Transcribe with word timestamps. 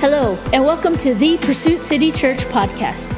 Hello, 0.00 0.38
and 0.54 0.64
welcome 0.64 0.96
to 0.96 1.14
the 1.14 1.36
Pursuit 1.36 1.84
City 1.84 2.10
Church 2.10 2.46
podcast. 2.46 3.14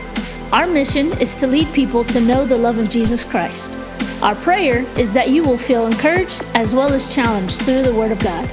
Our 0.53 0.67
mission 0.67 1.17
is 1.21 1.37
to 1.37 1.47
lead 1.47 1.73
people 1.73 2.05
to 2.07 2.21
know 2.21 2.45
the 2.45 2.57
love 2.57 2.79
of 2.79 2.91
Jesus 2.91 3.25
Christ. 3.25 3.79
Our 4.21 4.35
prayer 4.35 4.81
is 4.99 5.13
that 5.13 5.31
you 5.31 5.45
will 5.45 5.57
feel 5.57 5.87
encouraged 5.87 6.45
as 6.55 6.75
well 6.75 6.93
as 6.93 7.09
challenged 7.09 7.63
through 7.63 7.83
the 7.83 7.95
Word 7.95 8.11
of 8.11 8.19
God. 8.19 8.51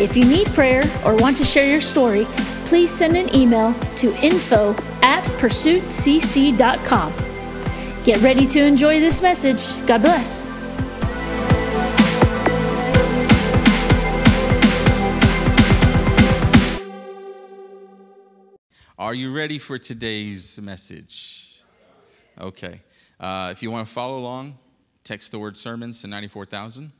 If 0.00 0.16
you 0.16 0.24
need 0.24 0.46
prayer 0.54 0.82
or 1.04 1.14
want 1.16 1.36
to 1.36 1.44
share 1.44 1.70
your 1.70 1.82
story, 1.82 2.24
please 2.64 2.90
send 2.90 3.18
an 3.18 3.36
email 3.36 3.74
to 3.96 4.14
info 4.24 4.70
at 5.02 5.24
pursuitcc.com. 5.36 7.12
Get 8.02 8.22
ready 8.22 8.46
to 8.46 8.64
enjoy 8.64 8.98
this 8.98 9.20
message. 9.20 9.86
God 9.86 10.00
bless. 10.00 10.51
Are 19.02 19.14
you 19.14 19.32
ready 19.32 19.58
for 19.58 19.78
today's 19.78 20.60
message? 20.60 21.58
Okay. 22.40 22.80
Uh, 23.18 23.48
if 23.50 23.60
you 23.60 23.68
want 23.68 23.88
to 23.88 23.92
follow 23.92 24.16
along, 24.16 24.56
text 25.02 25.32
the 25.32 25.40
word 25.40 25.56
sermons 25.56 26.02
to 26.02 26.06
94,000. 26.06 26.92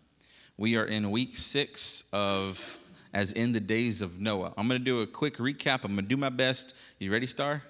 We 0.56 0.76
are 0.76 0.84
in 0.84 1.12
week 1.12 1.36
six 1.36 2.02
of 2.12 2.80
As 3.14 3.32
in 3.34 3.52
the 3.52 3.60
Days 3.60 4.02
of 4.02 4.18
Noah. 4.18 4.52
I'm 4.58 4.66
going 4.66 4.80
to 4.80 4.84
do 4.84 5.02
a 5.02 5.06
quick 5.06 5.36
recap. 5.36 5.84
I'm 5.84 5.92
going 5.92 5.98
to 5.98 6.02
do 6.02 6.16
my 6.16 6.28
best. 6.28 6.74
You 6.98 7.12
ready, 7.12 7.26
Star? 7.26 7.62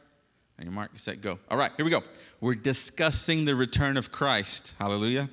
On 0.58 0.64
your 0.64 0.72
mark, 0.72 0.92
set, 0.94 1.20
go. 1.20 1.38
All 1.50 1.58
right, 1.58 1.70
here 1.76 1.84
we 1.84 1.90
go. 1.90 2.02
We're 2.40 2.54
discussing 2.54 3.44
the 3.44 3.54
return 3.54 3.98
of 3.98 4.12
Christ. 4.12 4.74
Hallelujah 4.80 5.28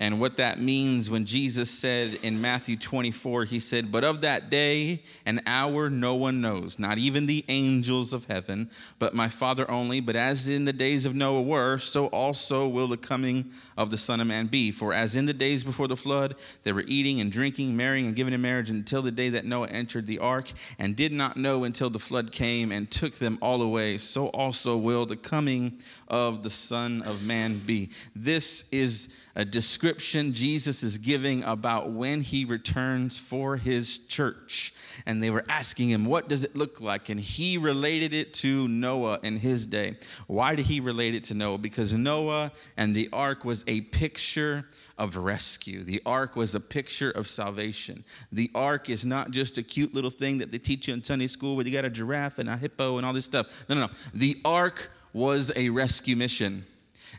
and 0.00 0.20
what 0.20 0.36
that 0.36 0.60
means 0.60 1.10
when 1.10 1.24
Jesus 1.24 1.68
said 1.68 2.20
in 2.22 2.40
Matthew 2.40 2.76
24, 2.76 3.46
he 3.46 3.58
said, 3.58 3.90
But 3.90 4.04
of 4.04 4.20
that 4.20 4.48
day 4.48 5.02
and 5.26 5.42
hour 5.44 5.90
no 5.90 6.14
one 6.14 6.40
knows, 6.40 6.78
not 6.78 6.98
even 6.98 7.26
the 7.26 7.44
angels 7.48 8.12
of 8.12 8.26
heaven, 8.26 8.70
but 9.00 9.12
my 9.12 9.28
Father 9.28 9.68
only. 9.68 9.98
But 9.98 10.14
as 10.14 10.48
in 10.48 10.66
the 10.66 10.72
days 10.72 11.04
of 11.04 11.16
Noah 11.16 11.42
were, 11.42 11.78
so 11.78 12.06
also 12.06 12.68
will 12.68 12.86
the 12.86 12.96
coming 12.96 13.50
of 13.76 13.90
the 13.90 13.98
Son 13.98 14.20
of 14.20 14.28
Man 14.28 14.46
be. 14.46 14.70
For 14.70 14.94
as 14.94 15.16
in 15.16 15.26
the 15.26 15.34
days 15.34 15.64
before 15.64 15.88
the 15.88 15.96
flood, 15.96 16.36
they 16.62 16.70
were 16.70 16.84
eating 16.86 17.20
and 17.20 17.32
drinking, 17.32 17.76
marrying 17.76 18.06
and 18.06 18.14
giving 18.14 18.32
in 18.32 18.40
marriage 18.40 18.70
until 18.70 19.02
the 19.02 19.10
day 19.10 19.30
that 19.30 19.46
Noah 19.46 19.66
entered 19.66 20.06
the 20.06 20.20
ark, 20.20 20.52
and 20.78 20.94
did 20.94 21.10
not 21.10 21.36
know 21.36 21.64
until 21.64 21.90
the 21.90 21.98
flood 21.98 22.30
came 22.30 22.70
and 22.70 22.88
took 22.88 23.14
them 23.14 23.36
all 23.42 23.62
away, 23.62 23.98
so 23.98 24.28
also 24.28 24.76
will 24.76 25.06
the 25.06 25.16
coming 25.16 25.80
of 26.08 26.42
the 26.42 26.50
Son 26.50 27.02
of 27.02 27.22
Man 27.22 27.58
be. 27.58 27.90
This 28.16 28.64
is 28.72 29.14
a 29.36 29.44
description 29.44 30.32
Jesus 30.32 30.82
is 30.82 30.98
giving 30.98 31.44
about 31.44 31.90
when 31.90 32.22
he 32.22 32.44
returns 32.44 33.18
for 33.18 33.56
his 33.56 33.98
church. 34.00 34.74
And 35.06 35.22
they 35.22 35.30
were 35.30 35.44
asking 35.48 35.90
him, 35.90 36.04
What 36.04 36.28
does 36.28 36.44
it 36.44 36.56
look 36.56 36.80
like? 36.80 37.08
And 37.08 37.20
he 37.20 37.56
related 37.56 38.12
it 38.12 38.34
to 38.34 38.66
Noah 38.66 39.20
in 39.22 39.36
his 39.36 39.66
day. 39.66 39.96
Why 40.26 40.54
did 40.56 40.66
he 40.66 40.80
relate 40.80 41.14
it 41.14 41.24
to 41.24 41.34
Noah? 41.34 41.58
Because 41.58 41.94
Noah 41.94 42.50
and 42.76 42.96
the 42.96 43.08
ark 43.12 43.44
was 43.44 43.62
a 43.68 43.82
picture 43.82 44.66
of 44.98 45.16
rescue. 45.16 45.84
The 45.84 46.02
ark 46.04 46.34
was 46.34 46.56
a 46.56 46.60
picture 46.60 47.10
of 47.10 47.28
salvation. 47.28 48.04
The 48.32 48.50
ark 48.54 48.90
is 48.90 49.06
not 49.06 49.30
just 49.30 49.56
a 49.56 49.62
cute 49.62 49.94
little 49.94 50.10
thing 50.10 50.38
that 50.38 50.50
they 50.50 50.58
teach 50.58 50.88
you 50.88 50.94
in 50.94 51.02
Sunday 51.02 51.28
school 51.28 51.54
where 51.54 51.64
you 51.64 51.72
got 51.72 51.84
a 51.84 51.90
giraffe 51.90 52.38
and 52.38 52.48
a 52.48 52.56
hippo 52.56 52.96
and 52.96 53.06
all 53.06 53.12
this 53.12 53.24
stuff. 53.24 53.64
No, 53.68 53.76
no, 53.76 53.82
no. 53.82 53.92
The 54.14 54.40
ark 54.44 54.90
was 55.12 55.52
a 55.56 55.68
rescue 55.70 56.16
mission. 56.16 56.66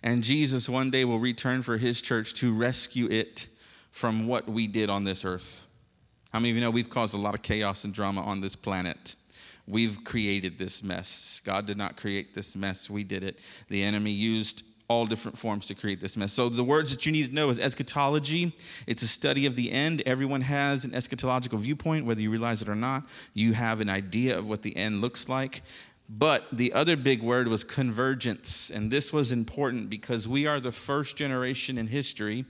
And 0.04 0.24
Jesus 0.24 0.70
one 0.70 0.92
day 0.92 1.06
will 1.06 1.20
return 1.20 1.62
for 1.62 1.78
his 1.78 2.02
church 2.02 2.34
to 2.36 2.54
rescue 2.54 3.08
it 3.10 3.48
from 3.92 4.28
what 4.28 4.48
we 4.48 4.68
did 4.68 4.90
on 4.90 5.04
this 5.04 5.26
earth. 5.26 5.66
How 6.32 6.40
many 6.40 6.52
of 6.52 6.56
you 6.56 6.62
know 6.62 6.70
we've 6.70 6.90
caused 6.90 7.16
a 7.16 7.18
lot 7.18 7.34
of 7.34 7.42
chaos 7.42 7.84
and 7.84 7.94
drama 7.94 8.22
on 8.22 8.40
this 8.40 8.56
planet? 8.56 9.16
We've 9.68 10.04
created 10.04 10.58
this 10.58 10.84
mess. 10.84 11.42
God 11.44 11.66
did 11.66 11.78
not 11.78 11.98
create 11.98 12.34
this 12.34 12.56
mess, 12.56 12.90
we 12.90 13.04
did 13.04 13.24
it. 13.24 13.40
The 13.68 13.84
enemy 13.84 14.12
used 14.12 14.64
all 14.88 15.06
different 15.06 15.38
forms 15.38 15.68
to 15.68 15.76
create 15.76 16.02
this 16.02 16.18
mess. 16.18 16.34
So 16.34 16.50
the 16.50 16.64
words 16.64 16.90
that 16.90 17.06
you 17.06 17.12
need 17.12 17.30
to 17.30 17.36
know 17.36 17.50
is 17.50 17.60
eschatology. 17.60 18.56
It's 18.88 19.04
a 19.04 19.08
study 19.08 19.46
of 19.46 19.56
the 19.56 19.72
end. 19.72 20.02
Everyone 20.06 20.42
has 20.42 20.84
an 20.84 20.92
eschatological 20.92 21.60
viewpoint, 21.60 22.08
whether 22.08 22.22
you 22.22 22.32
realize 22.32 22.64
it 22.64 22.70
or 22.70 22.76
not. 22.76 23.04
You 23.36 23.54
have 23.54 23.82
an 23.82 23.90
idea 23.90 24.38
of 24.38 24.50
what 24.50 24.64
the 24.64 24.76
end 24.76 25.02
looks 25.02 25.30
like. 25.30 25.62
But 26.10 26.48
the 26.52 26.74
other 26.74 26.98
big 26.98 27.22
word 27.22 27.48
was 27.48 27.64
convergence. 27.64 28.72
And 28.72 28.90
this 28.90 29.14
was 29.14 29.32
important 29.32 29.92
because 29.92 30.28
we 30.28 30.48
are 30.48 30.60
the 30.60 30.72
first 30.72 31.16
generation 31.16 31.78
in 31.78 31.88
history 31.88 32.46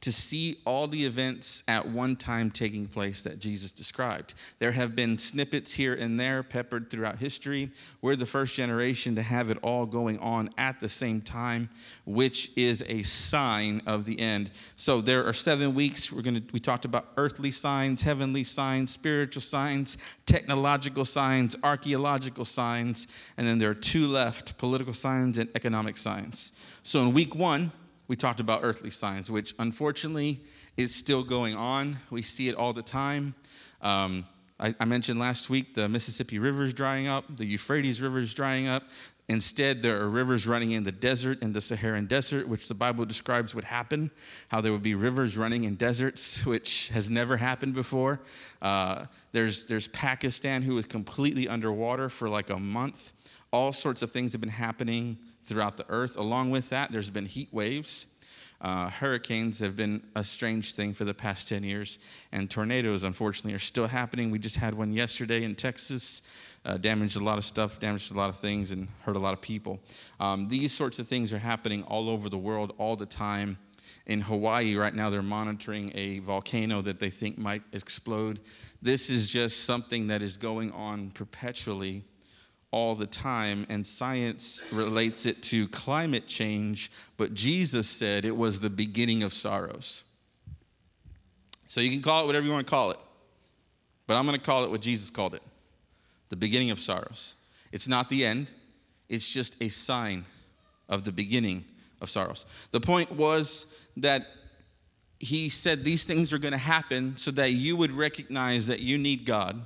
to 0.00 0.12
see 0.12 0.60
all 0.64 0.86
the 0.86 1.04
events 1.04 1.64
at 1.66 1.88
one 1.88 2.14
time 2.16 2.50
taking 2.50 2.86
place 2.86 3.22
that 3.22 3.40
Jesus 3.40 3.72
described. 3.72 4.34
There 4.58 4.72
have 4.72 4.94
been 4.94 5.18
snippets 5.18 5.74
here 5.74 5.94
and 5.94 6.18
there 6.18 6.42
peppered 6.42 6.88
throughout 6.88 7.18
history. 7.18 7.70
We're 8.00 8.16
the 8.16 8.26
first 8.26 8.54
generation 8.54 9.16
to 9.16 9.22
have 9.22 9.50
it 9.50 9.58
all 9.62 9.86
going 9.86 10.18
on 10.20 10.50
at 10.56 10.78
the 10.80 10.88
same 10.88 11.20
time, 11.20 11.68
which 12.04 12.50
is 12.56 12.84
a 12.86 13.02
sign 13.02 13.82
of 13.86 14.04
the 14.04 14.20
end. 14.20 14.50
So 14.76 15.00
there 15.00 15.26
are 15.26 15.32
7 15.32 15.74
weeks 15.74 16.12
we're 16.12 16.22
going 16.22 16.36
to 16.36 16.42
we 16.52 16.60
talked 16.60 16.84
about 16.84 17.08
earthly 17.16 17.50
signs, 17.50 18.02
heavenly 18.02 18.44
signs, 18.44 18.92
spiritual 18.92 19.42
signs, 19.42 19.98
technological 20.26 21.04
signs, 21.04 21.56
archaeological 21.62 22.44
signs, 22.44 23.06
and 23.36 23.46
then 23.46 23.58
there 23.58 23.70
are 23.70 23.74
two 23.74 24.06
left, 24.06 24.56
political 24.58 24.94
signs 24.94 25.38
and 25.38 25.48
economic 25.54 25.96
signs. 25.96 26.52
So 26.82 27.02
in 27.02 27.12
week 27.12 27.34
1, 27.34 27.70
we 28.08 28.16
talked 28.16 28.40
about 28.40 28.60
earthly 28.62 28.90
signs, 28.90 29.30
which 29.30 29.54
unfortunately 29.58 30.40
is 30.76 30.94
still 30.94 31.22
going 31.22 31.54
on. 31.54 31.98
We 32.10 32.22
see 32.22 32.48
it 32.48 32.56
all 32.56 32.72
the 32.72 32.82
time. 32.82 33.34
Um, 33.82 34.26
I, 34.58 34.74
I, 34.80 34.86
mentioned 34.86 35.20
last 35.20 35.50
week 35.50 35.74
the 35.74 35.88
Mississippi 35.88 36.38
River 36.40 36.64
is 36.64 36.72
drying 36.72 37.06
up, 37.06 37.24
the 37.36 37.46
Euphrates 37.46 38.02
River 38.02 38.18
is 38.18 38.34
drying 38.34 38.66
up. 38.66 38.82
Instead, 39.30 39.82
there 39.82 40.00
are 40.00 40.08
rivers 40.08 40.48
running 40.48 40.72
in 40.72 40.84
the 40.84 40.90
desert, 40.90 41.42
in 41.42 41.52
the 41.52 41.60
Saharan 41.60 42.06
desert, 42.06 42.48
which 42.48 42.66
the 42.66 42.74
Bible 42.74 43.04
describes 43.04 43.54
would 43.54 43.64
happen, 43.64 44.10
how 44.48 44.62
there 44.62 44.72
would 44.72 44.82
be 44.82 44.94
rivers 44.94 45.36
running 45.36 45.64
in 45.64 45.74
deserts, 45.74 46.46
which 46.46 46.88
has 46.88 47.10
never 47.10 47.36
happened 47.36 47.74
before. 47.74 48.20
Uh, 48.62 49.04
there's, 49.32 49.66
there's 49.66 49.86
Pakistan, 49.88 50.62
who 50.62 50.78
is 50.78 50.86
completely 50.86 51.46
underwater 51.46 52.08
for 52.08 52.28
like 52.30 52.48
a 52.48 52.58
month. 52.58 53.12
All 53.52 53.74
sorts 53.74 54.00
of 54.02 54.10
things 54.10 54.32
have 54.32 54.40
been 54.40 54.50
happening 54.50 55.18
throughout 55.48 55.76
the 55.76 55.86
earth. 55.88 56.16
Along 56.16 56.50
with 56.50 56.70
that, 56.70 56.92
there's 56.92 57.10
been 57.10 57.26
heat 57.26 57.48
waves. 57.52 58.06
Uh, 58.60 58.90
hurricanes 58.90 59.60
have 59.60 59.76
been 59.76 60.02
a 60.16 60.24
strange 60.24 60.74
thing 60.74 60.92
for 60.92 61.04
the 61.04 61.14
past 61.14 61.48
10 61.48 61.62
years, 61.62 61.98
and 62.32 62.50
tornadoes, 62.50 63.04
unfortunately, 63.04 63.54
are 63.54 63.58
still 63.58 63.86
happening. 63.86 64.30
We 64.30 64.40
just 64.40 64.56
had 64.56 64.74
one 64.74 64.92
yesterday 64.92 65.44
in 65.44 65.54
Texas, 65.54 66.22
uh, 66.64 66.76
damaged 66.76 67.16
a 67.16 67.20
lot 67.20 67.38
of 67.38 67.44
stuff, 67.44 67.78
damaged 67.78 68.10
a 68.10 68.16
lot 68.16 68.30
of 68.30 68.36
things, 68.36 68.72
and 68.72 68.88
hurt 69.02 69.14
a 69.14 69.20
lot 69.20 69.32
of 69.32 69.40
people. 69.40 69.78
Um, 70.18 70.46
these 70.46 70.72
sorts 70.72 70.98
of 70.98 71.06
things 71.06 71.32
are 71.32 71.38
happening 71.38 71.84
all 71.84 72.10
over 72.10 72.28
the 72.28 72.38
world 72.38 72.74
all 72.78 72.96
the 72.96 73.06
time. 73.06 73.58
In 74.06 74.22
Hawaii, 74.22 74.74
right 74.74 74.94
now, 74.94 75.08
they're 75.08 75.22
monitoring 75.22 75.92
a 75.94 76.18
volcano 76.18 76.82
that 76.82 76.98
they 76.98 77.10
think 77.10 77.38
might 77.38 77.62
explode. 77.72 78.40
This 78.82 79.08
is 79.08 79.28
just 79.28 79.64
something 79.64 80.08
that 80.08 80.20
is 80.20 80.36
going 80.36 80.72
on 80.72 81.10
perpetually 81.10 82.04
all 82.70 82.94
the 82.94 83.06
time, 83.06 83.66
and 83.68 83.86
science 83.86 84.62
relates 84.70 85.24
it 85.24 85.42
to 85.42 85.68
climate 85.68 86.26
change, 86.26 86.90
but 87.16 87.32
Jesus 87.32 87.88
said 87.88 88.24
it 88.24 88.36
was 88.36 88.60
the 88.60 88.70
beginning 88.70 89.22
of 89.22 89.32
sorrows. 89.32 90.04
So 91.66 91.80
you 91.80 91.90
can 91.90 92.02
call 92.02 92.24
it 92.24 92.26
whatever 92.26 92.44
you 92.44 92.52
want 92.52 92.66
to 92.66 92.70
call 92.70 92.90
it, 92.90 92.98
but 94.06 94.16
I'm 94.16 94.26
going 94.26 94.38
to 94.38 94.44
call 94.44 94.64
it 94.64 94.70
what 94.70 94.80
Jesus 94.80 95.10
called 95.10 95.34
it 95.34 95.42
the 96.28 96.36
beginning 96.36 96.70
of 96.70 96.78
sorrows. 96.78 97.36
It's 97.72 97.88
not 97.88 98.08
the 98.08 98.24
end, 98.24 98.50
it's 99.08 99.28
just 99.32 99.56
a 99.62 99.68
sign 99.68 100.26
of 100.88 101.04
the 101.04 101.12
beginning 101.12 101.64
of 102.00 102.10
sorrows. 102.10 102.44
The 102.70 102.80
point 102.80 103.12
was 103.12 103.66
that 103.96 104.26
he 105.18 105.48
said 105.48 105.84
these 105.84 106.04
things 106.04 106.32
are 106.32 106.38
going 106.38 106.52
to 106.52 106.58
happen 106.58 107.16
so 107.16 107.30
that 107.32 107.52
you 107.52 107.76
would 107.76 107.90
recognize 107.90 108.66
that 108.68 108.80
you 108.80 108.98
need 108.98 109.24
God 109.24 109.60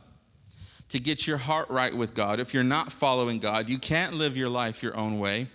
to 0.92 1.00
get 1.00 1.26
your 1.26 1.38
heart 1.38 1.70
right 1.70 1.96
with 1.96 2.12
God. 2.12 2.38
If 2.38 2.52
you're 2.52 2.62
not 2.62 2.92
following 2.92 3.38
God, 3.38 3.66
you 3.66 3.78
can't 3.78 4.12
live 4.12 4.36
your 4.36 4.50
life 4.50 4.82
your 4.82 4.94
own 4.94 5.18
way. 5.18 5.48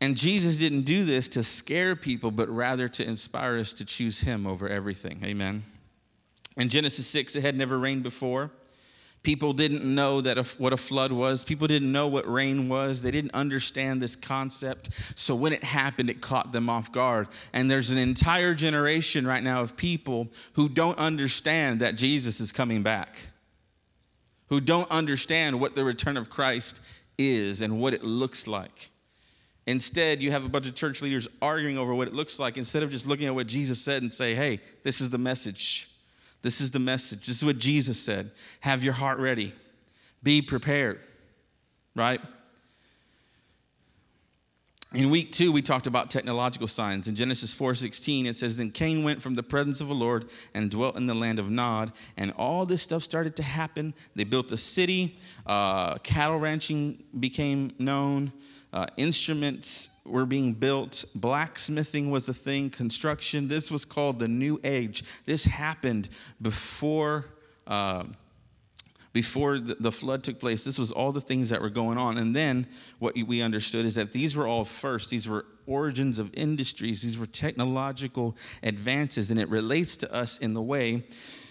And 0.00 0.16
Jesus 0.16 0.56
didn't 0.56 0.82
do 0.82 1.02
this 1.02 1.28
to 1.30 1.42
scare 1.42 1.96
people, 1.96 2.30
but 2.30 2.48
rather 2.48 2.86
to 2.86 3.04
inspire 3.04 3.58
us 3.58 3.74
to 3.74 3.84
choose 3.84 4.20
Him 4.20 4.46
over 4.46 4.68
everything. 4.68 5.20
Amen. 5.24 5.64
In 6.56 6.68
Genesis 6.68 7.08
6, 7.08 7.34
it 7.34 7.40
had 7.40 7.56
never 7.56 7.76
rained 7.76 8.04
before. 8.04 8.52
People 9.24 9.52
didn't 9.52 9.84
know 9.84 10.20
that 10.20 10.38
a, 10.38 10.44
what 10.58 10.72
a 10.72 10.76
flood 10.76 11.10
was. 11.10 11.42
People 11.42 11.66
didn't 11.66 11.90
know 11.90 12.06
what 12.06 12.30
rain 12.30 12.68
was. 12.68 13.02
They 13.02 13.10
didn't 13.10 13.34
understand 13.34 14.00
this 14.00 14.14
concept. 14.14 14.90
So 15.18 15.34
when 15.34 15.52
it 15.52 15.64
happened, 15.64 16.08
it 16.08 16.20
caught 16.20 16.52
them 16.52 16.70
off 16.70 16.92
guard. 16.92 17.26
And 17.52 17.68
there's 17.68 17.90
an 17.90 17.98
entire 17.98 18.54
generation 18.54 19.26
right 19.26 19.42
now 19.42 19.60
of 19.60 19.76
people 19.76 20.28
who 20.52 20.68
don't 20.68 20.98
understand 20.98 21.80
that 21.80 21.96
Jesus 21.96 22.40
is 22.40 22.52
coming 22.52 22.84
back 22.84 23.18
who 24.50 24.60
don't 24.60 24.90
understand 24.90 25.58
what 25.58 25.74
the 25.74 25.84
return 25.84 26.16
of 26.16 26.28
Christ 26.28 26.80
is 27.16 27.62
and 27.62 27.80
what 27.80 27.94
it 27.94 28.02
looks 28.02 28.46
like. 28.46 28.90
Instead, 29.66 30.20
you 30.20 30.32
have 30.32 30.44
a 30.44 30.48
bunch 30.48 30.66
of 30.66 30.74
church 30.74 31.00
leaders 31.00 31.28
arguing 31.40 31.78
over 31.78 31.94
what 31.94 32.08
it 32.08 32.14
looks 32.14 32.38
like 32.38 32.58
instead 32.58 32.82
of 32.82 32.90
just 32.90 33.06
looking 33.06 33.28
at 33.28 33.34
what 33.34 33.46
Jesus 33.46 33.80
said 33.80 34.02
and 34.02 34.12
say, 34.12 34.34
hey, 34.34 34.60
this 34.82 35.00
is 35.00 35.10
the 35.10 35.18
message. 35.18 35.88
This 36.42 36.60
is 36.60 36.70
the 36.70 36.78
message. 36.78 37.26
This 37.26 37.36
is 37.36 37.44
what 37.44 37.58
Jesus 37.58 38.00
said. 38.00 38.32
Have 38.60 38.82
your 38.82 38.94
heart 38.94 39.18
ready. 39.18 39.52
Be 40.22 40.42
prepared. 40.42 41.00
Right? 41.94 42.20
In 44.92 45.08
week 45.10 45.30
two, 45.30 45.52
we 45.52 45.62
talked 45.62 45.86
about 45.86 46.10
technological 46.10 46.66
signs. 46.66 47.06
In 47.06 47.14
Genesis 47.14 47.54
4:16, 47.54 48.26
it 48.26 48.36
says, 48.36 48.56
Then 48.56 48.72
Cain 48.72 49.04
went 49.04 49.22
from 49.22 49.36
the 49.36 49.42
presence 49.42 49.80
of 49.80 49.86
the 49.86 49.94
Lord 49.94 50.28
and 50.52 50.68
dwelt 50.68 50.96
in 50.96 51.06
the 51.06 51.14
land 51.14 51.38
of 51.38 51.48
Nod. 51.48 51.92
And 52.16 52.32
all 52.32 52.66
this 52.66 52.82
stuff 52.82 53.04
started 53.04 53.36
to 53.36 53.44
happen. 53.44 53.94
They 54.16 54.24
built 54.24 54.50
a 54.50 54.56
city, 54.56 55.16
uh, 55.46 55.98
cattle 55.98 56.40
ranching 56.40 57.04
became 57.20 57.72
known, 57.78 58.32
uh, 58.72 58.86
instruments 58.96 59.90
were 60.04 60.26
being 60.26 60.54
built, 60.54 61.04
blacksmithing 61.14 62.10
was 62.10 62.28
a 62.28 62.34
thing, 62.34 62.68
construction. 62.68 63.46
This 63.46 63.70
was 63.70 63.84
called 63.84 64.18
the 64.18 64.26
New 64.26 64.58
Age. 64.64 65.04
This 65.24 65.44
happened 65.44 66.08
before. 66.42 67.26
Uh, 67.64 68.04
before 69.12 69.58
the 69.58 69.90
flood 69.90 70.22
took 70.22 70.38
place. 70.38 70.64
This 70.64 70.78
was 70.78 70.92
all 70.92 71.10
the 71.10 71.20
things 71.20 71.48
that 71.48 71.60
were 71.60 71.70
going 71.70 71.98
on. 71.98 72.16
And 72.16 72.34
then 72.34 72.66
what 73.00 73.16
we 73.26 73.42
understood 73.42 73.84
is 73.84 73.96
that 73.96 74.12
these 74.12 74.36
were 74.36 74.46
all 74.46 74.64
first, 74.64 75.10
these 75.10 75.28
were 75.28 75.46
origins 75.66 76.18
of 76.18 76.30
industries, 76.34 77.02
these 77.02 77.18
were 77.18 77.26
technological 77.26 78.36
advances. 78.62 79.30
And 79.30 79.40
it 79.40 79.48
relates 79.48 79.96
to 79.98 80.14
us 80.14 80.38
in 80.38 80.54
the 80.54 80.62
way 80.62 81.02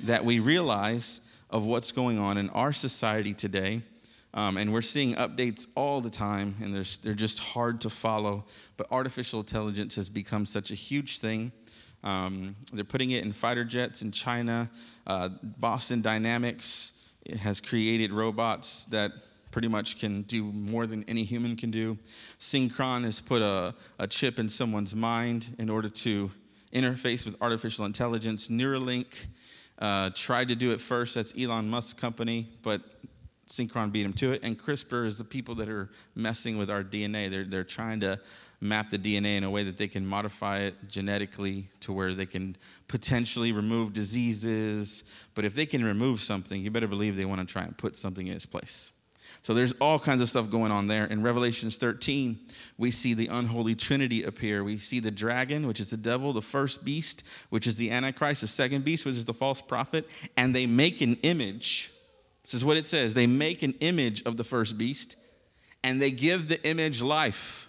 that 0.02 0.24
we 0.24 0.40
realize 0.40 1.20
of 1.50 1.66
what's 1.66 1.92
going 1.92 2.18
on 2.18 2.38
in 2.38 2.50
our 2.52 2.72
society 2.72 3.34
today. 3.34 3.82
Um, 4.34 4.58
and 4.58 4.72
we're 4.72 4.82
seeing 4.82 5.16
updates 5.16 5.66
all 5.76 6.02
the 6.02 6.10
time, 6.10 6.56
and 6.62 6.74
they're 6.74 7.14
just 7.14 7.40
hard 7.40 7.82
to 7.82 7.90
follow. 7.90 8.46
But 8.78 8.88
artificial 8.92 9.40
intelligence 9.40 9.96
has 9.96 10.08
become 10.08 10.46
such 10.46 10.70
a 10.70 10.76
huge 10.76 11.18
thing. 11.18 11.52
Um, 12.04 12.56
they're 12.72 12.84
putting 12.84 13.12
it 13.12 13.26
in 13.26 13.34
fighter 13.34 13.66
jets 13.66 14.02
in 14.04 14.12
China. 14.12 14.70
Uh, 15.08 15.30
Boston 15.42 16.02
Dynamics 16.02 16.94
has 17.42 17.62
created 17.62 18.12
robots 18.12 18.86
that 18.86 19.12
pretty 19.52 19.68
much 19.68 20.00
can 20.00 20.22
do 20.24 20.44
more 20.44 20.86
than 20.86 21.04
any 21.08 21.24
human 21.24 21.56
can 21.56 21.72
do. 21.72 21.98
Synchron 22.40 23.04
has 23.04 23.20
put 23.20 23.42
a, 23.42 23.74
a 23.98 24.08
chip 24.08 24.40
in 24.40 24.48
someone's 24.50 24.96
mind 24.96 25.56
in 25.58 25.70
order 25.70 25.90
to 25.90 26.32
interface 26.74 27.26
with 27.26 27.36
artificial 27.42 27.86
intelligence. 27.86 28.48
Neuralink 28.48 29.26
uh, 29.80 30.12
tried 30.14 30.50
to 30.50 30.56
do 30.56 30.72
it 30.72 30.80
first. 30.80 31.16
That's 31.16 31.34
Elon 31.38 31.70
Musk's 31.70 32.00
company, 32.00 32.48
but 32.62 32.82
Synchron 33.48 33.92
beat 33.92 34.06
him 34.06 34.14
to 34.14 34.34
it. 34.34 34.42
And 34.44 34.58
CRISPR 34.58 35.06
is 35.06 35.18
the 35.18 35.24
people 35.24 35.56
that 35.56 35.70
are 35.70 35.90
messing 36.16 36.58
with 36.58 36.70
our 36.70 36.84
DNA. 36.84 37.30
They're, 37.30 37.46
they're 37.46 37.64
trying 37.64 38.00
to 38.02 38.20
map 38.62 38.90
the 38.90 38.98
DNA 38.98 39.38
in 39.38 39.44
a 39.44 39.50
way 39.50 39.64
that 39.64 39.78
they 39.78 39.88
can 39.88 40.06
modify 40.06 40.60
it 40.60 40.76
genetically 40.88 41.70
to 41.80 41.94
where 41.94 42.14
they 42.14 42.26
can 42.26 42.58
potentially 42.88 43.52
remove 43.52 43.94
diseases. 43.94 45.04
But 45.36 45.46
if 45.46 45.56
they 45.56 45.66
can 45.66 45.84
remove 45.84 46.20
something, 46.20 46.62
you 46.62 46.72
better 46.72 46.88
believe 46.88 47.16
they 47.16 47.26
want 47.26 47.40
to 47.40 47.52
try 47.52 47.64
and 47.64 47.78
put 47.78 47.96
something 47.96 48.28
in 48.28 48.34
its 48.34 48.46
place. 48.46 48.92
So 49.42 49.54
there's 49.54 49.72
all 49.74 50.00
kinds 50.00 50.22
of 50.22 50.28
stuff 50.28 50.50
going 50.50 50.72
on 50.72 50.88
there. 50.88 51.06
In 51.06 51.24
Revelations 51.24 51.78
13, 51.78 52.40
we 52.78 52.92
see 52.92 53.14
the 53.14 53.28
unholy 53.28 53.74
trinity 53.74 54.24
appear. 54.24 54.64
We 54.64 54.78
see 54.78 55.00
the 55.00 55.12
dragon, 55.12 55.66
which 55.66 55.80
is 55.80 55.90
the 55.90 55.98
devil, 55.98 56.34
the 56.34 56.42
first 56.42 56.84
beast, 56.84 57.24
which 57.50 57.66
is 57.66 57.78
the 57.78 57.92
antichrist, 57.92 58.42
the 58.42 58.48
second 58.48 58.84
beast, 58.84 59.06
which 59.06 59.16
is 59.16 59.26
the 59.26 59.34
false 59.34 59.62
prophet, 59.62 60.10
and 60.36 60.54
they 60.54 60.66
make 60.66 61.00
an 61.00 61.16
image. 61.24 61.94
This 62.44 62.54
is 62.54 62.66
what 62.66 62.76
it 62.76 62.88
says. 62.88 63.14
They 63.14 63.28
make 63.28 63.64
an 63.64 63.76
image 63.80 64.24
of 64.24 64.36
the 64.36 64.44
first 64.44 64.78
beast 64.78 65.16
and 65.84 66.02
they 66.02 66.12
give 66.12 66.48
the 66.48 66.62
image 66.68 67.02
life. 67.02 67.69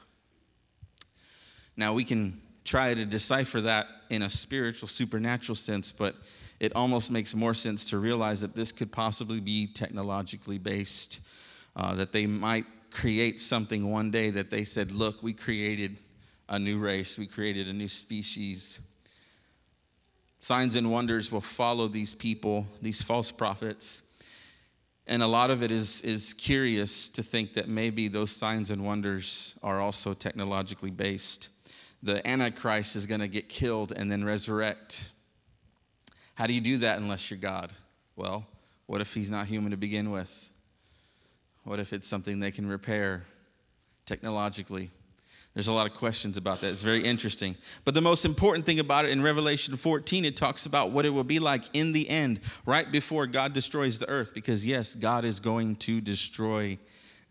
Now, 1.80 1.94
we 1.94 2.04
can 2.04 2.38
try 2.62 2.92
to 2.92 3.06
decipher 3.06 3.62
that 3.62 3.86
in 4.10 4.20
a 4.20 4.28
spiritual, 4.28 4.86
supernatural 4.86 5.56
sense, 5.56 5.90
but 5.90 6.14
it 6.60 6.76
almost 6.76 7.10
makes 7.10 7.34
more 7.34 7.54
sense 7.54 7.88
to 7.88 7.96
realize 7.96 8.42
that 8.42 8.54
this 8.54 8.70
could 8.70 8.92
possibly 8.92 9.40
be 9.40 9.66
technologically 9.66 10.58
based, 10.58 11.20
uh, 11.74 11.94
that 11.94 12.12
they 12.12 12.26
might 12.26 12.66
create 12.90 13.40
something 13.40 13.90
one 13.90 14.10
day 14.10 14.28
that 14.28 14.50
they 14.50 14.62
said, 14.62 14.92
Look, 14.92 15.22
we 15.22 15.32
created 15.32 15.98
a 16.50 16.58
new 16.58 16.78
race, 16.78 17.16
we 17.16 17.26
created 17.26 17.66
a 17.66 17.72
new 17.72 17.88
species. 17.88 18.80
Signs 20.38 20.76
and 20.76 20.92
wonders 20.92 21.32
will 21.32 21.40
follow 21.40 21.88
these 21.88 22.14
people, 22.14 22.66
these 22.82 23.00
false 23.00 23.32
prophets. 23.32 24.02
And 25.06 25.22
a 25.22 25.26
lot 25.26 25.50
of 25.50 25.62
it 25.62 25.72
is, 25.72 26.02
is 26.02 26.34
curious 26.34 27.08
to 27.08 27.22
think 27.22 27.54
that 27.54 27.70
maybe 27.70 28.08
those 28.08 28.30
signs 28.30 28.70
and 28.70 28.84
wonders 28.84 29.58
are 29.62 29.80
also 29.80 30.12
technologically 30.12 30.90
based 30.90 31.48
the 32.02 32.26
Antichrist 32.28 32.96
is 32.96 33.06
going 33.06 33.20
to 33.20 33.28
get 33.28 33.48
killed 33.48 33.92
and 33.94 34.10
then 34.10 34.24
resurrect. 34.24 35.10
How 36.34 36.46
do 36.46 36.54
you 36.54 36.60
do 36.60 36.78
that 36.78 36.98
unless 36.98 37.30
you're 37.30 37.38
God? 37.38 37.72
Well, 38.16 38.46
what 38.86 39.00
if 39.00 39.14
he's 39.14 39.30
not 39.30 39.46
human 39.46 39.70
to 39.70 39.76
begin 39.76 40.10
with? 40.10 40.50
What 41.64 41.78
if 41.78 41.92
it's 41.92 42.06
something 42.06 42.40
they 42.40 42.50
can 42.50 42.68
repair 42.68 43.24
technologically? 44.06 44.90
There's 45.54 45.68
a 45.68 45.72
lot 45.72 45.86
of 45.86 45.94
questions 45.94 46.36
about 46.36 46.60
that. 46.60 46.68
It's 46.68 46.82
very 46.82 47.04
interesting. 47.04 47.56
But 47.84 47.94
the 47.94 48.00
most 48.00 48.24
important 48.24 48.66
thing 48.66 48.78
about 48.78 49.04
it 49.04 49.10
in 49.10 49.20
Revelation 49.20 49.76
14, 49.76 50.24
it 50.24 50.36
talks 50.36 50.64
about 50.64 50.92
what 50.92 51.04
it 51.04 51.10
will 51.10 51.24
be 51.24 51.40
like 51.40 51.64
in 51.72 51.92
the 51.92 52.08
end, 52.08 52.40
right 52.64 52.90
before 52.90 53.26
God 53.26 53.52
destroys 53.52 53.98
the 53.98 54.08
earth. 54.08 54.32
Because, 54.32 54.64
yes, 54.64 54.94
God 54.94 55.24
is 55.24 55.40
going 55.40 55.76
to 55.76 56.00
destroy 56.00 56.78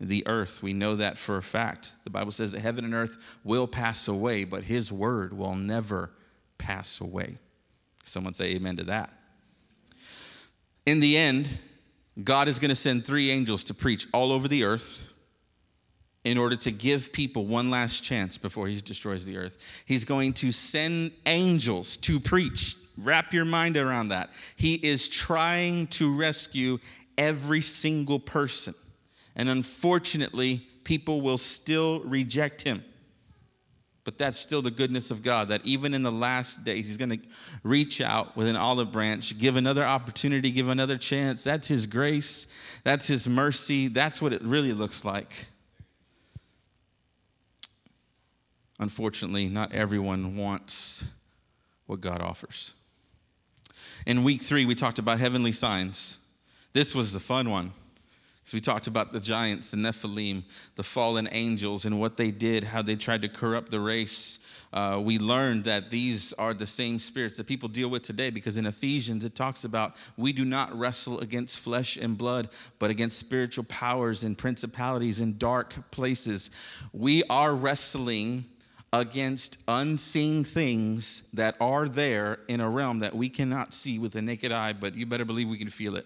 the 0.00 0.26
earth. 0.26 0.62
We 0.62 0.72
know 0.72 0.96
that 0.96 1.18
for 1.18 1.36
a 1.36 1.42
fact. 1.42 1.94
The 2.04 2.10
Bible 2.10 2.32
says 2.32 2.52
that 2.52 2.60
heaven 2.60 2.84
and 2.84 2.94
earth 2.94 3.38
will 3.44 3.66
pass 3.66 4.08
away, 4.08 4.44
but 4.44 4.64
his 4.64 4.90
word 4.90 5.36
will 5.36 5.54
never 5.54 6.10
pass 6.58 7.00
away. 7.00 7.38
Someone 8.02 8.32
say 8.32 8.54
amen 8.54 8.76
to 8.78 8.84
that. 8.84 9.12
In 10.86 11.00
the 11.00 11.16
end, 11.16 11.48
God 12.24 12.48
is 12.48 12.58
going 12.58 12.70
to 12.70 12.74
send 12.74 13.04
three 13.04 13.30
angels 13.30 13.64
to 13.64 13.74
preach 13.74 14.06
all 14.12 14.32
over 14.32 14.48
the 14.48 14.64
earth 14.64 15.06
in 16.24 16.36
order 16.36 16.56
to 16.56 16.70
give 16.70 17.12
people 17.12 17.46
one 17.46 17.70
last 17.70 18.02
chance 18.02 18.36
before 18.36 18.68
he 18.68 18.80
destroys 18.80 19.24
the 19.24 19.36
earth. 19.36 19.82
He's 19.86 20.04
going 20.04 20.32
to 20.34 20.52
send 20.52 21.12
angels 21.26 21.96
to 21.98 22.20
preach. 22.20 22.76
Wrap 22.98 23.32
your 23.32 23.46
mind 23.46 23.76
around 23.76 24.08
that. 24.08 24.30
He 24.56 24.74
is 24.74 25.08
trying 25.08 25.86
to 25.88 26.14
rescue 26.14 26.78
every 27.16 27.60
single 27.60 28.18
person. 28.18 28.74
And 29.36 29.48
unfortunately, 29.48 30.66
people 30.84 31.20
will 31.20 31.38
still 31.38 32.00
reject 32.00 32.62
him. 32.62 32.84
But 34.04 34.16
that's 34.18 34.38
still 34.38 34.62
the 34.62 34.70
goodness 34.70 35.10
of 35.10 35.22
God, 35.22 35.48
that 35.48 35.60
even 35.64 35.92
in 35.92 36.02
the 36.02 36.10
last 36.10 36.64
days, 36.64 36.86
He's 36.86 36.96
going 36.96 37.10
to 37.10 37.20
reach 37.62 38.00
out 38.00 38.34
with 38.36 38.48
an 38.48 38.56
olive 38.56 38.90
branch, 38.90 39.38
give 39.38 39.56
another 39.56 39.84
opportunity, 39.84 40.50
give 40.50 40.68
another 40.68 40.96
chance. 40.96 41.44
That's 41.44 41.68
His 41.68 41.86
grace, 41.86 42.46
that's 42.82 43.06
His 43.06 43.28
mercy. 43.28 43.88
That's 43.88 44.22
what 44.22 44.32
it 44.32 44.42
really 44.42 44.72
looks 44.72 45.04
like. 45.04 45.46
Unfortunately, 48.78 49.48
not 49.50 49.72
everyone 49.72 50.36
wants 50.36 51.04
what 51.86 52.00
God 52.00 52.22
offers. 52.22 52.72
In 54.06 54.24
week 54.24 54.40
three, 54.40 54.64
we 54.64 54.74
talked 54.74 54.98
about 54.98 55.20
heavenly 55.20 55.52
signs. 55.52 56.18
This 56.72 56.94
was 56.94 57.12
the 57.12 57.20
fun 57.20 57.50
one. 57.50 57.72
So 58.50 58.56
we 58.56 58.60
talked 58.60 58.88
about 58.88 59.12
the 59.12 59.20
giants, 59.20 59.70
the 59.70 59.76
Nephilim, 59.76 60.42
the 60.74 60.82
fallen 60.82 61.28
angels, 61.30 61.84
and 61.84 62.00
what 62.00 62.16
they 62.16 62.32
did, 62.32 62.64
how 62.64 62.82
they 62.82 62.96
tried 62.96 63.22
to 63.22 63.28
corrupt 63.28 63.70
the 63.70 63.78
race. 63.78 64.40
Uh, 64.72 65.00
we 65.00 65.20
learned 65.20 65.62
that 65.62 65.90
these 65.90 66.32
are 66.32 66.52
the 66.52 66.66
same 66.66 66.98
spirits 66.98 67.36
that 67.36 67.46
people 67.46 67.68
deal 67.68 67.88
with 67.88 68.02
today 68.02 68.28
because 68.28 68.58
in 68.58 68.66
Ephesians 68.66 69.24
it 69.24 69.36
talks 69.36 69.62
about 69.62 69.94
we 70.16 70.32
do 70.32 70.44
not 70.44 70.76
wrestle 70.76 71.20
against 71.20 71.60
flesh 71.60 71.96
and 71.96 72.18
blood, 72.18 72.48
but 72.80 72.90
against 72.90 73.20
spiritual 73.20 73.62
powers 73.66 74.24
and 74.24 74.36
principalities 74.36 75.20
in 75.20 75.38
dark 75.38 75.88
places. 75.92 76.50
We 76.92 77.22
are 77.30 77.54
wrestling 77.54 78.46
against 78.92 79.58
unseen 79.68 80.42
things 80.42 81.22
that 81.34 81.54
are 81.60 81.88
there 81.88 82.40
in 82.48 82.60
a 82.60 82.68
realm 82.68 82.98
that 82.98 83.14
we 83.14 83.28
cannot 83.28 83.72
see 83.72 84.00
with 84.00 84.10
the 84.10 84.22
naked 84.22 84.50
eye, 84.50 84.72
but 84.72 84.96
you 84.96 85.06
better 85.06 85.24
believe 85.24 85.48
we 85.48 85.56
can 85.56 85.70
feel 85.70 85.94
it. 85.94 86.04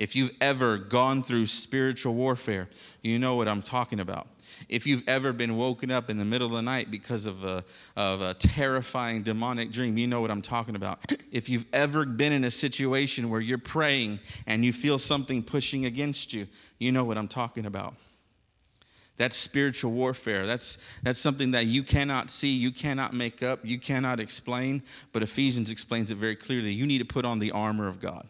If 0.00 0.16
you've 0.16 0.34
ever 0.40 0.78
gone 0.78 1.22
through 1.22 1.44
spiritual 1.44 2.14
warfare, 2.14 2.70
you 3.02 3.18
know 3.18 3.36
what 3.36 3.46
I'm 3.46 3.60
talking 3.60 4.00
about. 4.00 4.28
If 4.66 4.86
you've 4.86 5.06
ever 5.06 5.30
been 5.30 5.58
woken 5.58 5.90
up 5.90 6.08
in 6.08 6.16
the 6.16 6.24
middle 6.24 6.46
of 6.46 6.54
the 6.54 6.62
night 6.62 6.90
because 6.90 7.26
of 7.26 7.44
a, 7.44 7.62
of 7.98 8.22
a 8.22 8.32
terrifying 8.32 9.22
demonic 9.22 9.70
dream, 9.70 9.98
you 9.98 10.06
know 10.06 10.22
what 10.22 10.30
I'm 10.30 10.40
talking 10.40 10.74
about. 10.74 11.00
If 11.30 11.48
you've 11.48 11.66
ever 11.72 12.04
been 12.06 12.32
in 12.32 12.42
a 12.42 12.50
situation 12.50 13.30
where 13.30 13.40
you're 13.40 13.56
praying 13.56 14.18
and 14.48 14.64
you 14.64 14.72
feel 14.72 14.98
something 14.98 15.44
pushing 15.44 15.84
against 15.84 16.32
you, 16.32 16.48
you 16.80 16.90
know 16.90 17.04
what 17.04 17.16
I'm 17.16 17.28
talking 17.28 17.66
about. 17.66 17.94
That's 19.16 19.36
spiritual 19.36 19.92
warfare. 19.92 20.44
That's, 20.44 20.78
that's 21.04 21.20
something 21.20 21.52
that 21.52 21.66
you 21.66 21.84
cannot 21.84 22.30
see, 22.30 22.48
you 22.48 22.72
cannot 22.72 23.14
make 23.14 23.44
up, 23.44 23.60
you 23.62 23.78
cannot 23.78 24.18
explain, 24.18 24.82
but 25.12 25.22
Ephesians 25.22 25.70
explains 25.70 26.10
it 26.10 26.16
very 26.16 26.34
clearly. 26.34 26.72
You 26.72 26.86
need 26.86 26.98
to 26.98 27.04
put 27.04 27.24
on 27.24 27.38
the 27.38 27.52
armor 27.52 27.86
of 27.86 28.00
God. 28.00 28.26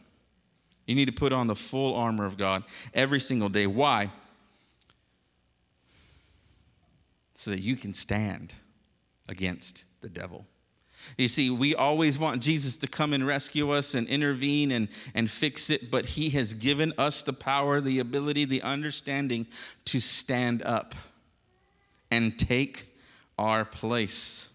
You 0.91 0.97
need 0.97 1.07
to 1.07 1.13
put 1.13 1.33
on 1.33 1.47
the 1.47 1.55
full 1.55 1.95
armor 1.95 2.25
of 2.25 2.37
God 2.37 2.65
every 2.93 3.21
single 3.21 3.49
day. 3.49 3.69
Why? 3.69 4.11
So 7.35 7.53
that 7.53 7.63
you 7.63 7.77
can 7.77 7.95
stand 7.95 8.53
against 9.29 9.85
the 10.01 10.09
devil. 10.09 10.47
You 11.17 11.29
see, 11.29 11.49
we 11.49 11.77
always 11.77 12.19
want 12.19 12.43
Jesus 12.43 12.77
to 12.79 12.89
come 12.89 13.13
and 13.13 13.25
rescue 13.25 13.71
us 13.71 13.95
and 13.95 14.09
intervene 14.09 14.73
and, 14.73 14.89
and 15.15 15.31
fix 15.31 15.71
it, 15.71 15.93
but 15.93 16.07
He 16.07 16.31
has 16.31 16.55
given 16.55 16.93
us 16.99 17.23
the 17.23 17.33
power, 17.33 17.81
the 17.81 18.01
ability, 18.01 18.45
the 18.45 18.63
understanding 18.63 19.47
to 19.85 20.01
stand 20.01 20.61
up 20.65 20.97
and 22.11 22.37
take 22.37 22.89
our 23.39 23.65
place. 23.65 24.50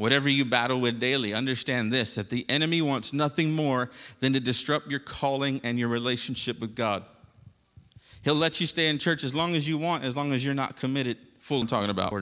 Whatever 0.00 0.30
you 0.30 0.46
battle 0.46 0.80
with 0.80 0.98
daily, 0.98 1.34
understand 1.34 1.92
this 1.92 2.14
that 2.14 2.30
the 2.30 2.48
enemy 2.48 2.80
wants 2.80 3.12
nothing 3.12 3.52
more 3.52 3.90
than 4.20 4.32
to 4.32 4.40
disrupt 4.40 4.90
your 4.90 4.98
calling 4.98 5.60
and 5.62 5.78
your 5.78 5.88
relationship 5.88 6.58
with 6.58 6.74
God. 6.74 7.04
He'll 8.22 8.34
let 8.34 8.62
you 8.62 8.66
stay 8.66 8.88
in 8.88 8.96
church 8.96 9.24
as 9.24 9.34
long 9.34 9.54
as 9.54 9.68
you 9.68 9.76
want, 9.76 10.04
as 10.04 10.16
long 10.16 10.32
as 10.32 10.42
you're 10.42 10.54
not 10.54 10.74
committed. 10.74 11.18
Full 11.40 11.60
I'm 11.60 11.66
talking 11.66 11.90
about. 11.90 12.14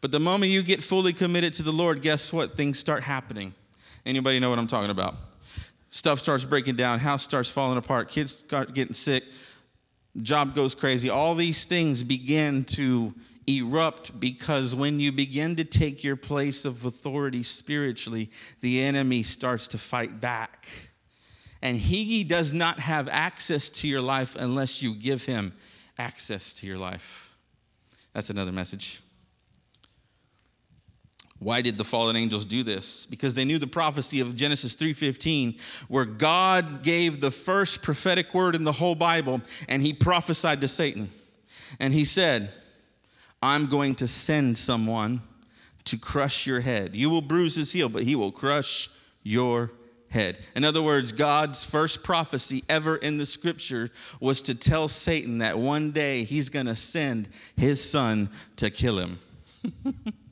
But 0.00 0.10
the 0.10 0.18
moment 0.18 0.50
you 0.50 0.64
get 0.64 0.82
fully 0.82 1.12
committed 1.12 1.54
to 1.54 1.62
the 1.62 1.70
Lord, 1.70 2.02
guess 2.02 2.32
what? 2.32 2.56
Things 2.56 2.76
start 2.76 3.04
happening. 3.04 3.54
Anybody 4.04 4.40
know 4.40 4.50
what 4.50 4.58
I'm 4.58 4.66
talking 4.66 4.90
about? 4.90 5.14
Stuff 5.90 6.18
starts 6.18 6.44
breaking 6.44 6.74
down, 6.74 6.98
house 6.98 7.22
starts 7.22 7.48
falling 7.48 7.78
apart, 7.78 8.08
kids 8.08 8.34
start 8.34 8.74
getting 8.74 8.94
sick, 8.94 9.22
job 10.22 10.56
goes 10.56 10.74
crazy. 10.74 11.08
All 11.08 11.36
these 11.36 11.66
things 11.66 12.02
begin 12.02 12.64
to 12.64 13.14
erupt 13.46 14.18
because 14.18 14.74
when 14.74 14.98
you 15.00 15.12
begin 15.12 15.56
to 15.56 15.64
take 15.64 16.02
your 16.02 16.16
place 16.16 16.64
of 16.64 16.84
authority 16.84 17.42
spiritually, 17.42 18.30
the 18.60 18.82
enemy 18.82 19.22
starts 19.22 19.68
to 19.68 19.78
fight 19.78 20.20
back. 20.20 20.68
And 21.62 21.76
he 21.76 22.24
does 22.24 22.52
not 22.52 22.80
have 22.80 23.08
access 23.08 23.70
to 23.70 23.88
your 23.88 24.00
life 24.00 24.36
unless 24.36 24.82
you 24.82 24.94
give 24.94 25.24
him 25.24 25.52
access 25.98 26.54
to 26.54 26.66
your 26.66 26.78
life. 26.78 27.34
That's 28.12 28.30
another 28.30 28.52
message. 28.52 29.00
Why 31.38 31.60
did 31.60 31.76
the 31.76 31.84
fallen 31.84 32.16
angels 32.16 32.44
do 32.44 32.62
this? 32.62 33.04
Because 33.06 33.34
they 33.34 33.44
knew 33.44 33.58
the 33.58 33.66
prophecy 33.66 34.20
of 34.20 34.36
Genesis 34.36 34.74
3:15 34.74 35.58
where 35.88 36.06
God 36.06 36.82
gave 36.82 37.20
the 37.20 37.30
first 37.30 37.82
prophetic 37.82 38.32
word 38.32 38.54
in 38.54 38.64
the 38.64 38.72
whole 38.72 38.94
Bible 38.94 39.42
and 39.68 39.82
he 39.82 39.92
prophesied 39.92 40.62
to 40.62 40.68
Satan. 40.68 41.10
And 41.78 41.92
he 41.92 42.04
said, 42.04 42.52
"I'm 43.46 43.66
going 43.66 43.94
to 43.96 44.06
send 44.06 44.58
someone 44.58 45.22
to 45.84 45.96
crush 45.96 46.46
your 46.46 46.60
head. 46.60 46.94
You 46.94 47.10
will 47.10 47.22
bruise 47.22 47.54
his 47.54 47.72
heel, 47.72 47.88
but 47.88 48.02
he 48.02 48.16
will 48.16 48.32
crush 48.32 48.90
your 49.22 49.70
head." 50.10 50.38
In 50.54 50.64
other 50.64 50.82
words, 50.82 51.12
God's 51.12 51.64
first 51.64 52.02
prophecy 52.02 52.64
ever 52.68 52.96
in 52.96 53.18
the 53.18 53.26
scripture 53.26 53.90
was 54.20 54.42
to 54.42 54.54
tell 54.54 54.88
Satan 54.88 55.38
that 55.38 55.58
one 55.58 55.92
day 55.92 56.24
he's 56.24 56.48
going 56.48 56.66
to 56.66 56.76
send 56.76 57.28
his 57.56 57.82
son 57.82 58.30
to 58.56 58.70
kill 58.70 58.98
him. 58.98 59.18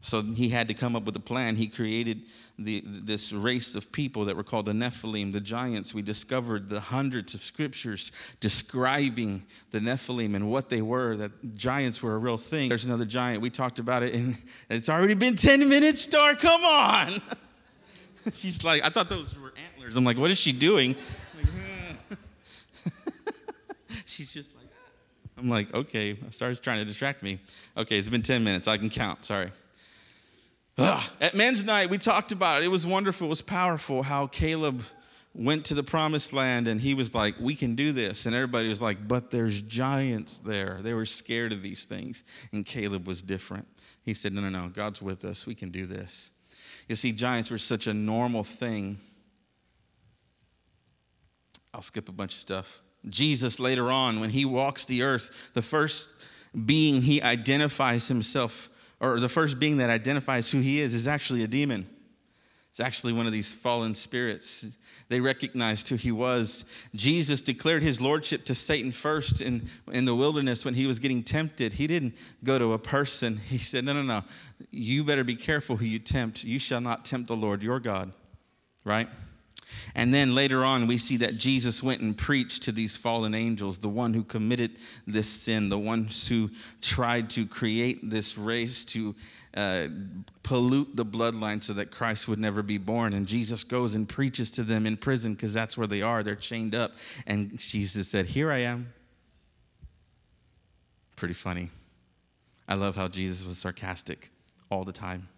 So 0.00 0.22
he 0.22 0.48
had 0.50 0.68
to 0.68 0.74
come 0.74 0.94
up 0.94 1.04
with 1.04 1.16
a 1.16 1.20
plan. 1.20 1.56
He 1.56 1.66
created 1.66 2.22
the, 2.56 2.82
this 2.86 3.32
race 3.32 3.74
of 3.74 3.90
people 3.90 4.26
that 4.26 4.36
were 4.36 4.44
called 4.44 4.66
the 4.66 4.72
Nephilim, 4.72 5.32
the 5.32 5.40
giants. 5.40 5.92
We 5.92 6.02
discovered 6.02 6.68
the 6.68 6.78
hundreds 6.78 7.34
of 7.34 7.40
scriptures 7.40 8.12
describing 8.38 9.44
the 9.72 9.80
Nephilim 9.80 10.36
and 10.36 10.48
what 10.48 10.68
they 10.68 10.82
were, 10.82 11.16
that 11.16 11.56
giants 11.56 12.00
were 12.02 12.14
a 12.14 12.18
real 12.18 12.38
thing. 12.38 12.68
There's 12.68 12.84
another 12.84 13.04
giant. 13.04 13.42
We 13.42 13.50
talked 13.50 13.80
about 13.80 14.04
it, 14.04 14.14
and 14.14 14.38
it's 14.70 14.88
already 14.88 15.14
been 15.14 15.34
10 15.34 15.68
minutes, 15.68 16.02
Star. 16.02 16.36
Come 16.36 16.64
on. 16.64 17.20
She's 18.34 18.62
like, 18.62 18.84
I 18.84 18.90
thought 18.90 19.08
those 19.08 19.36
were 19.38 19.52
antlers. 19.72 19.96
I'm 19.96 20.04
like, 20.04 20.18
what 20.18 20.30
is 20.30 20.38
she 20.38 20.52
doing? 20.52 20.94
She's 24.06 24.32
just 24.32 24.54
like, 24.54 24.66
I'm 25.36 25.48
like, 25.48 25.74
okay. 25.74 26.18
Star's 26.30 26.60
trying 26.60 26.78
to 26.78 26.84
distract 26.84 27.22
me. 27.22 27.40
Okay, 27.76 27.98
it's 27.98 28.08
been 28.08 28.22
10 28.22 28.44
minutes. 28.44 28.68
I 28.68 28.76
can 28.76 28.90
count. 28.90 29.24
Sorry. 29.24 29.50
Ugh. 30.78 31.02
At 31.20 31.34
men's 31.34 31.64
night, 31.64 31.90
we 31.90 31.98
talked 31.98 32.30
about 32.30 32.62
it. 32.62 32.64
It 32.64 32.70
was 32.70 32.86
wonderful, 32.86 33.26
it 33.26 33.30
was 33.30 33.42
powerful 33.42 34.04
how 34.04 34.28
Caleb 34.28 34.82
went 35.34 35.64
to 35.66 35.74
the 35.74 35.82
promised 35.82 36.32
land 36.32 36.68
and 36.68 36.80
he 36.80 36.94
was 36.94 37.14
like, 37.14 37.34
We 37.40 37.54
can 37.54 37.74
do 37.74 37.92
this. 37.92 38.26
And 38.26 38.34
everybody 38.34 38.68
was 38.68 38.80
like, 38.80 39.06
But 39.06 39.30
there's 39.30 39.60
giants 39.60 40.38
there. 40.38 40.78
They 40.82 40.94
were 40.94 41.04
scared 41.04 41.52
of 41.52 41.62
these 41.62 41.84
things. 41.84 42.24
And 42.52 42.64
Caleb 42.64 43.06
was 43.06 43.22
different. 43.22 43.66
He 44.04 44.14
said, 44.14 44.32
No, 44.32 44.40
no, 44.40 44.48
no, 44.48 44.68
God's 44.68 45.02
with 45.02 45.24
us. 45.24 45.46
We 45.46 45.54
can 45.54 45.70
do 45.70 45.86
this. 45.86 46.30
You 46.88 46.96
see, 46.96 47.12
giants 47.12 47.50
were 47.50 47.58
such 47.58 47.86
a 47.86 47.94
normal 47.94 48.44
thing. 48.44 48.98
I'll 51.74 51.82
skip 51.82 52.08
a 52.08 52.12
bunch 52.12 52.32
of 52.32 52.40
stuff. 52.40 52.80
Jesus, 53.08 53.60
later 53.60 53.90
on, 53.90 54.20
when 54.20 54.30
he 54.30 54.44
walks 54.44 54.86
the 54.86 55.02
earth, 55.02 55.50
the 55.54 55.62
first 55.62 56.10
being 56.64 57.02
he 57.02 57.22
identifies 57.22 58.08
himself 58.08 58.70
or 59.00 59.20
the 59.20 59.28
first 59.28 59.58
being 59.58 59.78
that 59.78 59.90
identifies 59.90 60.50
who 60.50 60.60
he 60.60 60.80
is, 60.80 60.94
is 60.94 61.06
actually 61.06 61.44
a 61.44 61.48
demon. 61.48 61.88
It's 62.70 62.80
actually 62.80 63.12
one 63.12 63.26
of 63.26 63.32
these 63.32 63.52
fallen 63.52 63.94
spirits. 63.94 64.66
They 65.08 65.20
recognized 65.20 65.88
who 65.88 65.96
he 65.96 66.12
was. 66.12 66.64
Jesus 66.94 67.40
declared 67.40 67.82
his 67.82 68.00
lordship 68.00 68.44
to 68.44 68.54
Satan 68.54 68.92
first 68.92 69.40
in, 69.40 69.68
in 69.90 70.04
the 70.04 70.14
wilderness 70.14 70.64
when 70.64 70.74
he 70.74 70.86
was 70.86 70.98
getting 70.98 71.22
tempted. 71.22 71.72
He 71.72 71.86
didn't 71.86 72.14
go 72.44 72.58
to 72.58 72.74
a 72.74 72.78
person. 72.78 73.40
He 73.48 73.58
said, 73.58 73.84
No, 73.84 73.94
no, 73.94 74.02
no. 74.02 74.22
You 74.70 75.02
better 75.02 75.24
be 75.24 75.34
careful 75.34 75.76
who 75.76 75.86
you 75.86 75.98
tempt. 75.98 76.44
You 76.44 76.58
shall 76.58 76.80
not 76.80 77.04
tempt 77.04 77.28
the 77.28 77.36
Lord 77.36 77.62
your 77.62 77.80
God. 77.80 78.12
Right? 78.84 79.08
And 79.94 80.12
then 80.12 80.34
later 80.34 80.64
on, 80.64 80.86
we 80.86 80.98
see 80.98 81.16
that 81.18 81.36
Jesus 81.36 81.82
went 81.82 82.00
and 82.00 82.16
preached 82.16 82.62
to 82.64 82.72
these 82.72 82.96
fallen 82.96 83.34
angels, 83.34 83.78
the 83.78 83.88
one 83.88 84.14
who 84.14 84.22
committed 84.22 84.78
this 85.06 85.28
sin, 85.28 85.68
the 85.68 85.78
ones 85.78 86.28
who 86.28 86.50
tried 86.80 87.30
to 87.30 87.46
create 87.46 88.08
this 88.08 88.38
race 88.38 88.84
to 88.86 89.14
uh, 89.56 89.88
pollute 90.42 90.94
the 90.94 91.04
bloodline 91.04 91.62
so 91.62 91.72
that 91.72 91.90
Christ 91.90 92.28
would 92.28 92.38
never 92.38 92.62
be 92.62 92.78
born. 92.78 93.12
And 93.12 93.26
Jesus 93.26 93.64
goes 93.64 93.94
and 93.94 94.08
preaches 94.08 94.50
to 94.52 94.62
them 94.62 94.86
in 94.86 94.96
prison 94.96 95.34
because 95.34 95.54
that's 95.54 95.76
where 95.76 95.86
they 95.86 96.02
are. 96.02 96.22
They're 96.22 96.36
chained 96.36 96.74
up. 96.74 96.92
And 97.26 97.58
Jesus 97.58 98.08
said, 98.08 98.26
Here 98.26 98.52
I 98.52 98.58
am. 98.58 98.92
Pretty 101.16 101.34
funny. 101.34 101.70
I 102.68 102.74
love 102.74 102.94
how 102.94 103.08
Jesus 103.08 103.46
was 103.46 103.58
sarcastic 103.58 104.30
all 104.70 104.84
the 104.84 104.92
time. 104.92 105.28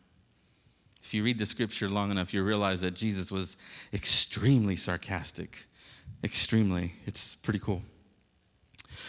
If 1.10 1.14
you 1.14 1.24
read 1.24 1.40
the 1.40 1.46
scripture 1.46 1.88
long 1.88 2.12
enough, 2.12 2.32
you 2.32 2.40
realize 2.44 2.82
that 2.82 2.94
Jesus 2.94 3.32
was 3.32 3.56
extremely 3.92 4.76
sarcastic. 4.76 5.66
Extremely. 6.22 6.92
It's 7.04 7.34
pretty 7.34 7.58
cool. 7.58 7.82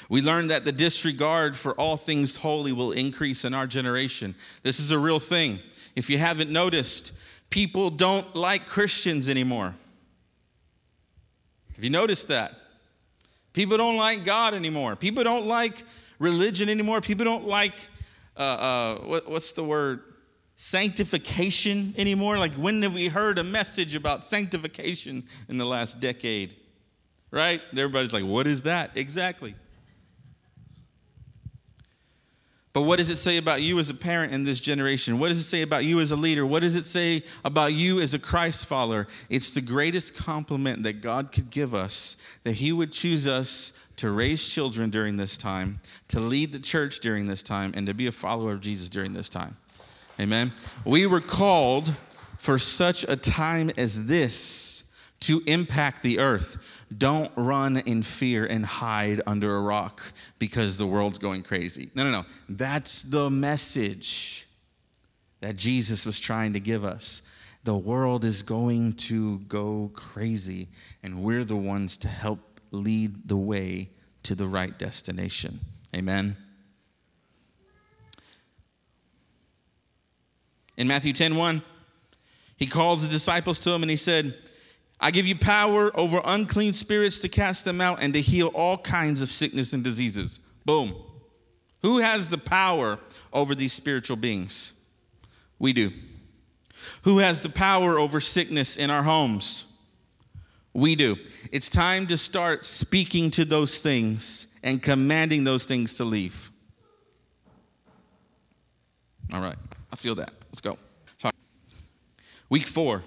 We 0.10 0.24
learned 0.24 0.50
that 0.50 0.66
the 0.66 0.72
disregard 0.72 1.56
for 1.56 1.74
all 1.74 1.98
things 1.98 2.38
holy 2.38 2.72
will 2.72 2.92
increase 2.92 3.46
in 3.46 3.54
our 3.54 3.68
generation. 3.68 4.34
This 4.64 4.80
is 4.80 4.90
a 4.90 4.98
real 4.98 5.20
thing. 5.20 5.60
If 5.96 6.10
you 6.10 6.18
haven't 6.18 6.50
noticed, 6.50 7.14
people 7.52 7.92
don't 7.92 8.36
like 8.36 8.66
Christians 8.66 9.30
anymore. 9.30 9.76
Have 11.76 11.84
you 11.84 11.92
noticed 11.92 12.30
that? 12.30 12.56
People 13.54 13.78
don't 13.78 13.98
like 13.98 14.24
God 14.24 14.56
anymore. 14.56 14.96
People 14.96 15.24
don't 15.24 15.46
like 15.46 15.84
religion 16.18 16.68
anymore. 16.68 17.00
People 17.00 17.26
don't 17.26 17.46
like, 17.46 17.78
uh, 18.36 18.40
uh, 18.40 18.96
what, 19.02 19.30
what's 19.30 19.52
the 19.52 19.64
word? 19.64 20.02
Sanctification 20.62 21.92
anymore? 21.98 22.38
Like, 22.38 22.54
when 22.54 22.84
have 22.84 22.94
we 22.94 23.08
heard 23.08 23.40
a 23.40 23.44
message 23.44 23.96
about 23.96 24.24
sanctification 24.24 25.24
in 25.50 25.58
the 25.58 25.66
last 25.66 26.00
decade? 26.00 26.56
Right? 27.32 27.60
Everybody's 27.72 28.14
like, 28.14 28.26
what 28.26 28.46
is 28.46 28.62
that? 28.62 28.92
Exactly. 28.94 29.56
But 32.74 32.84
what 32.84 33.00
does 33.00 33.10
it 33.10 33.16
say 33.16 33.38
about 33.38 33.64
you 33.64 33.80
as 33.80 33.90
a 33.90 33.96
parent 33.96 34.34
in 34.34 34.44
this 34.44 34.60
generation? 34.60 35.18
What 35.18 35.30
does 35.30 35.40
it 35.40 35.46
say 35.46 35.64
about 35.64 35.84
you 35.84 36.00
as 36.00 36.12
a 36.12 36.16
leader? 36.16 36.46
What 36.46 36.60
does 36.60 36.76
it 36.76 36.86
say 36.86 37.24
about 37.44 37.74
you 37.74 38.00
as 38.00 38.14
a 38.14 38.20
Christ 38.20 38.68
follower? 38.68 39.08
It's 39.30 39.56
the 39.56 39.62
greatest 39.62 40.16
compliment 40.16 40.84
that 40.84 41.02
God 41.02 41.32
could 41.32 41.50
give 41.50 41.74
us 41.74 42.18
that 42.44 42.54
He 42.54 42.72
would 42.72 42.92
choose 42.92 43.26
us 43.26 43.74
to 43.96 44.12
raise 44.12 44.48
children 44.48 44.92
during 44.92 45.18
this 45.18 45.38
time, 45.38 45.82
to 46.10 46.20
lead 46.20 46.52
the 46.52 46.60
church 46.60 47.00
during 47.00 47.26
this 47.26 47.42
time, 47.42 47.74
and 47.76 47.88
to 47.88 47.96
be 47.96 48.06
a 48.06 48.12
follower 48.12 48.54
of 48.54 48.62
Jesus 48.62 48.90
during 48.90 49.14
this 49.14 49.28
time. 49.28 49.58
Amen. 50.22 50.54
We 50.86 51.08
were 51.08 51.22
called 51.22 51.96
for 52.38 52.58
such 52.58 53.04
a 53.08 53.16
time 53.16 53.72
as 53.76 54.06
this 54.06 54.84
to 55.22 55.42
impact 55.48 56.04
the 56.04 56.20
earth. 56.20 56.86
Don't 56.96 57.32
run 57.36 57.78
in 57.78 58.04
fear 58.04 58.46
and 58.46 58.66
hide 58.66 59.22
under 59.26 59.56
a 59.56 59.62
rock 59.62 60.02
because 60.38 60.78
the 60.78 60.86
world's 60.86 61.18
going 61.18 61.44
crazy. 61.44 61.90
No, 61.96 62.04
no, 62.04 62.12
no. 62.12 62.26
That's 62.50 63.04
the 63.04 63.30
message 63.30 64.48
that 65.40 65.56
Jesus 65.56 66.06
was 66.06 66.20
trying 66.20 66.54
to 66.54 66.60
give 66.60 66.86
us. 66.86 67.24
The 67.64 67.78
world 67.78 68.26
is 68.26 68.44
going 68.44 68.94
to 68.94 69.40
go 69.40 69.92
crazy, 69.94 70.68
and 71.04 71.24
we're 71.24 71.46
the 71.46 71.56
ones 71.56 71.98
to 72.00 72.08
help 72.08 72.60
lead 72.72 73.28
the 73.28 73.38
way 73.38 73.90
to 74.24 74.36
the 74.36 74.48
right 74.48 74.78
destination. 74.78 75.60
Amen. 75.96 76.38
In 80.78 80.88
Matthew 80.88 81.14
10 81.14 81.36
1, 81.36 81.62
he 82.58 82.66
calls 82.66 83.04
the 83.04 83.10
disciples 83.10 83.60
to 83.62 83.72
him 83.72 83.82
and 83.82 83.90
he 83.90 83.98
said, 83.98 84.36
I 85.00 85.10
give 85.10 85.26
you 85.26 85.36
power 85.36 85.92
over 85.98 86.22
unclean 86.24 86.74
spirits 86.74 87.20
to 87.22 87.30
cast 87.30 87.66
them 87.66 87.82
out 87.82 88.02
and 88.02 88.14
to 88.14 88.22
heal 88.22 88.48
all 88.54 88.78
kinds 88.78 89.24
of 89.24 89.32
sickness 89.32 89.74
and 89.74 89.84
diseases. 89.84 90.40
Boom. 90.64 90.96
Who 91.82 91.98
has 91.98 92.30
the 92.30 92.38
power 92.38 93.00
over 93.34 93.56
these 93.56 93.74
spiritual 93.74 94.18
beings? 94.18 94.74
We 95.58 95.74
do. 95.74 95.92
Who 97.04 97.18
has 97.18 97.42
the 97.42 97.50
power 97.50 97.98
over 97.98 98.20
sickness 98.20 98.78
in 98.78 98.92
our 98.92 99.04
homes? 99.04 99.66
We 100.74 100.96
do. 100.96 101.18
It's 101.52 101.68
time 101.68 102.08
to 102.08 102.18
start 102.18 102.64
speaking 102.64 103.32
to 103.32 103.46
those 103.46 103.82
things 103.82 104.48
and 104.64 104.82
commanding 104.82 105.44
those 105.44 105.66
things 105.66 105.98
to 105.98 106.06
leave. 106.06 106.52
All 109.34 109.42
right, 109.42 109.58
I 109.92 109.96
feel 109.96 110.16
that. 110.16 110.32
Let's 110.52 110.60
go. 110.60 110.78
Week 112.50 112.68
four, 112.68 113.02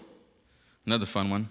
another 0.87 1.05
fun 1.05 1.29
one. 1.29 1.49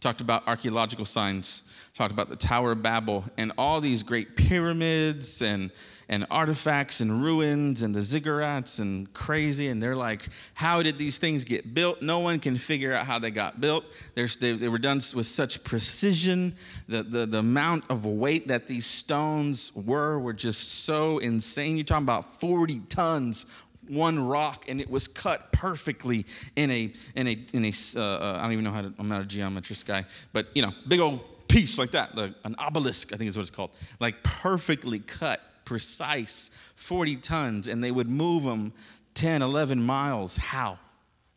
Talked 0.00 0.20
about 0.20 0.46
archaeological 0.46 1.06
signs, 1.06 1.62
talked 1.94 2.12
about 2.12 2.28
the 2.28 2.36
Tower 2.36 2.72
of 2.72 2.82
Babel 2.82 3.24
and 3.38 3.52
all 3.56 3.80
these 3.80 4.02
great 4.02 4.36
pyramids 4.36 5.40
and, 5.40 5.70
and 6.10 6.26
artifacts 6.30 7.00
and 7.00 7.22
ruins 7.22 7.82
and 7.82 7.94
the 7.94 8.00
ziggurats 8.00 8.80
and 8.80 9.10
crazy. 9.14 9.68
And 9.68 9.82
they're 9.82 9.96
like, 9.96 10.28
how 10.52 10.82
did 10.82 10.98
these 10.98 11.18
things 11.18 11.44
get 11.44 11.72
built? 11.72 12.02
No 12.02 12.18
one 12.18 12.38
can 12.38 12.58
figure 12.58 12.92
out 12.92 13.06
how 13.06 13.18
they 13.18 13.30
got 13.30 13.58
built. 13.60 13.86
They, 14.14 14.26
they 14.26 14.68
were 14.68 14.76
done 14.76 15.00
with 15.14 15.26
such 15.26 15.64
precision. 15.64 16.54
The, 16.88 17.02
the, 17.02 17.24
the 17.24 17.38
amount 17.38 17.84
of 17.88 18.04
weight 18.04 18.48
that 18.48 18.66
these 18.66 18.84
stones 18.84 19.72
were 19.74 20.18
were 20.18 20.34
just 20.34 20.84
so 20.84 21.16
insane. 21.16 21.78
You're 21.78 21.84
talking 21.84 22.04
about 22.04 22.38
40 22.40 22.80
tons 22.90 23.46
one 23.88 24.18
rock 24.26 24.64
and 24.68 24.80
it 24.80 24.90
was 24.90 25.08
cut 25.08 25.52
perfectly 25.52 26.24
in 26.56 26.70
a 26.70 26.92
in 27.14 27.28
a 27.28 27.38
in 27.52 27.64
a 27.64 27.72
uh, 27.96 28.00
uh, 28.00 28.38
I 28.38 28.42
don't 28.42 28.52
even 28.52 28.64
know 28.64 28.70
how 28.70 28.82
to 28.82 28.92
I'm 28.98 29.08
not 29.08 29.22
a 29.22 29.24
geometrist 29.24 29.86
guy 29.86 30.04
but 30.32 30.46
you 30.54 30.62
know 30.62 30.72
big 30.88 31.00
old 31.00 31.48
piece 31.48 31.78
like 31.78 31.90
that 31.90 32.14
like 32.14 32.34
an 32.44 32.54
obelisk 32.58 33.12
I 33.12 33.16
think 33.16 33.28
is 33.28 33.36
what 33.36 33.42
it's 33.42 33.50
called 33.50 33.70
like 34.00 34.22
perfectly 34.22 34.98
cut 35.00 35.40
precise 35.64 36.50
40 36.76 37.16
tons 37.16 37.68
and 37.68 37.82
they 37.82 37.90
would 37.90 38.08
move 38.08 38.44
them 38.44 38.72
10 39.14 39.42
11 39.42 39.82
miles. 39.82 40.36
How 40.36 40.78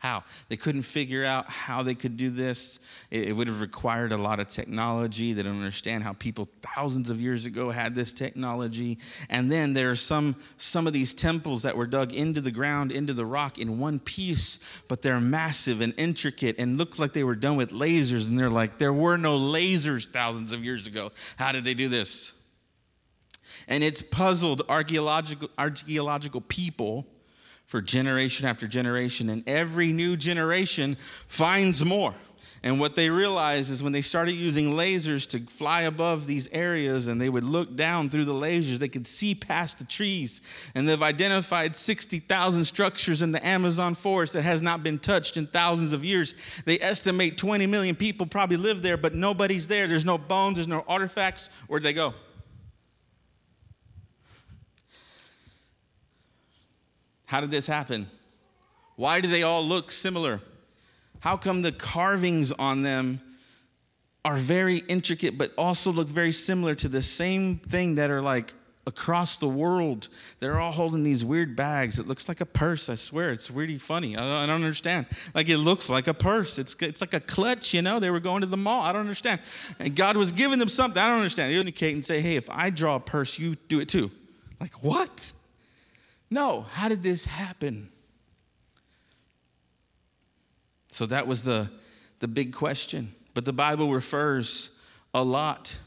how? 0.06 0.24
They 0.50 0.56
couldn't 0.56 0.84
figure 0.84 1.26
out 1.26 1.50
how 1.50 1.82
they 1.82 1.96
could 1.96 2.16
do 2.16 2.30
this. 2.30 2.80
It, 3.10 3.30
it, 3.30 3.34
would 3.34 3.48
have 3.48 3.60
required 3.60 4.12
a 4.12 4.18
lot 4.18 4.40
of 4.40 4.48
technology. 4.48 5.34
They 5.34 5.42
don't 5.42 5.58
understand 5.58 6.04
how 6.04 6.14
people 6.14 6.48
thousands 6.62 7.10
of 7.10 7.20
years 7.20 7.48
ago 7.48 7.72
had 7.72 7.96
this 7.96 8.14
technology. 8.14 9.00
And 9.32 9.52
then 9.52 9.74
there 9.74 9.90
are 9.90 9.96
some, 9.96 10.36
some 10.58 10.86
of 10.86 10.94
these 10.94 11.16
temples 11.16 11.64
that 11.64 11.76
were 11.76 11.88
dug 11.88 12.14
into 12.14 12.40
the 12.40 12.52
ground, 12.52 12.92
into 12.92 13.14
the 13.14 13.26
rock 13.26 13.58
in 13.58 13.80
one 13.80 14.00
piece, 14.00 14.60
but 14.88 15.02
they're 15.02 15.20
massive 15.20 15.82
and 15.82 15.94
intricate 15.98 16.56
and 16.60 16.78
look 16.78 17.00
like 17.00 17.14
they 17.14 17.24
were 17.24 17.36
done 17.36 17.56
with 17.56 17.72
lasers. 17.72 18.30
And 18.30 18.38
they're 18.38 18.50
like, 18.50 18.78
there 18.78 18.94
were 18.94 19.18
no 19.18 19.40
lasers 19.40 20.08
thousands 20.08 20.54
of 20.54 20.64
years 20.64 20.86
ago. 20.86 21.12
How 21.38 21.52
did 21.52 21.64
they 21.64 21.74
do 21.74 21.90
this? 21.90 22.34
And 23.68 23.84
it's 23.84 24.04
puzzled 24.04 24.62
archaeological, 24.70 25.50
archaeological 25.58 26.42
people 26.42 27.08
for 27.66 27.82
generation 27.82 28.48
after 28.48 28.68
generation, 28.68 29.30
and 29.30 29.48
every 29.48 29.92
new 29.92 30.16
generation 30.16 30.98
finds 31.28 31.84
more. 31.84 32.16
And 32.66 32.80
what 32.80 32.96
they 32.96 33.12
realized 33.12 33.72
is 33.72 33.84
when 33.84 33.94
they 33.94 34.02
started 34.02 34.32
using 34.32 34.74
lasers 34.74 35.30
to 35.30 35.40
fly 35.40 35.82
above 35.82 36.26
these 36.26 36.48
areas 36.52 37.08
and 37.08 37.22
they 37.22 37.30
would 37.30 37.44
look 37.44 37.76
down 37.76 38.10
through 38.10 38.26
the 38.26 38.34
lasers, 38.34 38.80
they 38.80 38.90
could 38.90 39.06
see 39.06 39.36
past 39.36 39.78
the 39.78 39.86
trees. 39.86 40.42
And 40.74 40.90
they've 40.90 41.02
identified 41.02 41.76
60,000 41.76 42.66
structures 42.66 43.22
in 43.22 43.32
the 43.32 43.46
Amazon 43.46 43.94
forest 43.94 44.34
that 44.34 44.42
has 44.42 44.64
not 44.64 44.82
been 44.82 44.98
touched 44.98 45.38
in 45.38 45.46
thousands 45.46 45.94
of 45.94 46.04
years. 46.04 46.34
They 46.66 46.80
estimate 46.80 47.38
20 47.38 47.68
million 47.68 47.96
people 47.96 48.26
probably 48.26 48.58
live 48.58 48.82
there, 48.82 48.98
but 48.98 49.14
nobody's 49.14 49.68
there. 49.68 49.88
There's 49.88 50.04
no 50.04 50.18
bones, 50.18 50.56
there's 50.58 50.68
no 50.68 50.84
artifacts. 50.88 51.52
Where'd 51.68 51.84
they 51.84 51.94
go? 51.94 52.16
How 57.26 57.42
did 57.42 57.52
this 57.52 57.68
happen? 57.68 58.10
Why 58.96 59.20
do 59.22 59.28
they 59.28 59.44
all 59.44 59.64
look 59.64 59.92
similar? 59.92 60.42
How 61.20 61.38
come 61.38 61.62
the 61.64 61.72
carvings 61.72 62.52
on 62.52 62.82
them 62.82 63.22
are 64.24 64.38
very 64.38 64.78
intricate 64.78 65.38
but 65.38 65.54
also 65.58 65.92
look 65.92 66.08
very 66.08 66.32
similar 66.32 66.76
to 66.76 66.88
the 66.88 67.02
same 67.02 67.58
thing 67.58 67.96
that 67.96 68.10
are 68.10 68.22
like 68.22 68.54
across 68.88 69.40
the 69.40 69.48
world? 69.48 70.10
They're 70.40 70.60
all 70.60 70.72
holding 70.72 71.04
these 71.04 71.26
weird 71.26 71.56
bags. 71.56 72.00
It 72.00 72.08
looks 72.08 72.30
like 72.30 72.42
a 72.42 72.46
purse, 72.46 72.90
I 72.90 72.96
swear. 72.96 73.32
It's 73.32 73.50
really 73.50 73.80
funny. 73.80 74.16
I 74.16 74.22
don't, 74.22 74.30
I 74.30 74.46
don't 74.46 74.64
understand. 74.64 75.08
Like 75.34 75.50
it 75.50 75.58
looks 75.58 75.90
like 75.90 76.08
a 76.08 76.14
purse. 76.14 76.60
It's, 76.60 76.76
it's 76.80 77.02
like 77.02 77.14
a 77.14 77.20
clutch, 77.20 77.74
you 77.74 77.82
know? 77.82 78.00
They 78.00 78.12
were 78.12 78.20
going 78.20 78.42
to 78.42 78.48
the 78.48 78.58
mall. 78.58 78.82
I 78.82 78.94
don't 78.94 79.02
understand. 79.02 79.42
And 79.80 79.96
God 79.96 80.16
was 80.16 80.32
giving 80.32 80.60
them 80.60 80.70
something. 80.70 81.02
I 81.02 81.08
don't 81.08 81.18
understand. 81.18 81.52
He 81.52 81.60
indicate 81.60 81.96
and 81.96 82.06
say, 82.06 82.22
hey, 82.22 82.36
if 82.36 82.50
I 82.50 82.70
draw 82.70 82.96
a 82.96 83.00
purse, 83.00 83.40
you 83.40 83.56
do 83.68 83.80
it 83.80 83.90
too. 83.90 84.12
Like, 84.60 84.84
what? 84.84 85.34
No, 86.36 86.66
how 86.70 86.90
did 86.90 87.02
this 87.02 87.24
happen? 87.24 87.88
So 90.92 91.06
that 91.06 91.28
was 91.28 91.46
the, 91.46 91.70
the 92.20 92.28
big 92.28 92.54
question. 92.54 93.14
But 93.34 93.46
the 93.46 93.54
Bible 93.54 93.94
refers 93.94 94.72
a 95.14 95.24
lot 95.24 95.80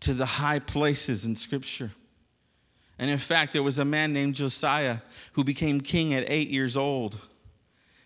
to 0.00 0.12
the 0.12 0.26
high 0.26 0.58
places 0.58 1.24
in 1.24 1.34
Scripture. 1.34 1.92
And 2.98 3.10
in 3.10 3.16
fact, 3.16 3.54
there 3.54 3.62
was 3.62 3.78
a 3.78 3.84
man 3.86 4.12
named 4.12 4.34
Josiah 4.34 4.98
who 5.32 5.44
became 5.44 5.80
king 5.80 6.12
at 6.12 6.24
eight 6.28 6.48
years 6.50 6.76
old. 6.76 7.18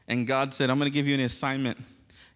And 0.06 0.28
God 0.28 0.54
said, 0.54 0.70
I'm 0.70 0.78
going 0.78 0.88
to 0.88 0.94
give 0.94 1.08
you 1.08 1.14
an 1.14 1.22
assignment. 1.22 1.78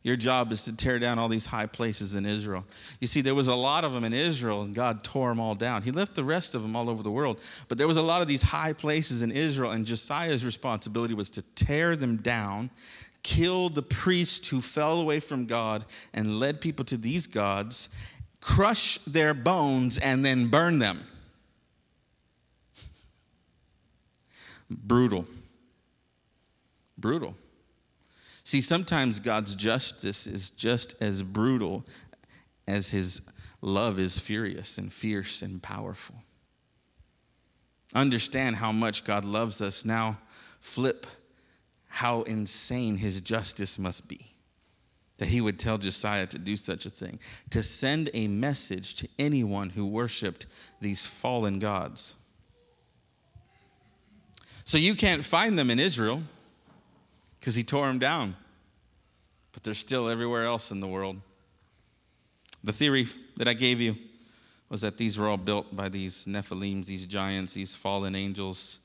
Your 0.09 0.16
job 0.16 0.53
is 0.53 0.64
to 0.64 0.75
tear 0.75 0.99
down 0.99 1.18
all 1.18 1.29
these 1.29 1.44
high 1.44 1.66
places 1.66 2.14
in 2.14 2.25
Israel. 2.25 2.64
You 2.99 3.07
see, 3.07 3.21
there 3.21 3.35
was 3.35 3.49
a 3.49 3.55
lot 3.55 3.85
of 3.85 3.92
them 3.92 4.05
in 4.05 4.14
Israel, 4.14 4.62
and 4.62 4.75
God 4.75 5.05
tore 5.05 5.29
them 5.29 5.38
all 5.38 5.55
down. 5.55 5.83
He 5.83 5.90
left 5.90 6.14
the 6.14 6.25
rest 6.25 6.55
of 6.55 6.62
them 6.62 6.75
all 6.75 6.88
over 6.88 7.03
the 7.03 7.11
world. 7.11 7.42
But 7.68 7.77
there 7.77 7.87
was 7.87 7.99
a 7.99 8.03
lot 8.03 8.23
of 8.23 8.27
these 8.27 8.40
high 8.40 8.73
places 8.73 9.21
in 9.21 9.31
Israel, 9.31 9.71
and 9.71 9.85
Josiah's 9.85 10.47
responsibility 10.47 11.12
was 11.12 11.29
to 11.33 11.42
tear 11.42 11.94
them 11.94 12.16
down, 12.16 12.71
kill 13.23 13.68
the 13.68 13.83
priests 13.83 14.49
who 14.49 14.62
fell 14.62 14.99
away 14.99 15.21
from 15.21 15.44
God 15.44 15.85
and 16.14 16.40
led 16.40 16.62
people 16.62 16.87
to 16.87 16.97
these 16.97 17.27
gods, 17.27 17.90
crush 18.40 18.97
their 19.07 19.35
bones, 19.35 19.99
and 19.99 20.25
then 20.25 20.47
burn 20.47 20.79
them. 20.79 21.05
Brutal. 24.71 25.27
Brutal. 26.97 27.35
See, 28.48 28.62
sometimes 28.62 29.20
God's 29.20 29.54
justice 29.54 30.26
is 30.26 30.50
just 30.50 30.94
as 31.02 31.22
brutal 31.22 31.84
as 32.66 32.88
his 32.88 33.20
love 33.61 33.98
is 33.98 34.18
furious 34.18 34.78
and 34.78 34.90
fierce 34.90 35.42
and 35.42 35.62
powerful. 35.62 36.14
Understand 37.94 38.56
how 38.56 38.72
much 38.72 39.04
God 39.04 39.26
loves 39.26 39.61
us. 39.61 39.84
Now, 39.84 40.16
flip 40.61 41.06
how 41.88 42.22
insane 42.22 42.96
his 42.96 43.20
justice 43.20 43.78
must 43.78 44.08
be. 44.08 44.20
That 45.18 45.28
he 45.28 45.42
would 45.42 45.58
tell 45.58 45.76
Josiah 45.76 46.26
to 46.28 46.38
do 46.38 46.56
such 46.56 46.87
a 46.87 46.90
thing, 46.90 47.18
to 47.50 47.62
send 47.62 48.08
a 48.14 48.28
message 48.28 48.94
to 48.94 49.08
anyone 49.18 49.68
who 49.68 49.84
worshiped 49.84 50.46
these 50.80 51.04
fallen 51.04 51.58
gods. 51.58 52.14
So 54.64 54.78
you 54.78 54.94
can't 54.94 55.22
find 55.22 55.58
them 55.58 55.68
in 55.68 55.78
Israel 55.78 56.22
because 57.38 57.55
he 57.55 57.62
tore 57.62 57.87
them 57.87 57.98
down. 57.98 58.37
But 59.53 59.62
they're 59.62 59.74
still 59.74 60.09
everywhere 60.09 60.44
else 60.44 60.70
in 60.70 60.81
the 60.81 60.87
world. 60.87 61.20
The 62.64 62.72
theory 62.72 63.07
that 63.37 63.48
I 63.48 63.55
gave 63.55 63.81
you 63.81 63.96
was 64.68 64.83
that 64.83 64.98
these 64.98 65.18
were 65.18 65.29
all 65.29 65.37
built 65.37 65.74
by 65.74 65.88
these 65.88 66.27
Nephilims, 66.27 66.87
these 66.87 67.07
giants, 67.07 67.55
these 67.55 67.74
fallen 67.74 68.14
angels. 68.14 68.81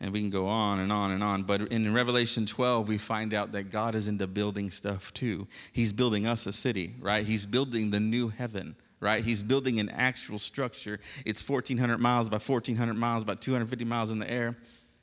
And 0.00 0.12
we 0.12 0.20
can 0.20 0.30
go 0.30 0.46
on 0.46 0.80
and 0.80 0.92
on 0.92 1.12
and 1.12 1.22
on. 1.22 1.44
But 1.44 1.62
in 1.72 1.94
Revelation 1.94 2.46
12, 2.46 2.88
we 2.88 2.98
find 2.98 3.32
out 3.32 3.52
that 3.52 3.70
God 3.70 3.94
is 3.94 4.08
into 4.08 4.26
building 4.26 4.70
stuff 4.70 5.14
too. 5.14 5.46
He's 5.72 5.92
building 5.92 6.26
us 6.26 6.46
a 6.46 6.52
city, 6.52 6.94
right? 7.00 7.24
He's 7.24 7.46
building 7.46 7.90
the 7.90 8.00
new 8.00 8.28
heaven 8.28 8.76
right? 9.00 9.22
He's 9.22 9.42
building 9.42 9.80
an 9.80 9.90
actual 9.90 10.38
structure. 10.38 10.98
It's 11.26 11.46
1,400 11.46 11.98
miles 11.98 12.30
by 12.30 12.38
1,400 12.38 12.94
miles, 12.94 13.22
about 13.22 13.42
250 13.42 13.84
miles 13.84 14.10
in 14.10 14.18
the 14.18 14.30
air. 14.30 14.56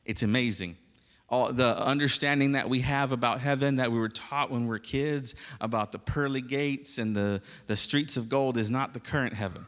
It's 0.06 0.24
amazing 0.24 0.76
all 1.32 1.54
the 1.54 1.82
understanding 1.82 2.52
that 2.52 2.70
we 2.70 2.82
have 2.82 3.14
about 3.14 3.40
heaven 3.40 3.76
that 3.76 3.90
we 3.90 3.98
were 3.98 4.10
taught 4.10 4.52
when 4.52 4.64
we 4.64 4.68
were 4.68 4.80
kids 4.80 5.34
about 5.62 5.94
the 5.94 5.98
pearly 5.98 6.42
gates 6.42 6.98
and 6.98 7.16
the, 7.16 7.42
the 7.68 7.78
streets 7.78 8.18
of 8.18 8.28
gold 8.28 8.58
is 8.58 8.70
not 8.70 8.94
the 8.94 9.00
current 9.00 9.34
heaven. 9.34 9.66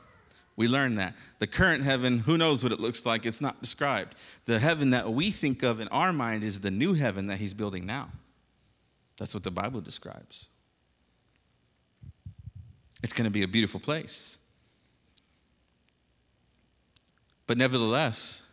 We 0.58 0.68
learn 0.68 0.96
that. 0.96 1.16
The 1.40 1.48
current 1.48 1.84
heaven, 1.84 2.20
who 2.20 2.38
knows 2.38 2.64
what 2.64 2.74
it 2.74 2.82
looks 2.82 3.06
like? 3.06 3.26
It's 3.26 3.42
not 3.42 3.62
described. 3.62 4.16
The 4.46 4.60
heaven 4.60 4.90
that 4.90 5.12
we 5.12 5.32
think 5.32 5.64
of 5.64 5.80
in 5.80 5.88
our 5.88 6.12
mind 6.12 6.44
is 6.44 6.60
the 6.60 6.70
new 6.70 6.94
heaven 6.94 7.28
that 7.28 7.38
he's 7.38 7.54
building 7.54 7.86
now. 7.86 8.10
That's 9.18 9.34
what 9.34 9.44
the 9.44 9.52
Bible 9.52 9.80
describes. 9.80 10.50
It's 13.02 13.14
going 13.14 13.26
to 13.26 13.32
be 13.32 13.44
a 13.44 13.48
beautiful 13.48 13.80
place. 13.80 14.38
But 17.48 17.58
nevertheless, 17.58 18.44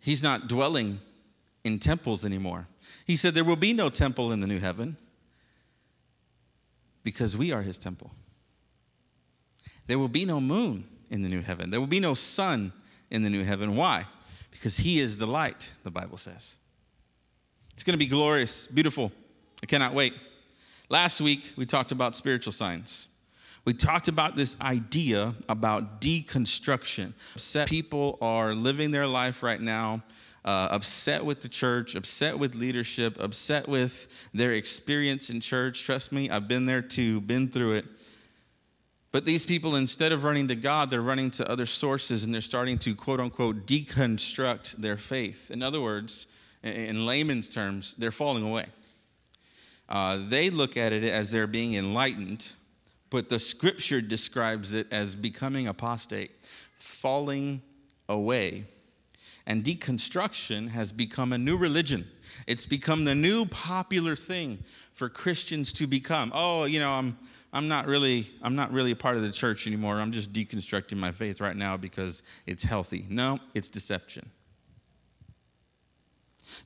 he's 0.00 0.22
not 0.22 0.48
dwelling 0.48 0.98
in 1.64 1.78
temples 1.78 2.24
anymore. 2.24 2.66
He 3.06 3.16
said, 3.16 3.34
There 3.34 3.44
will 3.44 3.56
be 3.56 3.72
no 3.72 3.88
temple 3.88 4.32
in 4.32 4.40
the 4.40 4.46
new 4.46 4.60
heaven 4.60 4.96
because 7.02 7.36
we 7.36 7.52
are 7.52 7.62
his 7.62 7.78
temple. 7.78 8.12
There 9.86 9.98
will 9.98 10.08
be 10.08 10.24
no 10.24 10.40
moon 10.40 10.84
in 11.10 11.22
the 11.22 11.28
new 11.28 11.42
heaven. 11.42 11.70
There 11.70 11.80
will 11.80 11.86
be 11.86 12.00
no 12.00 12.14
sun 12.14 12.72
in 13.10 13.22
the 13.22 13.30
new 13.30 13.44
heaven. 13.44 13.76
Why? 13.76 14.06
because 14.54 14.76
he 14.76 15.00
is 15.00 15.18
the 15.18 15.26
light, 15.26 15.74
the 15.82 15.90
Bible 15.90 16.16
says. 16.16 16.56
It's 17.72 17.82
going 17.82 17.92
to 17.94 17.98
be 17.98 18.06
glorious, 18.06 18.68
beautiful. 18.68 19.10
I 19.62 19.66
cannot 19.66 19.94
wait. 19.94 20.14
Last 20.88 21.20
week, 21.20 21.52
we 21.56 21.66
talked 21.66 21.90
about 21.90 22.14
spiritual 22.14 22.52
signs. 22.52 23.08
We 23.64 23.74
talked 23.74 24.06
about 24.06 24.36
this 24.36 24.56
idea 24.60 25.34
about 25.48 26.00
deconstruction. 26.00 27.14
People 27.66 28.16
are 28.22 28.54
living 28.54 28.92
their 28.92 29.08
life 29.08 29.42
right 29.42 29.60
now 29.60 30.04
uh, 30.44 30.68
upset 30.70 31.24
with 31.24 31.40
the 31.40 31.48
church, 31.48 31.94
upset 31.94 32.38
with 32.38 32.54
leadership, 32.54 33.18
upset 33.18 33.68
with 33.68 34.08
their 34.34 34.52
experience 34.52 35.30
in 35.30 35.40
church. 35.40 35.84
Trust 35.84 36.12
me, 36.12 36.28
I've 36.28 36.48
been 36.48 36.66
there 36.66 36.82
too, 36.82 37.20
been 37.20 37.48
through 37.48 37.74
it. 37.74 37.86
But 39.10 39.24
these 39.24 39.44
people, 39.44 39.76
instead 39.76 40.10
of 40.10 40.24
running 40.24 40.48
to 40.48 40.56
God, 40.56 40.90
they're 40.90 41.00
running 41.00 41.30
to 41.32 41.48
other 41.48 41.66
sources 41.66 42.24
and 42.24 42.34
they're 42.34 42.40
starting 42.40 42.78
to 42.78 42.94
quote 42.94 43.20
unquote 43.20 43.64
deconstruct 43.66 44.72
their 44.76 44.96
faith. 44.96 45.50
In 45.50 45.62
other 45.62 45.80
words, 45.80 46.26
in 46.62 47.06
layman's 47.06 47.48
terms, 47.48 47.94
they're 47.94 48.10
falling 48.10 48.42
away. 48.42 48.66
Uh, 49.88 50.18
they 50.28 50.50
look 50.50 50.76
at 50.76 50.92
it 50.92 51.04
as 51.04 51.30
they're 51.30 51.46
being 51.46 51.74
enlightened, 51.74 52.52
but 53.10 53.28
the 53.28 53.38
scripture 53.38 54.00
describes 54.00 54.72
it 54.72 54.86
as 54.90 55.14
becoming 55.14 55.68
apostate, 55.68 56.32
falling 56.74 57.62
away. 58.08 58.64
And 59.46 59.62
deconstruction 59.62 60.70
has 60.70 60.90
become 60.92 61.32
a 61.32 61.38
new 61.38 61.56
religion. 61.56 62.08
It's 62.46 62.64
become 62.64 63.04
the 63.04 63.14
new 63.14 63.44
popular 63.46 64.16
thing 64.16 64.64
for 64.92 65.08
Christians 65.08 65.72
to 65.74 65.86
become. 65.86 66.32
Oh, 66.34 66.64
you 66.64 66.80
know, 66.80 66.92
I'm 66.92 67.18
I'm 67.52 67.68
not 67.68 67.86
really 67.86 68.26
I'm 68.42 68.56
not 68.56 68.72
really 68.72 68.90
a 68.90 68.96
part 68.96 69.16
of 69.16 69.22
the 69.22 69.30
church 69.30 69.66
anymore. 69.66 70.00
I'm 70.00 70.12
just 70.12 70.32
deconstructing 70.32 70.96
my 70.96 71.12
faith 71.12 71.40
right 71.40 71.56
now 71.56 71.76
because 71.76 72.22
it's 72.46 72.64
healthy. 72.64 73.06
No, 73.10 73.38
it's 73.54 73.68
deception. 73.68 74.30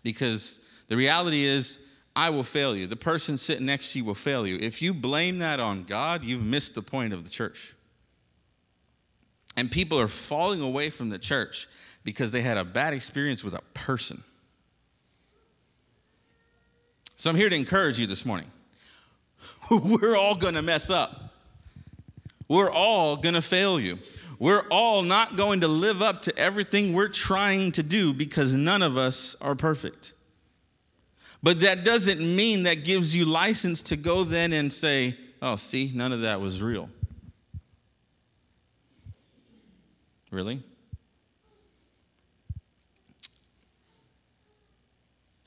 Because 0.03 0.61
the 0.87 0.97
reality 0.97 1.45
is 1.45 1.81
I 2.15 2.31
will 2.31 2.45
fail 2.45 2.75
you. 2.75 2.87
The 2.87 2.97
person 2.97 3.37
sitting 3.37 3.67
next 3.67 3.93
to 3.93 3.99
you 3.99 4.05
will 4.05 4.15
fail 4.15 4.47
you. 4.47 4.57
If 4.61 4.81
you 4.81 4.95
blame 4.95 5.39
that 5.39 5.61
on 5.61 5.85
God, 5.85 6.25
you've 6.25 6.45
missed 6.45 6.75
the 6.75 6.83
point 6.83 7.13
of 7.13 7.25
the 7.25 7.31
church. 7.31 7.75
And 9.57 9.71
people 9.71 9.99
are 10.01 10.09
falling 10.09 10.61
away 10.61 10.91
from 10.91 11.11
the 11.11 11.19
church 11.19 11.67
because 12.09 12.33
they 12.33 12.41
had 12.41 12.57
a 12.57 12.65
bad 12.65 12.95
experience 12.95 13.45
with 13.45 13.53
a 13.53 13.61
person. 13.75 14.25
So 17.17 17.29
I'm 17.29 17.37
here 17.37 17.51
to 17.51 17.55
encourage 17.55 17.99
you 17.99 18.07
this 18.07 18.25
morning. 18.25 18.51
We're 19.71 20.17
all 20.17 20.35
to 20.55 20.63
mess 20.63 20.89
up. 20.89 21.35
We're 22.49 22.71
all 22.71 23.19
to 23.35 23.43
fail 23.43 23.79
you. 23.79 23.99
We're 24.39 24.67
all 24.71 25.03
not 25.03 25.37
going 25.37 25.61
to 25.61 25.69
live 25.69 26.01
up 26.01 26.23
to 26.23 26.39
everything 26.39 26.95
we're 26.95 27.09
trying 27.09 27.73
to 27.73 27.83
do 27.83 28.15
because 28.15 28.55
none 28.55 28.81
of 28.81 28.97
us 28.97 29.37
are 29.43 29.55
perfect. 29.55 30.15
But 31.43 31.61
that 31.61 31.85
doesn't 31.85 32.21
mean 32.21 32.63
that 32.63 32.85
gives 32.85 33.15
you 33.15 33.27
license 33.27 33.83
to 33.83 33.97
go 33.97 34.25
then 34.25 34.55
and 34.55 34.73
say, 34.73 35.15
oh, 35.43 35.57
see, 35.57 35.93
none 35.95 36.15
of 36.15 36.23
that 36.23 36.41
was 36.41 36.63
real. 36.63 36.89
Really? 40.31 40.63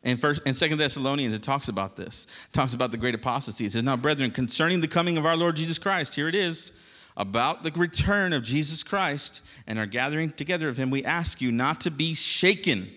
In 0.03 0.17
first 0.17 0.41
and 0.45 0.55
second 0.55 0.79
Thessalonians, 0.79 1.33
it 1.33 1.43
talks 1.43 1.67
about 1.67 1.95
this. 1.95 2.25
It 2.49 2.53
talks 2.53 2.73
about 2.73 2.91
the 2.91 2.97
great 2.97 3.13
apostasy. 3.13 3.65
It 3.65 3.73
says, 3.73 3.83
Now, 3.83 3.97
brethren, 3.97 4.31
concerning 4.31 4.81
the 4.81 4.87
coming 4.87 5.17
of 5.17 5.25
our 5.25 5.37
Lord 5.37 5.55
Jesus 5.55 5.77
Christ, 5.77 6.15
here 6.15 6.27
it 6.27 6.35
is, 6.35 6.71
about 7.17 7.63
the 7.63 7.71
return 7.71 8.33
of 8.33 8.41
Jesus 8.41 8.83
Christ 8.83 9.43
and 9.67 9.77
our 9.77 9.85
gathering 9.85 10.31
together 10.31 10.69
of 10.69 10.77
him, 10.77 10.89
we 10.89 11.03
ask 11.03 11.41
you 11.41 11.51
not 11.51 11.81
to 11.81 11.91
be 11.91 12.13
shaken. 12.13 12.89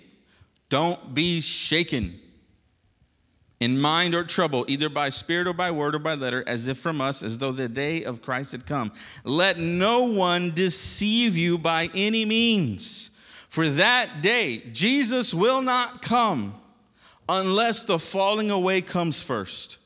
Don't 0.70 1.14
be 1.14 1.40
shaken 1.40 2.20
in 3.60 3.78
mind 3.78 4.14
or 4.14 4.24
trouble, 4.24 4.64
either 4.68 4.88
by 4.88 5.08
spirit 5.08 5.46
or 5.46 5.52
by 5.52 5.70
word 5.70 5.94
or 5.94 5.98
by 5.98 6.14
letter, 6.14 6.44
as 6.46 6.68
if 6.68 6.78
from 6.78 7.00
us, 7.00 7.22
as 7.22 7.38
though 7.38 7.52
the 7.52 7.68
day 7.68 8.04
of 8.04 8.22
Christ 8.22 8.52
had 8.52 8.66
come. 8.66 8.92
Let 9.24 9.58
no 9.58 10.04
one 10.04 10.50
deceive 10.50 11.36
you 11.36 11.58
by 11.58 11.90
any 11.94 12.24
means, 12.24 13.10
for 13.48 13.68
that 13.68 14.22
day 14.22 14.58
Jesus 14.72 15.34
will 15.34 15.62
not 15.62 16.02
come 16.02 16.54
unless 17.28 17.84
the 17.84 17.98
falling 17.98 18.50
away 18.50 18.80
comes 18.80 19.22
first. 19.22 19.78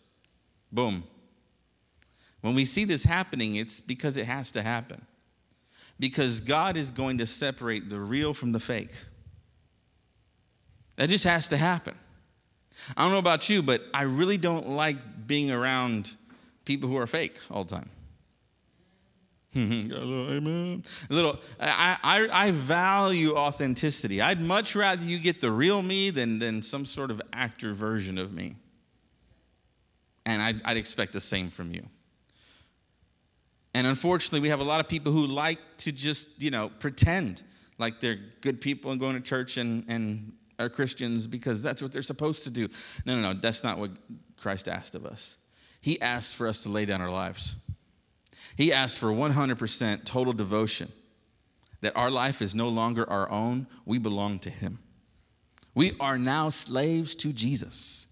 Boom. 0.72 1.04
When 2.40 2.54
we 2.54 2.64
see 2.64 2.84
this 2.84 3.04
happening, 3.04 3.56
it's 3.56 3.80
because 3.80 4.16
it 4.16 4.26
has 4.26 4.52
to 4.52 4.62
happen. 4.62 5.04
Because 5.98 6.40
God 6.40 6.76
is 6.76 6.90
going 6.90 7.18
to 7.18 7.26
separate 7.26 7.90
the 7.90 7.98
real 7.98 8.32
from 8.32 8.52
the 8.52 8.60
fake. 8.60 8.92
That 10.96 11.08
just 11.08 11.24
has 11.24 11.48
to 11.48 11.56
happen. 11.56 11.94
I 12.96 13.02
don't 13.02 13.12
know 13.12 13.18
about 13.18 13.48
you, 13.50 13.62
but 13.62 13.82
I 13.92 14.02
really 14.02 14.36
don't 14.36 14.68
like 14.68 15.26
being 15.26 15.50
around 15.50 16.14
people 16.64 16.88
who 16.88 16.96
are 16.96 17.06
fake 17.06 17.38
all 17.50 17.64
the 17.64 17.76
time. 17.76 17.90
Amen. 19.56 20.84
A 21.10 21.12
little, 21.12 21.38
I, 21.58 21.96
I, 22.02 22.46
I 22.46 22.50
value 22.50 23.34
authenticity. 23.34 24.20
I'd 24.20 24.40
much 24.40 24.76
rather 24.76 25.04
you 25.04 25.18
get 25.18 25.40
the 25.40 25.50
real 25.50 25.82
me 25.82 26.10
than, 26.10 26.38
than 26.38 26.62
some 26.62 26.84
sort 26.84 27.10
of 27.10 27.22
actor 27.32 27.72
version 27.72 28.18
of 28.18 28.32
me. 28.32 28.56
And 30.26 30.42
I'd, 30.42 30.60
I'd 30.64 30.76
expect 30.76 31.14
the 31.14 31.20
same 31.20 31.48
from 31.48 31.74
you. 31.74 31.88
And 33.74 33.86
unfortunately, 33.86 34.40
we 34.40 34.48
have 34.48 34.60
a 34.60 34.64
lot 34.64 34.80
of 34.80 34.88
people 34.88 35.12
who 35.12 35.26
like 35.26 35.60
to 35.78 35.92
just, 35.92 36.42
you 36.42 36.50
know, 36.50 36.68
pretend 36.68 37.42
like 37.78 38.00
they're 38.00 38.18
good 38.40 38.60
people 38.60 38.90
and 38.90 39.00
going 39.00 39.14
to 39.14 39.20
church 39.20 39.56
and, 39.56 39.84
and 39.88 40.32
are 40.58 40.68
Christians 40.68 41.26
because 41.26 41.62
that's 41.62 41.80
what 41.80 41.92
they're 41.92 42.02
supposed 42.02 42.44
to 42.44 42.50
do. 42.50 42.68
No, 43.06 43.14
no, 43.14 43.32
no, 43.32 43.40
that's 43.40 43.64
not 43.64 43.78
what 43.78 43.92
Christ 44.36 44.68
asked 44.68 44.94
of 44.94 45.06
us. 45.06 45.36
He 45.80 46.00
asked 46.00 46.34
for 46.34 46.46
us 46.46 46.64
to 46.64 46.68
lay 46.68 46.84
down 46.84 47.00
our 47.00 47.10
lives. 47.10 47.56
He 48.58 48.72
asks 48.72 48.98
for 48.98 49.12
100% 49.12 50.04
total 50.04 50.32
devotion, 50.32 50.90
that 51.80 51.96
our 51.96 52.10
life 52.10 52.42
is 52.42 52.56
no 52.56 52.68
longer 52.68 53.08
our 53.08 53.30
own, 53.30 53.68
we 53.84 53.98
belong 53.98 54.40
to 54.40 54.50
Him. 54.50 54.80
We 55.76 55.92
are 56.00 56.18
now 56.18 56.48
slaves 56.48 57.14
to 57.14 57.32
Jesus. 57.32 58.08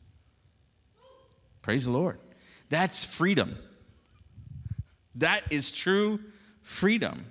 Praise 1.63 1.87
the 1.87 1.91
Lord. 1.91 2.21
That's 2.69 3.05
freedom. 3.05 3.59
That 5.17 5.43
is 5.51 5.73
true 5.73 6.21
freedom. 6.63 7.27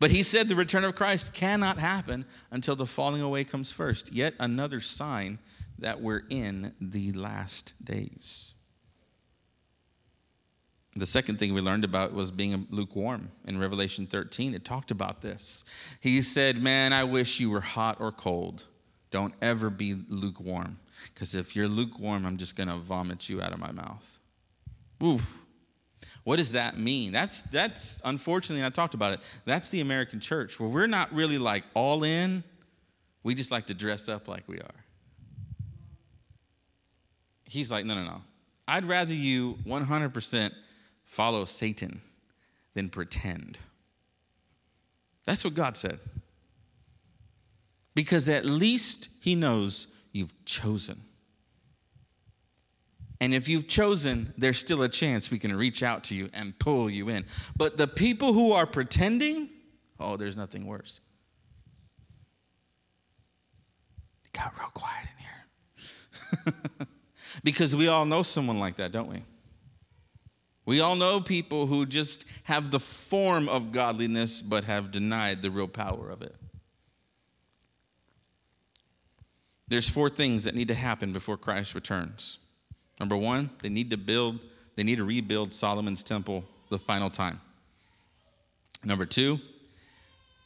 But 0.00 0.10
he 0.10 0.24
said 0.24 0.48
the 0.48 0.56
return 0.56 0.82
of 0.82 0.96
Christ 0.96 1.32
cannot 1.32 1.78
happen 1.78 2.24
until 2.50 2.74
the 2.74 2.84
falling 2.84 3.22
away 3.22 3.44
comes 3.44 3.70
first. 3.70 4.12
Yet 4.12 4.34
another 4.40 4.80
sign 4.80 5.38
that 5.78 6.00
we're 6.00 6.24
in 6.28 6.74
the 6.80 7.12
last 7.12 7.74
days. 7.84 8.54
The 10.94 11.06
second 11.06 11.38
thing 11.38 11.54
we 11.54 11.60
learned 11.60 11.84
about 11.84 12.12
was 12.12 12.30
being 12.30 12.66
lukewarm. 12.70 13.30
In 13.46 13.58
Revelation 13.58 14.06
13, 14.06 14.54
it 14.54 14.64
talked 14.64 14.90
about 14.90 15.22
this. 15.22 15.64
He 16.00 16.20
said, 16.20 16.62
Man, 16.62 16.92
I 16.92 17.04
wish 17.04 17.40
you 17.40 17.50
were 17.50 17.62
hot 17.62 17.98
or 17.98 18.12
cold. 18.12 18.66
Don't 19.10 19.34
ever 19.40 19.70
be 19.70 19.94
lukewarm. 20.08 20.78
Because 21.12 21.34
if 21.34 21.56
you're 21.56 21.68
lukewarm, 21.68 22.26
I'm 22.26 22.36
just 22.36 22.56
going 22.56 22.68
to 22.68 22.76
vomit 22.76 23.28
you 23.28 23.40
out 23.40 23.52
of 23.52 23.58
my 23.58 23.72
mouth. 23.72 24.20
Oof. 25.02 25.46
What 26.24 26.36
does 26.36 26.52
that 26.52 26.78
mean? 26.78 27.10
That's, 27.10 27.42
that's 27.42 28.00
unfortunately, 28.04 28.60
and 28.60 28.66
I 28.66 28.70
talked 28.70 28.94
about 28.94 29.14
it, 29.14 29.20
that's 29.44 29.70
the 29.70 29.80
American 29.80 30.20
church 30.20 30.60
where 30.60 30.68
we're 30.68 30.86
not 30.86 31.12
really 31.12 31.38
like 31.38 31.64
all 31.74 32.04
in. 32.04 32.44
We 33.22 33.34
just 33.34 33.50
like 33.50 33.66
to 33.66 33.74
dress 33.74 34.08
up 34.08 34.28
like 34.28 34.44
we 34.46 34.58
are. 34.58 34.84
He's 37.44 37.70
like, 37.70 37.84
no, 37.84 37.94
no, 37.94 38.04
no. 38.04 38.22
I'd 38.68 38.86
rather 38.86 39.14
you 39.14 39.58
100% 39.66 40.52
follow 41.12 41.44
Satan 41.44 42.00
than 42.72 42.88
pretend. 42.88 43.58
That's 45.26 45.44
what 45.44 45.52
God 45.52 45.76
said. 45.76 45.98
Because 47.94 48.30
at 48.30 48.46
least 48.46 49.10
He 49.20 49.34
knows 49.34 49.88
you've 50.12 50.32
chosen. 50.46 51.02
And 53.20 53.34
if 53.34 53.46
you've 53.46 53.68
chosen, 53.68 54.32
there's 54.38 54.56
still 54.58 54.82
a 54.82 54.88
chance 54.88 55.30
we 55.30 55.38
can 55.38 55.54
reach 55.54 55.82
out 55.82 56.04
to 56.04 56.14
you 56.14 56.30
and 56.32 56.58
pull 56.58 56.88
you 56.88 57.10
in. 57.10 57.26
But 57.58 57.76
the 57.76 57.86
people 57.86 58.32
who 58.32 58.52
are 58.52 58.66
pretending, 58.66 59.50
oh, 60.00 60.16
there's 60.16 60.34
nothing 60.34 60.66
worse. 60.66 61.00
It 64.24 64.32
got 64.32 64.58
real 64.58 64.70
quiet 64.72 65.08
in 65.12 66.46
here. 66.48 66.86
because 67.44 67.76
we 67.76 67.88
all 67.88 68.06
know 68.06 68.22
someone 68.22 68.58
like 68.58 68.76
that, 68.76 68.92
don't 68.92 69.08
we? 69.08 69.22
We 70.64 70.80
all 70.80 70.94
know 70.94 71.20
people 71.20 71.66
who 71.66 71.86
just 71.86 72.24
have 72.44 72.70
the 72.70 72.78
form 72.78 73.48
of 73.48 73.72
godliness 73.72 74.42
but 74.42 74.64
have 74.64 74.92
denied 74.92 75.42
the 75.42 75.50
real 75.50 75.68
power 75.68 76.08
of 76.08 76.22
it. 76.22 76.36
There's 79.66 79.88
four 79.88 80.08
things 80.08 80.44
that 80.44 80.54
need 80.54 80.68
to 80.68 80.74
happen 80.74 81.12
before 81.12 81.36
Christ 81.36 81.74
returns. 81.74 82.38
Number 83.00 83.16
one, 83.16 83.50
they 83.62 83.68
need 83.68 83.90
to 83.90 83.96
build, 83.96 84.40
they 84.76 84.82
need 84.82 84.96
to 84.96 85.04
rebuild 85.04 85.52
Solomon's 85.52 86.04
temple 86.04 86.44
the 86.68 86.78
final 86.78 87.10
time. 87.10 87.40
Number 88.84 89.06
two, 89.06 89.40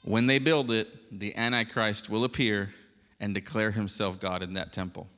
When 0.02 0.28
they 0.28 0.38
build 0.38 0.70
it, 0.70 0.86
the 1.18 1.34
Antichrist 1.34 2.08
will 2.08 2.22
appear 2.22 2.72
and 3.18 3.34
declare 3.34 3.72
himself 3.72 4.20
God 4.20 4.44
in 4.44 4.54
that 4.54 4.72
temple. 4.72 5.08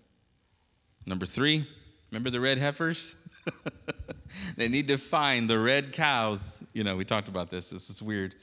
Number 1.04 1.26
three, 1.26 1.66
remember 2.10 2.30
the 2.30 2.40
red 2.40 2.56
heifers? 2.56 3.14
they 4.56 4.68
need 4.68 4.88
to 4.88 4.98
find 4.98 5.48
the 5.48 5.58
red 5.58 5.92
cows. 5.92 6.64
You 6.72 6.84
know, 6.84 6.96
we 6.96 7.04
talked 7.04 7.28
about 7.28 7.50
this. 7.50 7.70
This 7.70 7.90
is 7.90 8.02
weird. 8.02 8.34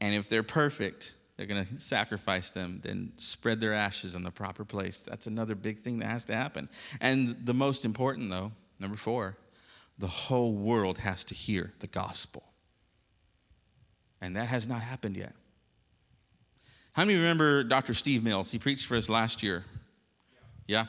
And 0.00 0.14
if 0.14 0.28
they're 0.28 0.42
perfect, 0.42 1.14
they're 1.36 1.46
going 1.46 1.64
to 1.64 1.80
sacrifice 1.80 2.50
them, 2.50 2.80
then 2.82 3.12
spread 3.16 3.60
their 3.60 3.72
ashes 3.72 4.14
in 4.14 4.22
the 4.22 4.30
proper 4.30 4.64
place. 4.64 5.00
That's 5.00 5.26
another 5.26 5.54
big 5.54 5.78
thing 5.78 5.98
that 6.00 6.06
has 6.06 6.24
to 6.26 6.34
happen. 6.34 6.68
And 7.00 7.36
the 7.44 7.54
most 7.54 7.84
important, 7.84 8.30
though, 8.30 8.52
number 8.78 8.96
four, 8.96 9.36
the 9.98 10.06
whole 10.06 10.52
world 10.52 10.98
has 10.98 11.24
to 11.26 11.34
hear 11.34 11.72
the 11.80 11.86
gospel. 11.86 12.42
And 14.20 14.36
that 14.36 14.48
has 14.48 14.68
not 14.68 14.82
happened 14.82 15.16
yet. 15.16 15.34
How 16.92 17.04
many 17.04 17.18
remember 17.18 17.62
Dr. 17.64 17.94
Steve 17.94 18.22
Mills? 18.22 18.50
He 18.50 18.58
preached 18.58 18.86
for 18.86 18.96
us 18.96 19.08
last 19.08 19.42
year. 19.42 19.64
Yeah? 20.66 20.86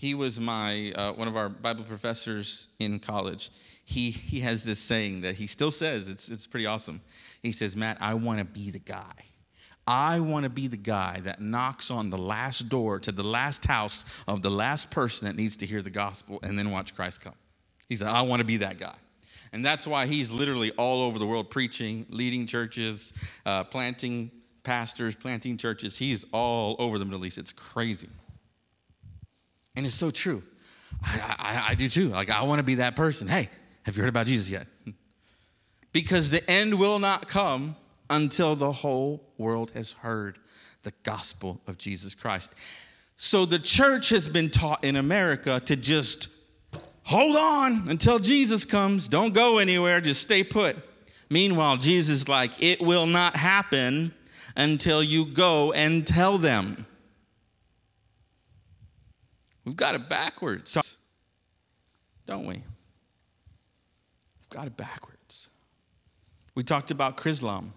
He 0.00 0.14
was 0.14 0.40
my 0.40 0.92
uh, 0.96 1.12
one 1.12 1.28
of 1.28 1.36
our 1.36 1.50
Bible 1.50 1.84
professors 1.84 2.68
in 2.78 3.00
college. 3.00 3.50
He 3.84 4.10
he 4.10 4.40
has 4.40 4.64
this 4.64 4.78
saying 4.78 5.20
that 5.20 5.34
he 5.34 5.46
still 5.46 5.70
says 5.70 6.08
it's 6.08 6.30
it's 6.30 6.46
pretty 6.46 6.64
awesome. 6.64 7.02
He 7.42 7.52
says, 7.52 7.76
"Matt, 7.76 7.98
I 8.00 8.14
want 8.14 8.38
to 8.38 8.46
be 8.46 8.70
the 8.70 8.78
guy. 8.78 9.12
I 9.86 10.20
want 10.20 10.44
to 10.44 10.48
be 10.48 10.68
the 10.68 10.78
guy 10.78 11.20
that 11.24 11.42
knocks 11.42 11.90
on 11.90 12.08
the 12.08 12.16
last 12.16 12.70
door 12.70 12.98
to 12.98 13.12
the 13.12 13.22
last 13.22 13.66
house 13.66 14.06
of 14.26 14.40
the 14.40 14.50
last 14.50 14.90
person 14.90 15.28
that 15.28 15.36
needs 15.36 15.58
to 15.58 15.66
hear 15.66 15.82
the 15.82 15.90
gospel 15.90 16.40
and 16.42 16.58
then 16.58 16.70
watch 16.70 16.94
Christ 16.94 17.20
come." 17.20 17.34
He 17.86 17.96
said, 17.96 18.08
"I 18.08 18.22
want 18.22 18.40
to 18.40 18.46
be 18.46 18.56
that 18.56 18.78
guy." 18.78 18.96
And 19.52 19.62
that's 19.62 19.86
why 19.86 20.06
he's 20.06 20.30
literally 20.30 20.70
all 20.78 21.02
over 21.02 21.18
the 21.18 21.26
world 21.26 21.50
preaching, 21.50 22.06
leading 22.08 22.46
churches, 22.46 23.12
uh, 23.44 23.64
planting 23.64 24.30
pastors, 24.62 25.14
planting 25.14 25.58
churches. 25.58 25.98
He's 25.98 26.24
all 26.32 26.74
over 26.78 26.98
the 26.98 27.04
Middle 27.04 27.26
East. 27.26 27.36
It's 27.36 27.52
crazy. 27.52 28.08
And 29.80 29.86
it's 29.86 29.96
so 29.96 30.10
true. 30.10 30.42
I, 31.02 31.36
I, 31.38 31.66
I 31.70 31.74
do 31.74 31.88
too. 31.88 32.10
Like, 32.10 32.28
I 32.28 32.42
want 32.42 32.58
to 32.58 32.62
be 32.62 32.74
that 32.74 32.96
person. 32.96 33.28
Hey, 33.28 33.48
have 33.84 33.96
you 33.96 34.02
heard 34.02 34.10
about 34.10 34.26
Jesus 34.26 34.50
yet? 34.50 34.66
because 35.94 36.30
the 36.30 36.50
end 36.50 36.78
will 36.78 36.98
not 36.98 37.28
come 37.28 37.76
until 38.10 38.54
the 38.54 38.72
whole 38.72 39.24
world 39.38 39.70
has 39.70 39.92
heard 39.92 40.38
the 40.82 40.92
gospel 41.02 41.62
of 41.66 41.78
Jesus 41.78 42.14
Christ. 42.14 42.52
So 43.16 43.46
the 43.46 43.58
church 43.58 44.10
has 44.10 44.28
been 44.28 44.50
taught 44.50 44.84
in 44.84 44.96
America 44.96 45.60
to 45.60 45.76
just 45.76 46.28
hold 47.04 47.34
on 47.34 47.88
until 47.88 48.18
Jesus 48.18 48.66
comes. 48.66 49.08
Don't 49.08 49.32
go 49.32 49.56
anywhere, 49.56 50.02
just 50.02 50.20
stay 50.20 50.44
put. 50.44 50.76
Meanwhile, 51.30 51.78
Jesus 51.78 52.28
like, 52.28 52.62
it 52.62 52.82
will 52.82 53.06
not 53.06 53.34
happen 53.34 54.12
until 54.58 55.02
you 55.02 55.24
go 55.24 55.72
and 55.72 56.06
tell 56.06 56.36
them. 56.36 56.84
We've 59.64 59.76
got 59.76 59.94
it 59.94 60.08
backwards, 60.08 60.96
don't 62.26 62.46
we? 62.46 62.54
We've 62.54 64.50
got 64.50 64.66
it 64.66 64.76
backwards. 64.76 65.50
We 66.54 66.62
talked 66.62 66.90
about 66.90 67.16
Chrislam. 67.16 67.70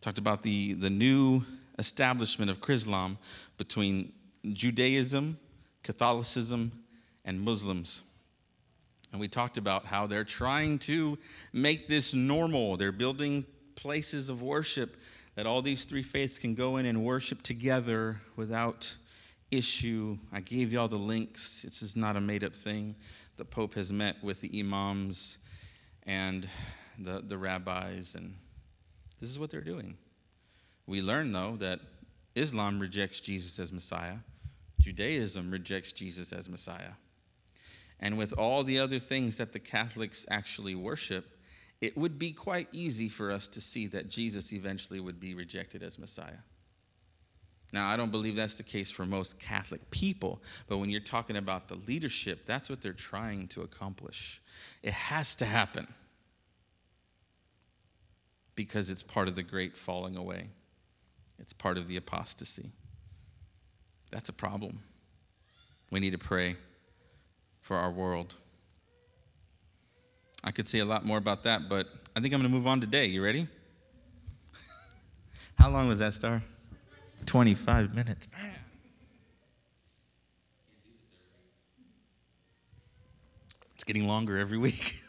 Talked 0.00 0.18
about 0.18 0.42
the, 0.42 0.74
the 0.74 0.90
new 0.90 1.44
establishment 1.78 2.50
of 2.50 2.60
Chrislam 2.60 3.16
between 3.58 4.12
Judaism, 4.52 5.38
Catholicism, 5.82 6.72
and 7.24 7.40
Muslims. 7.40 8.02
And 9.12 9.20
we 9.20 9.28
talked 9.28 9.58
about 9.58 9.86
how 9.86 10.06
they're 10.06 10.24
trying 10.24 10.78
to 10.80 11.18
make 11.52 11.88
this 11.88 12.14
normal. 12.14 12.76
They're 12.76 12.92
building 12.92 13.46
places 13.74 14.30
of 14.30 14.42
worship 14.42 14.96
that 15.34 15.46
all 15.46 15.62
these 15.62 15.84
three 15.84 16.02
faiths 16.02 16.38
can 16.38 16.54
go 16.54 16.76
in 16.76 16.86
and 16.86 17.04
worship 17.04 17.42
together 17.42 18.20
without 18.36 18.96
issue. 19.50 20.18
I 20.32 20.40
gave 20.40 20.72
y'all 20.72 20.88
the 20.88 20.96
links. 20.96 21.62
This 21.62 21.82
is 21.82 21.96
not 21.96 22.16
a 22.16 22.20
made 22.20 22.44
up 22.44 22.54
thing. 22.54 22.96
The 23.36 23.44
Pope 23.44 23.74
has 23.74 23.92
met 23.92 24.22
with 24.22 24.40
the 24.40 24.60
imams 24.60 25.38
and 26.04 26.48
the, 26.98 27.22
the 27.26 27.36
rabbis, 27.36 28.14
and 28.14 28.34
this 29.20 29.30
is 29.30 29.38
what 29.38 29.50
they're 29.50 29.60
doing. 29.60 29.96
We 30.86 31.02
learn, 31.02 31.32
though, 31.32 31.56
that 31.56 31.80
Islam 32.34 32.78
rejects 32.78 33.20
Jesus 33.20 33.58
as 33.58 33.72
Messiah, 33.72 34.16
Judaism 34.80 35.50
rejects 35.50 35.92
Jesus 35.92 36.32
as 36.32 36.48
Messiah. 36.48 36.92
And 37.98 38.18
with 38.18 38.34
all 38.38 38.62
the 38.62 38.78
other 38.78 38.98
things 38.98 39.38
that 39.38 39.52
the 39.52 39.58
Catholics 39.58 40.26
actually 40.30 40.74
worship, 40.74 41.26
it 41.80 41.96
would 41.96 42.18
be 42.18 42.32
quite 42.32 42.68
easy 42.72 43.08
for 43.08 43.32
us 43.32 43.48
to 43.48 43.60
see 43.60 43.86
that 43.88 44.08
Jesus 44.08 44.52
eventually 44.52 45.00
would 45.00 45.18
be 45.18 45.34
rejected 45.34 45.82
as 45.82 45.98
Messiah. 45.98 46.38
Now, 47.72 47.90
I 47.90 47.96
don't 47.96 48.10
believe 48.10 48.36
that's 48.36 48.54
the 48.54 48.62
case 48.62 48.90
for 48.90 49.04
most 49.04 49.38
Catholic 49.38 49.90
people, 49.90 50.40
but 50.68 50.78
when 50.78 50.88
you're 50.88 51.00
talking 51.00 51.36
about 51.36 51.68
the 51.68 51.74
leadership, 51.74 52.46
that's 52.46 52.70
what 52.70 52.80
they're 52.80 52.92
trying 52.92 53.48
to 53.48 53.62
accomplish. 53.62 54.40
It 54.82 54.92
has 54.92 55.34
to 55.36 55.46
happen 55.46 55.86
because 58.54 58.88
it's 58.88 59.02
part 59.02 59.28
of 59.28 59.34
the 59.34 59.42
great 59.42 59.76
falling 59.76 60.16
away, 60.16 60.48
it's 61.38 61.52
part 61.52 61.76
of 61.76 61.88
the 61.88 61.96
apostasy. 61.96 62.70
That's 64.10 64.28
a 64.28 64.32
problem. 64.32 64.80
We 65.90 66.00
need 66.00 66.12
to 66.12 66.18
pray 66.18 66.56
for 67.60 67.76
our 67.76 67.90
world. 67.90 68.36
I 70.44 70.52
could 70.52 70.68
say 70.68 70.78
a 70.78 70.84
lot 70.84 71.04
more 71.04 71.18
about 71.18 71.42
that, 71.42 71.68
but 71.68 71.88
I 72.14 72.20
think 72.20 72.32
I'm 72.32 72.40
going 72.40 72.50
to 72.50 72.56
move 72.56 72.66
on 72.66 72.80
today. 72.80 73.06
You 73.06 73.22
ready? 73.22 73.48
How 75.58 75.68
long 75.68 75.88
was 75.88 75.98
that, 75.98 76.14
Star? 76.14 76.42
25 77.26 77.94
minutes. 77.94 78.28
It's 83.74 83.84
getting 83.84 84.08
longer 84.08 84.38
every 84.38 84.58
week. 84.58 84.96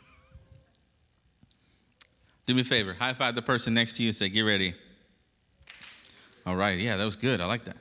Do 2.46 2.54
me 2.54 2.62
a 2.62 2.64
favor, 2.64 2.94
high 2.94 3.14
five 3.14 3.36
the 3.36 3.42
person 3.42 3.74
next 3.74 3.98
to 3.98 4.04
you 4.04 4.10
and 4.10 4.16
say, 4.16 4.30
Get 4.30 4.42
ready. 4.42 4.74
All 6.46 6.56
right, 6.56 6.80
yeah, 6.80 6.96
that 6.96 7.04
was 7.04 7.18
good. 7.18 7.42
I 7.42 7.46
like 7.46 7.66
that. 7.66 7.78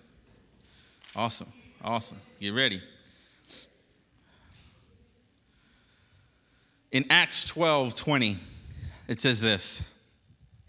Awesome, 1.15 1.53
awesome. 1.85 2.19
Get 2.41 2.53
ready. 2.53 2.83
In 6.91 7.05
Acts 7.11 7.45
12 7.45 7.95
20, 7.95 8.37
it 9.09 9.21
says 9.21 9.41
this. 9.41 9.83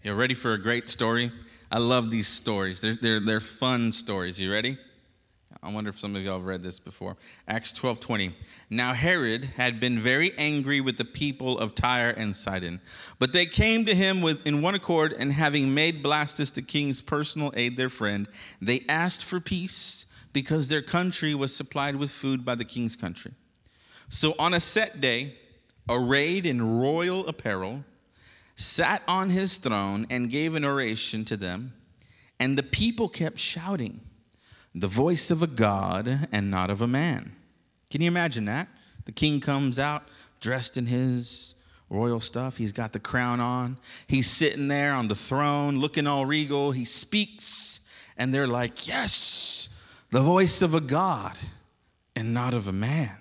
You're 0.02 0.14
ready 0.14 0.34
for 0.34 0.52
a 0.52 0.58
great 0.58 0.88
story? 0.88 1.32
I 1.70 1.78
love 1.78 2.10
these 2.10 2.28
stories. 2.28 2.80
They're, 2.80 2.94
they're, 2.94 3.20
they're 3.20 3.40
fun 3.40 3.92
stories. 3.92 4.40
You 4.40 4.50
ready? 4.50 4.78
I 5.62 5.72
wonder 5.72 5.90
if 5.90 5.98
some 5.98 6.14
of 6.14 6.22
y'all 6.22 6.38
have 6.38 6.46
read 6.46 6.62
this 6.62 6.78
before. 6.78 7.16
Acts 7.48 7.72
12 7.72 7.98
20. 8.00 8.32
Now 8.70 8.94
Herod 8.94 9.44
had 9.44 9.80
been 9.80 9.98
very 9.98 10.32
angry 10.38 10.80
with 10.80 10.96
the 10.96 11.04
people 11.04 11.58
of 11.58 11.74
Tyre 11.74 12.10
and 12.10 12.34
Sidon, 12.36 12.80
but 13.18 13.32
they 13.32 13.44
came 13.44 13.84
to 13.86 13.94
him 13.94 14.22
with, 14.22 14.46
in 14.46 14.62
one 14.62 14.76
accord, 14.76 15.12
and 15.18 15.32
having 15.32 15.74
made 15.74 16.02
Blastus 16.02 16.54
the 16.54 16.62
king's 16.62 17.02
personal 17.02 17.52
aide 17.56 17.76
their 17.76 17.88
friend, 17.88 18.28
they 18.62 18.84
asked 18.88 19.24
for 19.24 19.40
peace 19.40 20.06
because 20.32 20.68
their 20.68 20.82
country 20.82 21.34
was 21.34 21.54
supplied 21.54 21.96
with 21.96 22.10
food 22.10 22.44
by 22.44 22.54
the 22.54 22.64
king's 22.64 22.94
country. 22.94 23.32
So 24.08 24.34
on 24.38 24.54
a 24.54 24.60
set 24.60 25.00
day, 25.00 25.34
arrayed 25.88 26.46
in 26.46 26.78
royal 26.78 27.26
apparel, 27.26 27.84
sat 28.58 29.04
on 29.06 29.30
his 29.30 29.56
throne 29.56 30.04
and 30.10 30.30
gave 30.30 30.56
an 30.56 30.64
oration 30.64 31.24
to 31.24 31.36
them. 31.36 31.72
And 32.40 32.58
the 32.58 32.62
people 32.64 33.08
kept 33.08 33.38
shouting, 33.38 34.00
The 34.74 34.88
voice 34.88 35.30
of 35.30 35.42
a 35.42 35.46
God 35.46 36.28
and 36.32 36.50
not 36.50 36.68
of 36.68 36.82
a 36.82 36.88
man. 36.88 37.36
Can 37.88 38.02
you 38.02 38.08
imagine 38.08 38.44
that? 38.46 38.68
The 39.06 39.12
king 39.12 39.40
comes 39.40 39.78
out 39.78 40.08
dressed 40.40 40.76
in 40.76 40.86
his 40.86 41.54
royal 41.88 42.20
stuff. 42.20 42.56
He's 42.56 42.72
got 42.72 42.92
the 42.92 42.98
crown 42.98 43.40
on. 43.40 43.78
He's 44.08 44.28
sitting 44.28 44.68
there 44.68 44.92
on 44.92 45.08
the 45.08 45.14
throne 45.14 45.78
looking 45.78 46.06
all 46.06 46.26
regal. 46.26 46.72
He 46.72 46.84
speaks, 46.84 47.80
and 48.16 48.34
they're 48.34 48.48
like, 48.48 48.88
Yes, 48.88 49.68
the 50.10 50.20
voice 50.20 50.62
of 50.62 50.74
a 50.74 50.80
God 50.80 51.38
and 52.16 52.34
not 52.34 52.54
of 52.54 52.66
a 52.66 52.72
man. 52.72 53.16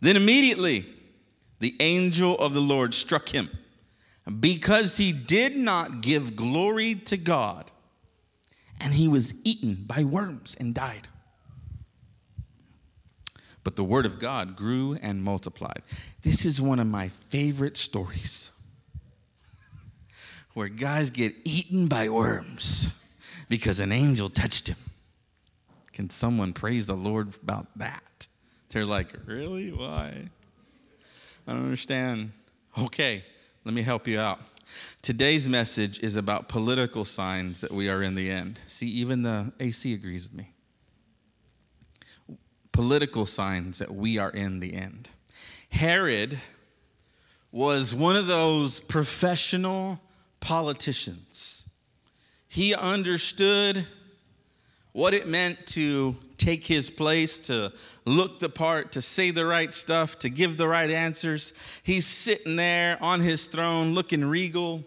Then 0.00 0.16
immediately, 0.16 0.86
the 1.60 1.76
angel 1.78 2.36
of 2.38 2.52
the 2.52 2.60
Lord 2.60 2.94
struck 2.94 3.28
him 3.28 3.48
because 4.28 4.96
he 4.96 5.12
did 5.12 5.56
not 5.56 6.00
give 6.00 6.36
glory 6.36 6.94
to 6.94 7.16
God, 7.16 7.70
and 8.80 8.94
he 8.94 9.08
was 9.08 9.34
eaten 9.44 9.84
by 9.86 10.04
worms 10.04 10.56
and 10.58 10.74
died. 10.74 11.08
But 13.64 13.76
the 13.76 13.84
word 13.84 14.06
of 14.06 14.18
God 14.18 14.56
grew 14.56 14.94
and 15.02 15.22
multiplied. 15.22 15.82
This 16.22 16.44
is 16.44 16.60
one 16.60 16.78
of 16.78 16.86
my 16.86 17.08
favorite 17.08 17.76
stories 17.76 18.52
where 20.54 20.68
guys 20.68 21.10
get 21.10 21.34
eaten 21.44 21.86
by 21.86 22.08
worms 22.08 22.92
because 23.48 23.80
an 23.80 23.92
angel 23.92 24.28
touched 24.28 24.68
him. 24.68 24.76
Can 25.92 26.10
someone 26.10 26.52
praise 26.52 26.86
the 26.86 26.94
Lord 26.94 27.34
about 27.42 27.66
that? 27.76 28.28
They're 28.70 28.84
like, 28.84 29.12
really? 29.26 29.72
Why? 29.72 30.28
I 31.46 31.52
don't 31.52 31.64
understand. 31.64 32.32
Okay, 32.78 33.24
let 33.68 33.74
me 33.74 33.82
help 33.82 34.08
you 34.08 34.18
out. 34.18 34.40
Today's 35.02 35.46
message 35.46 36.00
is 36.00 36.16
about 36.16 36.48
political 36.48 37.04
signs 37.04 37.60
that 37.60 37.70
we 37.70 37.90
are 37.90 38.02
in 38.02 38.14
the 38.14 38.30
end. 38.30 38.60
See, 38.66 38.88
even 38.88 39.24
the 39.24 39.52
AC 39.60 39.92
agrees 39.92 40.26
with 40.26 40.32
me. 40.32 40.54
Political 42.72 43.26
signs 43.26 43.78
that 43.78 43.94
we 43.94 44.16
are 44.16 44.30
in 44.30 44.60
the 44.60 44.72
end. 44.72 45.10
Herod 45.68 46.40
was 47.52 47.94
one 47.94 48.16
of 48.16 48.26
those 48.26 48.80
professional 48.80 50.00
politicians. 50.40 51.68
He 52.48 52.74
understood 52.74 53.86
what 54.92 55.14
it 55.14 55.28
meant 55.28 55.66
to 55.68 56.16
take 56.38 56.64
his 56.64 56.88
place, 56.88 57.38
to 57.38 57.72
look 58.04 58.38
the 58.40 58.48
part, 58.48 58.92
to 58.92 59.02
say 59.02 59.30
the 59.30 59.44
right 59.44 59.74
stuff, 59.74 60.18
to 60.20 60.30
give 60.30 60.56
the 60.56 60.68
right 60.68 60.90
answers. 60.90 61.52
He's 61.82 62.06
sitting 62.06 62.56
there 62.56 62.96
on 63.02 63.20
his 63.20 63.46
throne 63.46 63.94
looking 63.94 64.24
regal. 64.24 64.84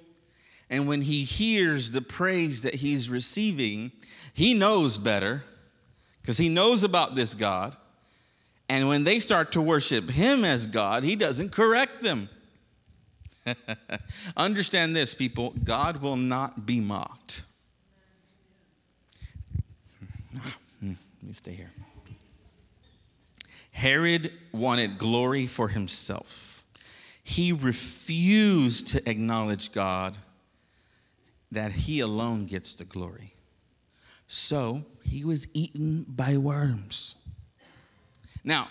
And 0.69 0.87
when 0.87 1.01
he 1.01 1.23
hears 1.23 1.91
the 1.91 2.01
praise 2.01 2.61
that 2.61 2.75
he's 2.75 3.09
receiving, 3.09 3.91
he 4.33 4.53
knows 4.53 4.97
better 4.97 5.43
because 6.21 6.37
he 6.37 6.49
knows 6.49 6.83
about 6.83 7.15
this 7.15 7.33
God. 7.33 7.75
And 8.69 8.87
when 8.87 9.03
they 9.03 9.19
start 9.19 9.51
to 9.51 9.61
worship 9.61 10.09
him 10.09 10.45
as 10.45 10.65
God, 10.65 11.03
he 11.03 11.17
doesn't 11.17 11.51
correct 11.51 12.01
them. 12.01 12.29
Understand 14.37 14.95
this, 14.95 15.13
people 15.13 15.53
God 15.63 16.01
will 16.01 16.15
not 16.15 16.65
be 16.65 16.79
mocked. 16.79 17.43
Let 20.33 20.97
me 21.21 21.33
stay 21.33 21.53
here. 21.53 21.71
Herod 23.71 24.31
wanted 24.51 24.97
glory 24.97 25.47
for 25.47 25.69
himself. 25.69 26.65
He 27.23 27.51
refused 27.53 28.87
to 28.87 29.09
acknowledge 29.09 29.71
God 29.71 30.17
that 31.51 31.71
he 31.71 31.99
alone 31.99 32.45
gets 32.45 32.75
the 32.75 32.83
glory. 32.83 33.33
So 34.27 34.83
he 35.03 35.23
was 35.23 35.47
eaten 35.53 36.05
by 36.07 36.37
worms. 36.37 37.15
Now, 38.43 38.67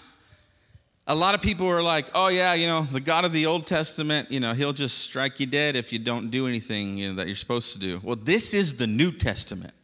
a 1.07 1.14
lot 1.14 1.35
of 1.35 1.42
people 1.42 1.66
are 1.68 1.83
like, 1.83 2.09
oh, 2.14 2.29
yeah, 2.29 2.55
you 2.55 2.66
know, 2.66 2.83
the 2.83 3.01
God 3.01 3.25
of 3.25 3.33
the 3.33 3.46
Old 3.46 3.66
Testament, 3.66 4.31
you 4.31 4.40
know, 4.40 4.55
he'll 4.55 4.73
just 4.73 4.99
strike 4.99 5.40
you 5.40 5.46
dead 5.46 5.77
if 5.77 5.92
you 5.92 5.99
don't 5.99 6.31
do 6.31 6.46
anything 6.46 6.96
you 6.96 7.11
know, 7.11 7.14
that 7.16 7.27
you're 7.27 7.37
supposed 7.37 7.73
to 7.73 7.79
do. 7.79 8.01
Well, 8.03 8.16
this 8.16 8.55
is 8.55 8.77
the 8.77 8.87
New 8.87 9.12
Testament. 9.12 9.75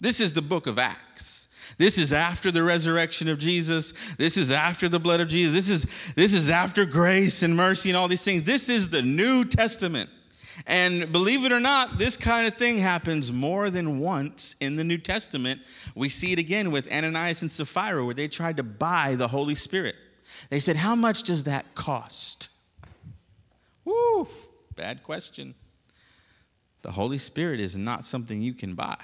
This 0.00 0.20
is 0.20 0.32
the 0.32 0.42
book 0.42 0.66
of 0.66 0.78
Acts. 0.78 1.48
This 1.78 1.98
is 1.98 2.12
after 2.12 2.50
the 2.50 2.62
resurrection 2.62 3.28
of 3.28 3.38
Jesus. 3.38 3.92
This 4.16 4.36
is 4.36 4.50
after 4.50 4.88
the 4.88 5.00
blood 5.00 5.20
of 5.20 5.28
Jesus. 5.28 5.54
This 5.54 5.68
is, 5.68 6.14
this 6.14 6.34
is 6.34 6.50
after 6.50 6.84
grace 6.84 7.42
and 7.42 7.56
mercy 7.56 7.90
and 7.90 7.96
all 7.96 8.08
these 8.08 8.24
things. 8.24 8.44
This 8.44 8.68
is 8.68 8.88
the 8.88 9.02
New 9.02 9.44
Testament. 9.44 10.10
And 10.66 11.10
believe 11.10 11.44
it 11.44 11.52
or 11.52 11.60
not, 11.60 11.98
this 11.98 12.16
kind 12.16 12.46
of 12.46 12.54
thing 12.54 12.78
happens 12.78 13.32
more 13.32 13.70
than 13.70 13.98
once 13.98 14.54
in 14.60 14.76
the 14.76 14.84
New 14.84 14.98
Testament. 14.98 15.62
We 15.94 16.08
see 16.08 16.32
it 16.32 16.38
again 16.38 16.70
with 16.70 16.90
Ananias 16.92 17.42
and 17.42 17.50
Sapphira, 17.50 18.04
where 18.04 18.14
they 18.14 18.28
tried 18.28 18.56
to 18.58 18.62
buy 18.62 19.16
the 19.16 19.28
Holy 19.28 19.56
Spirit. 19.56 19.96
They 20.50 20.60
said, 20.60 20.76
How 20.76 20.94
much 20.94 21.24
does 21.24 21.44
that 21.44 21.74
cost? 21.74 22.50
Woo, 23.84 24.28
bad 24.76 25.02
question. 25.02 25.54
The 26.82 26.92
Holy 26.92 27.18
Spirit 27.18 27.60
is 27.60 27.76
not 27.76 28.06
something 28.06 28.40
you 28.40 28.54
can 28.54 28.74
buy. 28.74 28.96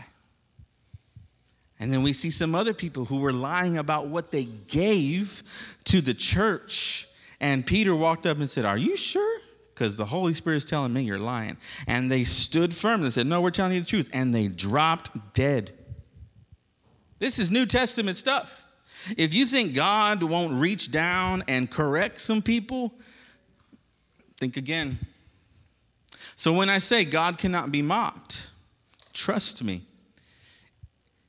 And 1.81 1.90
then 1.90 2.03
we 2.03 2.12
see 2.12 2.31
some 2.31 2.55
other 2.55 2.75
people 2.75 3.07
who 3.07 3.21
were 3.21 3.33
lying 3.33 3.79
about 3.79 4.07
what 4.07 4.31
they 4.31 4.45
gave 4.45 5.43
to 5.85 6.03
the 6.03 6.12
church. 6.12 7.09
And 7.40 7.66
Peter 7.66 7.97
walked 7.97 8.27
up 8.27 8.38
and 8.38 8.49
said, 8.49 8.66
Are 8.66 8.77
you 8.77 8.97
sure? 8.97 9.40
Because 9.75 9.97
the 9.97 10.05
Holy 10.05 10.35
Spirit 10.35 10.57
is 10.57 10.66
telling 10.66 10.93
me 10.93 11.03
you're 11.03 11.19
lying. 11.19 11.57
And 11.87 12.11
they 12.11 12.25
stood 12.25 12.75
firm 12.75 13.03
and 13.03 13.11
said, 13.11 13.27
No, 13.27 13.40
we're 13.40 13.51
telling 13.51 13.73
you 13.73 13.81
the 13.81 13.87
truth. 13.87 14.11
And 14.12 14.35
they 14.35 14.49
dropped 14.49 15.33
dead. 15.33 15.73
This 17.19 17.38
is 17.38 17.51
New 17.51 17.64
Testament 17.64 18.19
stuff. 18.19 18.66
If 19.16 19.33
you 19.33 19.47
think 19.47 19.75
God 19.75 20.23
won't 20.23 20.61
reach 20.61 20.93
down 20.93 21.45
and 21.49 21.71
correct 21.71 22.21
some 22.21 22.43
people, 22.43 22.93
think 24.38 24.59
again. 24.59 24.99
So 26.37 26.53
when 26.53 26.69
I 26.69 26.77
say 26.77 27.07
God 27.07 27.38
cannot 27.38 27.73
be 27.73 27.81
mocked, 27.81 28.51
trust 29.14 29.64
me. 29.64 29.83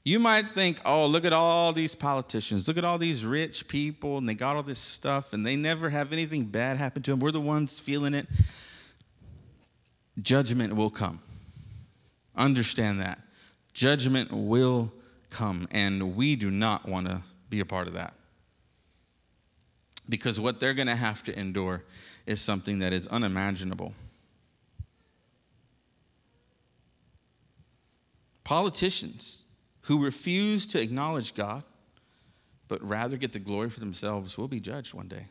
You 0.04 0.18
might 0.18 0.50
think, 0.50 0.82
oh, 0.84 1.06
look 1.06 1.26
at 1.26 1.34
all 1.34 1.74
these 1.74 1.94
politicians, 1.94 2.68
look 2.68 2.78
at 2.78 2.84
all 2.84 2.98
these 2.98 3.24
rich 3.24 3.68
people, 3.68 4.18
and 4.18 4.28
they 4.28 4.34
got 4.34 4.56
all 4.56 4.64
this 4.64 4.80
stuff, 4.80 5.32
and 5.32 5.46
they 5.46 5.56
never 5.56 5.92
have 5.92 6.12
anything 6.12 6.46
bad 6.46 6.78
happen 6.78 7.04
to 7.04 7.12
them. 7.12 7.20
We're 7.20 7.32
the 7.32 7.40
ones 7.40 7.80
feeling 7.80 8.16
it. 8.16 8.28
Judgment 10.20 10.76
will 10.76 10.90
come. 10.90 11.20
Understand 12.36 13.00
that. 13.00 13.20
Judgment 13.74 14.32
will 14.32 14.92
come, 15.30 15.68
and 15.70 16.16
we 16.16 16.36
do 16.36 16.50
not 16.50 16.88
want 16.88 17.08
to 17.08 17.22
be 17.50 17.60
a 17.60 17.66
part 17.66 17.88
of 17.88 17.94
that. 17.94 18.16
Because 20.10 20.40
what 20.40 20.60
they're 20.60 20.74
going 20.74 20.88
to 20.88 20.96
have 20.96 21.24
to 21.26 21.40
endure 21.40 21.84
is 22.26 22.42
something 22.42 22.80
that 22.80 22.92
is 22.92 23.08
unimaginable. 23.08 23.94
Politicians 28.44 29.44
who 29.84 30.04
refuse 30.04 30.66
to 30.68 30.82
acknowledge 30.82 31.34
God, 31.34 31.64
but 32.68 32.82
rather 32.88 33.18
get 33.18 33.34
the 33.34 33.40
glory 33.40 33.70
for 33.70 33.80
themselves, 33.80 34.38
will 34.38 34.48
be 34.48 34.60
judged 34.60 34.94
one 34.94 35.08
day. 35.08 35.28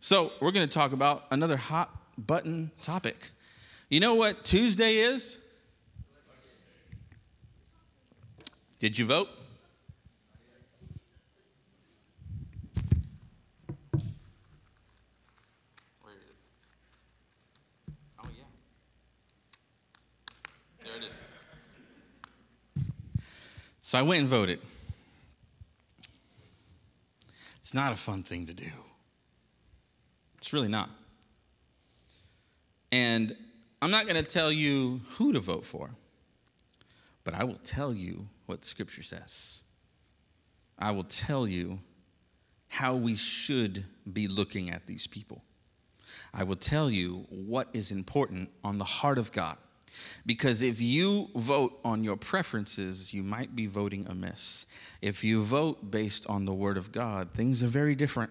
So, 0.00 0.32
we're 0.40 0.52
going 0.52 0.68
to 0.68 0.72
talk 0.72 0.92
about 0.92 1.24
another 1.30 1.56
hot 1.56 1.90
button 2.16 2.70
topic. 2.82 3.30
You 3.90 4.00
know 4.00 4.14
what 4.14 4.44
Tuesday 4.44 4.94
is? 4.94 5.38
Did 8.78 8.98
you 8.98 9.06
vote? 9.06 9.28
Where 16.02 16.14
is 16.14 16.22
it? 16.22 16.36
Oh, 18.22 18.28
yeah. 18.36 18.44
There 20.84 20.96
it 20.98 21.04
is. 21.04 21.22
So 23.86 23.96
I 23.96 24.02
went 24.02 24.18
and 24.18 24.28
voted. 24.28 24.58
It's 27.60 27.72
not 27.72 27.92
a 27.92 27.96
fun 27.96 28.24
thing 28.24 28.46
to 28.46 28.52
do. 28.52 28.72
It's 30.38 30.52
really 30.52 30.66
not. 30.66 30.90
And 32.90 33.36
I'm 33.80 33.92
not 33.92 34.08
going 34.08 34.20
to 34.20 34.28
tell 34.28 34.50
you 34.50 35.02
who 35.10 35.32
to 35.32 35.38
vote 35.38 35.64
for, 35.64 35.90
but 37.22 37.32
I 37.34 37.44
will 37.44 37.60
tell 37.62 37.94
you 37.94 38.26
what 38.46 38.62
the 38.62 38.66
scripture 38.66 39.04
says. 39.04 39.62
I 40.76 40.90
will 40.90 41.04
tell 41.04 41.46
you 41.46 41.78
how 42.66 42.96
we 42.96 43.14
should 43.14 43.84
be 44.12 44.26
looking 44.26 44.68
at 44.68 44.88
these 44.88 45.06
people. 45.06 45.44
I 46.34 46.42
will 46.42 46.56
tell 46.56 46.90
you 46.90 47.24
what 47.30 47.68
is 47.72 47.92
important 47.92 48.50
on 48.64 48.78
the 48.78 48.84
heart 48.84 49.18
of 49.18 49.30
God. 49.30 49.58
Because 50.24 50.62
if 50.62 50.80
you 50.80 51.28
vote 51.34 51.78
on 51.84 52.02
your 52.02 52.16
preferences, 52.16 53.14
you 53.14 53.22
might 53.22 53.54
be 53.54 53.66
voting 53.66 54.06
amiss. 54.08 54.66
If 55.00 55.22
you 55.22 55.42
vote 55.42 55.90
based 55.90 56.26
on 56.26 56.44
the 56.44 56.52
Word 56.52 56.76
of 56.76 56.92
God, 56.92 57.30
things 57.32 57.62
are 57.62 57.68
very 57.68 57.94
different. 57.94 58.30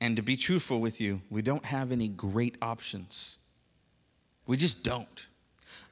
And 0.00 0.16
to 0.16 0.22
be 0.22 0.36
truthful 0.36 0.80
with 0.80 1.00
you, 1.00 1.22
we 1.30 1.42
don't 1.42 1.64
have 1.64 1.92
any 1.92 2.08
great 2.08 2.56
options. 2.60 3.38
We 4.46 4.56
just 4.56 4.82
don't. 4.82 5.28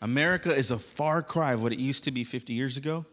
America 0.00 0.54
is 0.54 0.70
a 0.70 0.78
far 0.78 1.22
cry 1.22 1.52
of 1.52 1.62
what 1.62 1.72
it 1.72 1.78
used 1.78 2.04
to 2.04 2.10
be 2.10 2.24
50 2.24 2.52
years 2.52 2.76
ago. 2.76 3.06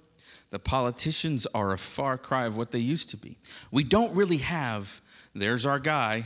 The 0.49 0.59
politicians 0.59 1.47
are 1.53 1.71
a 1.71 1.77
far 1.77 2.17
cry 2.17 2.45
of 2.45 2.57
what 2.57 2.71
they 2.71 2.79
used 2.79 3.09
to 3.09 3.17
be. 3.17 3.37
We 3.71 3.83
don't 3.83 4.13
really 4.13 4.37
have, 4.37 5.01
there's 5.33 5.65
our 5.65 5.79
guy, 5.79 6.25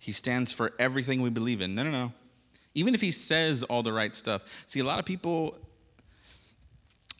he 0.00 0.12
stands 0.12 0.50
for 0.50 0.72
everything 0.78 1.20
we 1.20 1.28
believe 1.28 1.60
in. 1.60 1.74
No, 1.74 1.82
no, 1.82 1.90
no. 1.90 2.12
Even 2.74 2.94
if 2.94 3.00
he 3.00 3.10
says 3.10 3.62
all 3.64 3.82
the 3.82 3.92
right 3.92 4.14
stuff. 4.14 4.64
See, 4.66 4.80
a 4.80 4.84
lot 4.84 4.98
of 4.98 5.04
people, 5.04 5.56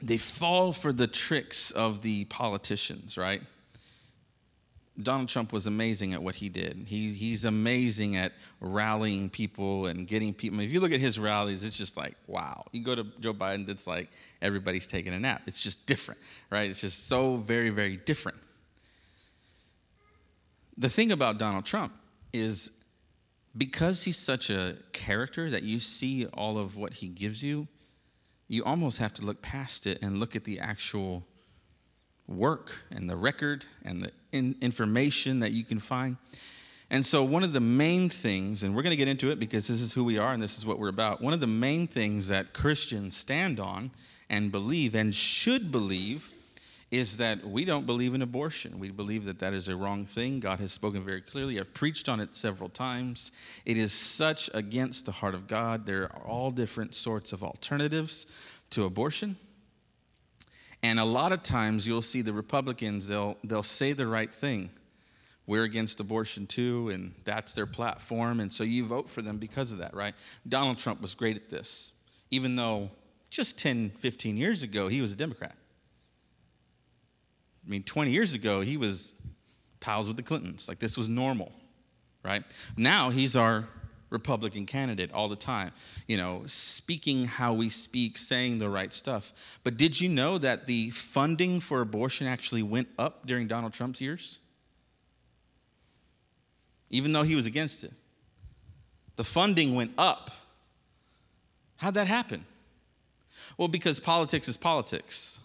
they 0.03 0.19
fall 0.19 0.73
for 0.73 0.93
the 0.93 1.07
tricks 1.07 1.71
of 1.71 2.03
the 2.03 2.25
politicians, 2.27 3.19
right? 3.19 3.43
Donald 5.03 5.29
Trump 5.29 5.53
was 5.53 5.67
amazing 5.67 6.15
at 6.15 6.23
what 6.23 6.35
he 6.35 6.49
did. 6.49 6.85
He, 6.87 7.13
he's 7.13 7.45
amazing 7.45 8.17
at 8.17 8.33
rallying 8.61 9.31
people 9.31 9.87
and 9.87 10.07
getting 10.07 10.35
people. 10.35 10.61
If 10.61 10.73
you 10.73 10.81
look 10.81 10.93
at 10.93 11.01
his 11.01 11.19
rallies, 11.19 11.65
it's 11.65 11.79
just 11.79 11.97
like, 11.97 12.17
wow. 12.27 12.65
You 12.73 12.83
go 12.83 12.95
to 12.95 13.05
Joe 13.21 13.33
Biden, 13.33 13.69
it's 13.69 13.87
like 13.87 14.11
everybody's 14.43 14.87
taking 14.87 15.15
a 15.15 15.19
nap. 15.19 15.43
It's 15.47 15.63
just 15.63 15.87
different, 15.87 16.21
right? 16.51 16.69
It's 16.69 16.81
just 16.81 17.09
so 17.09 17.37
very, 17.37 17.71
very 17.71 17.97
different. 17.97 18.39
The 20.77 20.89
thing 20.89 21.13
about 21.13 21.39
Donald 21.39 21.65
Trump 21.65 21.95
is 22.33 22.73
because 23.57 24.05
he's 24.05 24.19
such 24.19 24.51
a 24.51 24.77
character 24.93 25.51
that 25.51 25.63
you 25.63 25.79
see 25.79 26.27
all 26.27 26.59
of 26.59 26.77
what 26.77 26.95
he 26.95 27.09
gives 27.09 27.43
you, 27.43 27.69
you 28.49 28.65
almost 28.65 28.99
have 28.99 29.15
to 29.15 29.23
look 29.25 29.43
past 29.43 29.87
it 29.87 29.99
and 30.03 30.19
look 30.19 30.37
at 30.37 30.45
the 30.45 30.61
actual 30.61 31.25
work 32.27 32.85
and 32.91 33.11
the 33.11 33.17
record 33.17 33.67
and 33.85 34.05
the 34.05 34.13
in 34.33 34.55
information 34.61 35.41
that 35.41 35.53
you 35.53 35.65
can 35.65 35.81
find. 35.81 36.17
And 36.93 37.07
so, 37.07 37.23
one 37.23 37.45
of 37.45 37.53
the 37.53 37.61
main 37.61 38.09
things, 38.09 38.63
and 38.63 38.75
we're 38.75 38.83
going 38.83 38.91
to 38.91 38.97
get 38.97 39.09
into 39.09 39.31
it 39.31 39.39
because 39.39 39.69
this 39.69 39.81
is 39.81 39.93
who 39.93 40.05
we 40.05 40.19
are 40.19 40.33
and 40.33 40.43
this 40.43 40.59
is 40.59 40.67
what 40.67 40.79
we're 40.79 40.89
about. 40.89 41.21
One 41.21 41.33
of 41.33 41.41
the 41.41 41.47
main 41.47 41.87
things 41.87 42.29
that 42.29 42.53
Christians 42.53 43.17
stand 43.17 43.61
on 43.61 43.93
and 44.29 44.51
believe 44.51 44.95
and 44.95 45.15
should 45.15 45.71
believe 45.71 46.33
is 46.91 47.19
that 47.19 47.45
we 47.47 47.65
don't 47.65 47.87
believe 47.87 48.15
in 48.15 48.23
abortion. 48.23 48.81
We 48.81 48.91
believe 48.91 49.25
that 49.27 49.39
that 49.39 49.55
is 49.55 49.69
a 49.69 49.77
wrong 49.77 50.05
thing. 50.05 50.41
God 50.41 50.59
has 50.59 50.73
spoken 50.73 51.05
very 51.05 51.21
clearly. 51.21 51.61
I've 51.61 51.73
preached 51.73 52.09
on 52.09 52.19
it 52.19 52.35
several 52.35 52.69
times. 52.69 53.31
It 53.65 53.77
is 53.77 53.93
such 53.93 54.51
against 54.55 55.07
the 55.07 55.13
heart 55.13 55.35
of 55.35 55.47
God. 55.47 55.87
There 55.87 56.05
are 56.05 56.23
all 56.27 56.51
different 56.51 56.95
sorts 56.95 57.33
of 57.33 57.45
alternatives 57.45 58.27
to 58.71 58.85
abortion. 58.85 59.37
And 60.83 60.99
a 60.99 61.05
lot 61.05 61.31
of 61.31 61.43
times 61.43 61.87
you'll 61.87 62.03
see 62.03 62.23
the 62.23 62.33
Republicans, 62.33 63.07
they'll, 63.07 63.37
they'll 63.45 63.63
say 63.63 63.93
the 63.93 64.07
right 64.07 64.33
thing. 64.33 64.71
We're 65.47 65.65
against 65.65 66.01
abortion 66.01 66.47
too, 66.47 66.89
and 66.91 67.15
that's 67.25 67.53
their 67.53 67.67
platform. 67.67 68.41
And 68.41 68.51
so 68.51 68.65
you 68.65 68.85
vote 68.85 69.11
for 69.11 69.21
them 69.21 69.39
because 69.39 69.73
of 69.73 69.79
that, 69.79 69.95
right? 69.95 70.15
Donald 70.49 70.79
Trump 70.79 71.01
was 71.01 71.15
great 71.15 71.37
at 71.37 71.51
this, 71.51 71.93
even 72.31 72.57
though 72.57 72.91
just 73.31 73.59
10, 73.59 73.91
15 73.91 74.37
years 74.37 74.63
ago, 74.63 74.89
he 74.89 75.01
was 75.01 75.13
a 75.13 75.17
Democrat. 75.17 75.55
I 77.71 77.73
mean, 77.73 77.85
20 77.85 78.11
years 78.11 78.35
ago, 78.35 78.63
he 78.63 78.77
was 78.77 79.15
pals 79.79 80.09
with 80.09 80.17
the 80.17 80.25
Clintons. 80.25 80.69
Like, 80.69 80.81
this 80.81 80.99
was 80.99 81.09
normal, 81.09 81.53
right? 82.25 82.43
Now, 82.77 83.11
he's 83.11 83.37
our 83.37 83.69
Republican 84.11 84.67
candidate 84.67 85.13
all 85.13 85.29
the 85.29 85.37
time, 85.37 85.71
you 86.09 86.17
know, 86.17 86.43
speaking 86.47 87.27
how 87.27 87.53
we 87.53 87.69
speak, 87.69 88.19
saying 88.19 88.59
the 88.59 88.69
right 88.69 88.93
stuff. 88.93 89.33
But 89.63 89.77
did 89.77 90.01
you 90.01 90.09
know 90.09 90.37
that 90.39 90.67
the 90.67 90.91
funding 90.91 91.61
for 91.61 91.81
abortion 91.81 92.27
actually 92.27 92.65
went 92.65 92.89
up 92.99 93.25
during 93.25 93.47
Donald 93.47 93.73
Trump's 93.73 94.01
years? 94.01 94.41
Even 96.91 97.13
though 97.13 97.23
he 97.23 97.37
was 97.37 97.47
against 97.47 97.85
it. 97.85 97.93
The 99.15 99.23
funding 99.23 99.77
went 99.77 99.93
up. 99.97 100.33
How'd 101.77 101.95
that 101.95 102.09
happen? 102.09 102.47
Well, 103.57 103.69
because 103.69 104.01
politics 104.01 104.49
is 104.49 104.57
politics. 104.57 105.39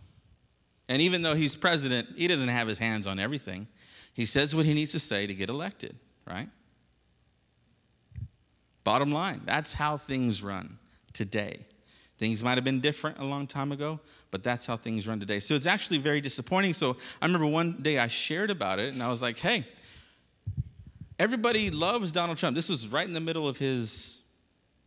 And 0.87 1.01
even 1.01 1.21
though 1.21 1.35
he's 1.35 1.55
president, 1.55 2.09
he 2.15 2.27
doesn't 2.27 2.49
have 2.49 2.67
his 2.67 2.79
hands 2.79 3.07
on 3.07 3.19
everything. 3.19 3.67
He 4.13 4.25
says 4.25 4.55
what 4.55 4.65
he 4.65 4.73
needs 4.73 4.91
to 4.91 4.99
say 4.99 5.27
to 5.27 5.33
get 5.33 5.49
elected, 5.49 5.95
right? 6.27 6.47
Bottom 8.83 9.11
line, 9.11 9.41
that's 9.45 9.73
how 9.73 9.97
things 9.97 10.43
run 10.43 10.77
today. 11.11 11.65
Things 12.17 12.43
might 12.43 12.55
have 12.55 12.63
been 12.63 12.79
different 12.79 13.17
a 13.19 13.25
long 13.25 13.45
time 13.45 13.71
ago, 13.71 13.99
but 14.31 14.41
that's 14.41 14.65
how 14.65 14.77
things 14.77 15.07
run 15.07 15.19
today. 15.19 15.39
So 15.39 15.53
it's 15.55 15.67
actually 15.67 15.97
very 15.97 16.21
disappointing. 16.21 16.73
So 16.73 16.95
I 17.21 17.25
remember 17.25 17.47
one 17.47 17.81
day 17.81 17.99
I 17.99 18.07
shared 18.07 18.51
about 18.51 18.79
it 18.79 18.93
and 18.93 19.03
I 19.03 19.09
was 19.09 19.21
like, 19.21 19.37
hey, 19.37 19.67
everybody 21.19 21.71
loves 21.71 22.11
Donald 22.11 22.37
Trump. 22.37 22.55
This 22.55 22.69
was 22.69 22.87
right 22.87 23.05
in 23.05 23.13
the 23.13 23.19
middle 23.19 23.49
of 23.49 23.57
his, 23.57 24.21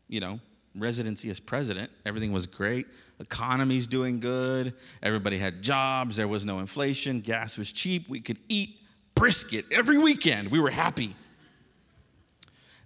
you 0.08 0.20
know, 0.20 0.40
residency 0.74 1.28
as 1.28 1.38
president. 1.40 1.90
Everything 2.06 2.32
was 2.32 2.46
great. 2.46 2.86
Economy's 3.20 3.86
doing 3.86 4.20
good. 4.20 4.74
Everybody 5.02 5.38
had 5.38 5.60
jobs. 5.60 6.16
There 6.16 6.28
was 6.28 6.44
no 6.44 6.60
inflation. 6.60 7.20
Gas 7.20 7.58
was 7.58 7.72
cheap. 7.72 8.08
We 8.08 8.20
could 8.20 8.38
eat 8.48 8.76
brisket 9.14 9.66
every 9.72 9.98
weekend. 9.98 10.50
We 10.50 10.60
were 10.60 10.70
happy. 10.70 11.14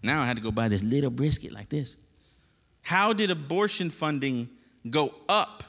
Now 0.02 0.22
I 0.22 0.26
had 0.26 0.36
to 0.36 0.42
go 0.42 0.50
buy 0.50 0.68
this 0.68 0.82
little 0.82 1.10
brisket 1.10 1.52
like 1.52 1.68
this. 1.68 1.96
How 2.80 3.12
did 3.12 3.30
abortion 3.30 3.90
funding 3.90 4.48
go 4.88 5.14
up 5.28 5.62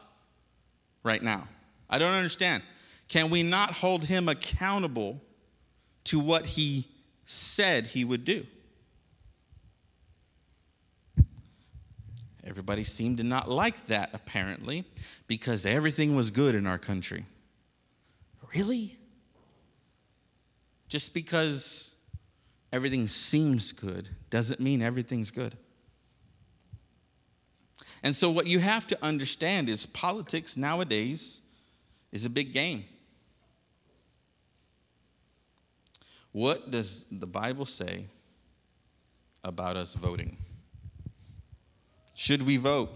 right 1.04 1.22
now? 1.22 1.48
I 1.90 2.00
don't 2.00 2.14
understand. 2.14 2.64
Can 3.08 3.30
we 3.30 3.44
not 3.44 3.76
hold 3.76 4.06
him 4.06 4.28
accountable 4.30 5.22
to 6.06 6.20
what 6.20 6.46
he 6.46 6.88
said 7.26 7.88
he 7.88 8.04
would 8.04 8.26
do? 8.26 8.46
Everybody 12.46 12.84
seemed 12.84 13.18
to 13.18 13.24
not 13.24 13.50
like 13.50 13.86
that, 13.88 14.10
apparently, 14.14 14.84
because 15.28 15.66
everything 15.66 16.16
was 16.16 16.30
good 16.30 16.56
in 16.56 16.68
our 16.68 16.78
country. 16.78 17.26
Really? 18.54 18.98
Just 20.90 21.14
because 21.14 21.96
everything 22.72 23.08
seems 23.08 23.72
good 23.72 24.10
doesn't 24.30 24.60
mean 24.60 24.82
everything's 24.82 25.32
good. 25.32 25.56
And 28.04 28.14
so, 28.14 28.30
what 28.30 28.46
you 28.46 28.60
have 28.60 28.86
to 28.88 28.98
understand 29.02 29.70
is 29.70 29.86
politics 29.86 30.58
nowadays 30.58 31.42
is 32.12 32.26
a 32.26 32.30
big 32.30 32.52
game. 32.52 32.84
What 36.34 36.70
does 36.70 37.08
the 37.10 37.28
Bible 37.28 37.66
say 37.66 38.08
about 39.44 39.78
us 39.78 39.94
voting? 39.94 40.38
Should 42.14 42.44
we 42.44 42.58
vote? 42.58 42.92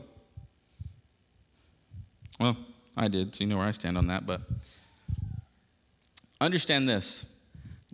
Well, 2.39 2.57
I 2.95 3.07
did, 3.07 3.35
so 3.35 3.43
you 3.43 3.49
know 3.49 3.57
where 3.57 3.65
I 3.65 3.71
stand 3.71 3.97
on 3.97 4.07
that, 4.07 4.25
but 4.25 4.41
understand 6.39 6.87
this 6.87 7.25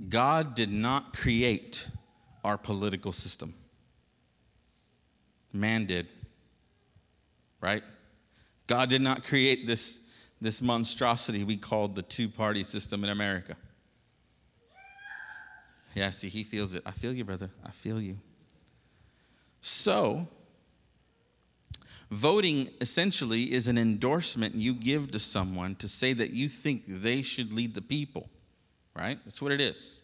God 0.09 0.55
did 0.55 0.71
not 0.71 1.15
create 1.15 1.87
our 2.43 2.57
political 2.57 3.11
system, 3.11 3.53
man 5.53 5.85
did, 5.85 6.07
right? 7.61 7.83
God 8.67 8.89
did 8.89 9.01
not 9.01 9.23
create 9.23 9.65
this, 9.67 10.01
this 10.41 10.61
monstrosity 10.61 11.43
we 11.43 11.57
called 11.57 11.95
the 11.95 12.01
two 12.01 12.27
party 12.27 12.63
system 12.63 13.03
in 13.03 13.09
America. 13.09 13.55
Yeah, 15.95 16.09
see, 16.09 16.29
he 16.29 16.43
feels 16.43 16.73
it. 16.75 16.83
I 16.85 16.91
feel 16.91 17.13
you, 17.13 17.23
brother. 17.23 17.49
I 17.63 17.69
feel 17.69 18.01
you. 18.01 18.17
So, 19.61 20.27
voting 22.13 22.69
essentially 22.81 23.51
is 23.53 23.67
an 23.67 23.77
endorsement 23.77 24.55
you 24.55 24.73
give 24.73 25.11
to 25.11 25.19
someone 25.19 25.75
to 25.75 25.87
say 25.87 26.13
that 26.13 26.31
you 26.31 26.47
think 26.47 26.83
they 26.87 27.21
should 27.21 27.53
lead 27.53 27.73
the 27.73 27.81
people 27.81 28.29
right? 28.95 29.19
That's 29.25 29.41
what 29.41 29.51
it 29.51 29.61
is. 29.61 30.01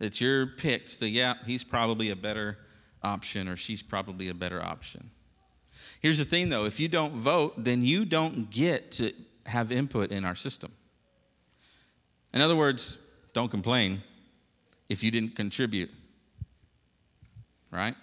It's 0.00 0.20
your 0.20 0.46
pick. 0.46 0.88
So, 0.88 1.04
yeah, 1.04 1.34
he's 1.46 1.64
probably 1.64 2.10
a 2.10 2.16
better 2.16 2.58
option 3.02 3.48
or 3.48 3.56
she's 3.56 3.82
probably 3.82 4.28
a 4.28 4.34
better 4.34 4.62
option. 4.62 5.10
Here's 6.00 6.18
the 6.18 6.24
thing 6.24 6.48
though 6.48 6.64
if 6.64 6.78
you 6.78 6.88
don't 6.88 7.12
vote, 7.14 7.52
then 7.56 7.84
you 7.84 8.04
don't 8.04 8.50
get 8.50 8.92
to 8.92 9.12
have 9.46 9.72
input 9.72 10.10
in 10.10 10.24
our 10.24 10.34
system. 10.34 10.72
In 12.32 12.40
other 12.40 12.56
words, 12.56 12.98
don't 13.32 13.50
complain 13.50 14.02
if 14.88 15.02
you 15.02 15.10
didn't 15.10 15.36
contribute, 15.36 15.90
right? 17.70 17.94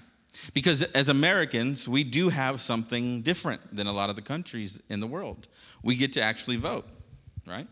Because 0.53 0.83
as 0.83 1.09
Americans, 1.09 1.87
we 1.87 2.03
do 2.03 2.29
have 2.29 2.61
something 2.61 3.21
different 3.21 3.75
than 3.75 3.87
a 3.87 3.91
lot 3.91 4.09
of 4.09 4.15
the 4.15 4.21
countries 4.21 4.81
in 4.89 4.99
the 4.99 5.07
world. 5.07 5.47
We 5.83 5.95
get 5.95 6.13
to 6.13 6.21
actually 6.21 6.57
vote, 6.57 6.87
right? 7.47 7.67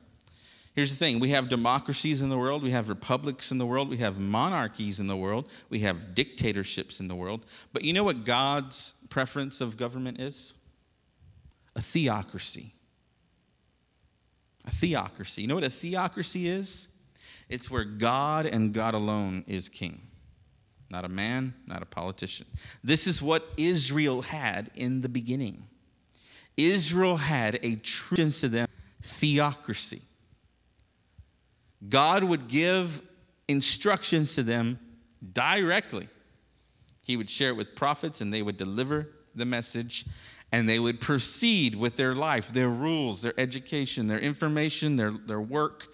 Here's 0.75 0.91
the 0.91 0.97
thing 0.97 1.19
we 1.19 1.29
have 1.29 1.49
democracies 1.49 2.21
in 2.21 2.29
the 2.29 2.37
world, 2.37 2.63
we 2.63 2.71
have 2.71 2.89
republics 2.89 3.51
in 3.51 3.57
the 3.57 3.65
world, 3.65 3.89
we 3.89 3.97
have 3.97 4.17
monarchies 4.17 4.99
in 4.99 5.07
the 5.07 5.17
world, 5.17 5.49
we 5.69 5.79
have 5.79 6.15
dictatorships 6.15 6.99
in 6.99 7.07
the 7.07 7.15
world. 7.15 7.45
But 7.73 7.83
you 7.83 7.93
know 7.93 8.03
what 8.03 8.23
God's 8.23 8.93
preference 9.09 9.61
of 9.61 9.77
government 9.77 10.19
is? 10.21 10.53
A 11.75 11.81
theocracy. 11.81 12.73
A 14.65 14.71
theocracy. 14.71 15.41
You 15.41 15.47
know 15.47 15.55
what 15.55 15.63
a 15.63 15.69
theocracy 15.69 16.47
is? 16.47 16.87
It's 17.49 17.69
where 17.69 17.83
God 17.83 18.45
and 18.45 18.73
God 18.73 18.93
alone 18.93 19.43
is 19.47 19.69
king. 19.69 20.08
Not 20.89 21.05
a 21.05 21.09
man, 21.09 21.53
not 21.67 21.83
a 21.83 21.85
politician. 21.85 22.47
This 22.83 23.05
is 23.05 23.21
what 23.21 23.47
Israel 23.57 24.23
had 24.23 24.71
in 24.75 25.01
the 25.01 25.09
beginning. 25.09 25.67
Israel 26.57 27.17
had 27.17 27.59
a 27.61 27.75
true 27.75 28.17
sense 28.17 28.41
to 28.41 28.49
them 28.49 28.67
theocracy. 29.01 30.01
God 31.87 32.23
would 32.23 32.47
give 32.47 33.01
instructions 33.47 34.35
to 34.35 34.43
them 34.43 34.79
directly. 35.33 36.09
He 37.05 37.17
would 37.17 37.29
share 37.29 37.49
it 37.49 37.55
with 37.55 37.75
prophets 37.75 38.21
and 38.21 38.33
they 38.33 38.41
would 38.41 38.57
deliver 38.57 39.09
the 39.35 39.45
message 39.45 40.05
and 40.51 40.67
they 40.67 40.79
would 40.79 40.99
proceed 40.99 41.75
with 41.75 41.95
their 41.95 42.15
life, 42.15 42.49
their 42.49 42.69
rules, 42.69 43.21
their 43.21 43.39
education, 43.39 44.07
their 44.07 44.19
information, 44.19 44.95
their, 44.95 45.11
their 45.11 45.41
work. 45.41 45.87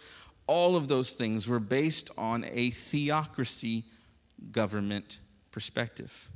All 0.48 0.76
of 0.76 0.88
those 0.88 1.14
things 1.14 1.48
were 1.48 1.60
based 1.60 2.10
on 2.18 2.46
a 2.52 2.70
theocracy 2.72 3.84
government 4.52 5.20
perspective. 5.52 6.30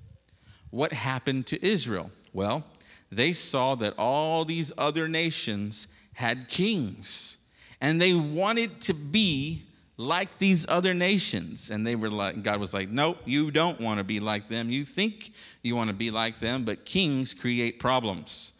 What 0.69 0.93
happened 0.93 1.47
to 1.47 1.65
Israel? 1.65 2.11
Well, 2.33 2.63
they 3.11 3.33
saw 3.33 3.75
that 3.75 3.93
all 3.97 4.45
these 4.45 4.71
other 4.77 5.07
nations 5.07 5.87
had 6.13 6.47
kings 6.47 7.37
and 7.81 8.01
they 8.01 8.13
wanted 8.13 8.81
to 8.81 8.93
be 8.93 9.63
like 9.97 10.37
these 10.37 10.65
other 10.69 10.93
nations. 10.93 11.69
And 11.69 11.85
they 11.85 11.95
were 11.95 12.09
like, 12.09 12.41
God 12.41 12.59
was 12.59 12.73
like, 12.73 12.89
nope, 12.89 13.17
you 13.25 13.51
don't 13.51 13.79
want 13.81 13.97
to 13.97 14.03
be 14.03 14.19
like 14.19 14.47
them. 14.47 14.69
You 14.69 14.83
think 14.83 15.31
you 15.61 15.75
want 15.75 15.89
to 15.89 15.95
be 15.95 16.09
like 16.09 16.39
them, 16.39 16.63
but 16.63 16.85
kings 16.85 17.33
create 17.33 17.79
problems. 17.79 18.53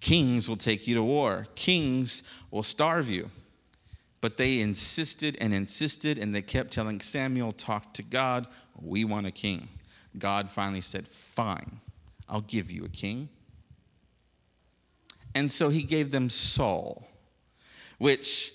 Kings 0.00 0.48
will 0.48 0.56
take 0.56 0.86
you 0.86 0.94
to 0.94 1.02
war, 1.02 1.46
kings 1.54 2.22
will 2.50 2.62
starve 2.62 3.10
you. 3.10 3.30
But 4.22 4.38
they 4.38 4.60
insisted 4.60 5.36
and 5.40 5.54
insisted, 5.54 6.18
and 6.18 6.34
they 6.34 6.42
kept 6.42 6.72
telling 6.72 7.00
Samuel, 7.00 7.52
Talk 7.52 7.92
to 7.94 8.02
God. 8.02 8.46
We 8.80 9.04
want 9.04 9.26
a 9.26 9.30
king. 9.30 9.68
God 10.18 10.48
finally 10.50 10.80
said, 10.80 11.08
Fine, 11.08 11.80
I'll 12.28 12.40
give 12.42 12.70
you 12.70 12.84
a 12.84 12.88
king. 12.88 13.28
And 15.34 15.52
so 15.52 15.68
he 15.68 15.82
gave 15.82 16.10
them 16.10 16.30
Saul, 16.30 17.06
which 17.98 18.52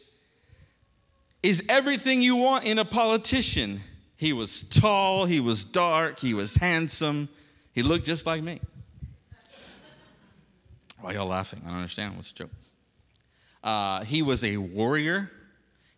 is 1.44 1.64
everything 1.70 2.22
you 2.22 2.36
want 2.36 2.66
in 2.66 2.80
a 2.80 2.86
politician. 2.86 3.82
He 4.18 4.34
was 4.34 4.64
tall, 4.64 5.26
he 5.26 5.40
was 5.40 5.64
dark, 5.64 6.20
he 6.20 6.34
was 6.34 6.56
handsome, 6.56 7.30
he 7.74 7.84
looked 7.84 8.06
just 8.06 8.26
like 8.26 8.44
me. 8.44 8.62
Why 11.02 11.14
y'all 11.14 11.28
laughing? 11.28 11.62
I 11.64 11.70
don't 11.70 11.78
understand. 11.78 12.16
What's 12.16 12.32
the 12.32 12.44
joke? 12.44 12.52
Uh, 13.64 14.04
he 14.04 14.22
was 14.22 14.44
a 14.44 14.58
warrior. 14.58 15.32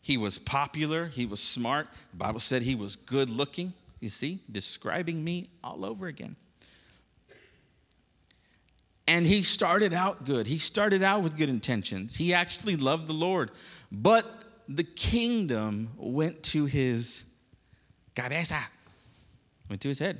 He 0.01 0.17
was 0.17 0.37
popular. 0.37 1.07
He 1.07 1.25
was 1.25 1.41
smart. 1.41 1.87
The 2.11 2.17
Bible 2.17 2.39
said 2.39 2.61
he 2.61 2.75
was 2.75 2.95
good 2.95 3.29
looking. 3.29 3.73
You 4.03 4.09
see, 4.09 4.41
describing 4.51 5.23
me 5.23 5.49
all 5.63 5.85
over 5.85 6.07
again. 6.07 6.35
And 9.07 9.25
he 9.25 9.43
started 9.43 9.93
out 9.93 10.25
good. 10.25 10.45
He 10.45 10.57
started 10.57 11.01
out 11.01 11.23
with 11.23 11.37
good 11.37 11.47
intentions. 11.47 12.17
He 12.17 12.33
actually 12.33 12.75
loved 12.75 13.07
the 13.07 13.13
Lord. 13.13 13.51
But 13.93 14.25
the 14.67 14.83
kingdom 14.83 15.91
went 15.95 16.43
to 16.43 16.65
his 16.65 17.23
cabeza, 18.13 18.59
went 19.69 19.81
to 19.83 19.87
his 19.87 19.99
head. 19.99 20.19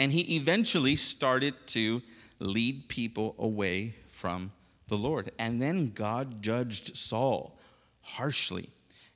And 0.00 0.10
he 0.10 0.36
eventually 0.36 0.96
started 0.96 1.54
to 1.66 2.00
lead 2.38 2.88
people 2.88 3.34
away 3.38 3.96
from 4.08 4.52
the 4.88 4.96
Lord. 4.96 5.32
And 5.38 5.60
then 5.60 5.88
God 5.88 6.40
judged 6.40 6.96
Saul 6.96 7.58
harshly 8.00 8.70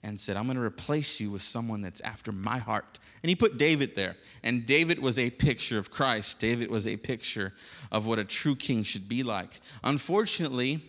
and 0.07 0.21
said, 0.21 0.37
I'm 0.37 0.45
going 0.45 0.57
to 0.57 0.63
replace 0.63 1.19
you 1.19 1.33
with 1.33 1.43
someone 1.43 1.83
that's 1.83 2.01
after 2.03 2.31
my 2.31 2.59
heart. 2.59 3.01
And 3.25 3.29
he 3.29 3.35
put 3.35 3.59
David 3.59 3.97
there. 3.97 4.15
And 4.45 4.65
David 4.65 5.01
was 5.01 5.19
a 5.19 5.31
picture 5.31 5.79
of 5.79 5.91
Christ. 5.91 6.39
David 6.39 6.71
was 6.71 6.87
a 6.87 6.97
picture 6.97 7.53
of 7.91 8.07
what 8.07 8.21
a 8.21 8.25
true 8.25 8.55
king 8.55 8.85
should 8.85 9.09
be 9.09 9.25
like. 9.25 9.61
Unfortunately, 9.83 10.81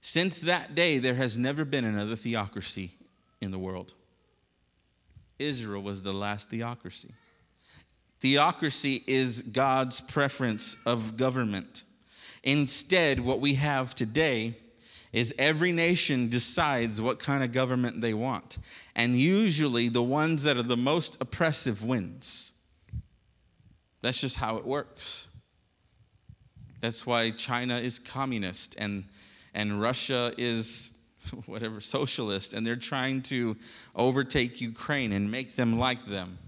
since 0.00 0.40
that 0.40 0.74
day, 0.74 0.98
there 0.98 1.14
has 1.14 1.38
never 1.38 1.64
been 1.64 1.84
another 1.84 2.16
theocracy 2.16 2.90
in 3.40 3.52
the 3.52 3.58
world. 3.58 3.94
Israel 5.38 5.82
was 5.82 6.02
the 6.02 6.12
last 6.12 6.50
theocracy. 6.50 7.12
Theocracy 8.18 9.04
is 9.06 9.42
God's 9.42 10.00
preference 10.00 10.76
of 10.84 11.16
government. 11.16 11.84
Instead, 12.42 13.20
what 13.20 13.38
we 13.38 13.54
have 13.54 13.94
today 13.94 14.54
is 15.12 15.34
every 15.38 15.72
nation 15.72 16.28
decides 16.28 17.00
what 17.00 17.18
kind 17.18 17.42
of 17.42 17.52
government 17.52 18.00
they 18.00 18.14
want. 18.14 18.58
And 18.94 19.18
usually 19.18 19.88
the 19.88 20.02
ones 20.02 20.42
that 20.42 20.56
are 20.56 20.62
the 20.62 20.76
most 20.76 21.16
oppressive 21.20 21.84
wins. 21.84 22.52
That's 24.02 24.20
just 24.20 24.36
how 24.36 24.56
it 24.56 24.64
works. 24.64 25.28
That's 26.80 27.06
why 27.06 27.30
China 27.30 27.78
is 27.78 27.98
communist 27.98 28.76
and, 28.78 29.04
and 29.54 29.80
Russia 29.80 30.32
is 30.36 30.90
whatever 31.46 31.80
socialist, 31.80 32.54
and 32.54 32.66
they're 32.66 32.76
trying 32.76 33.22
to 33.22 33.56
overtake 33.94 34.60
Ukraine 34.60 35.12
and 35.12 35.30
make 35.30 35.56
them 35.56 35.78
like 35.78 36.04
them. 36.06 36.38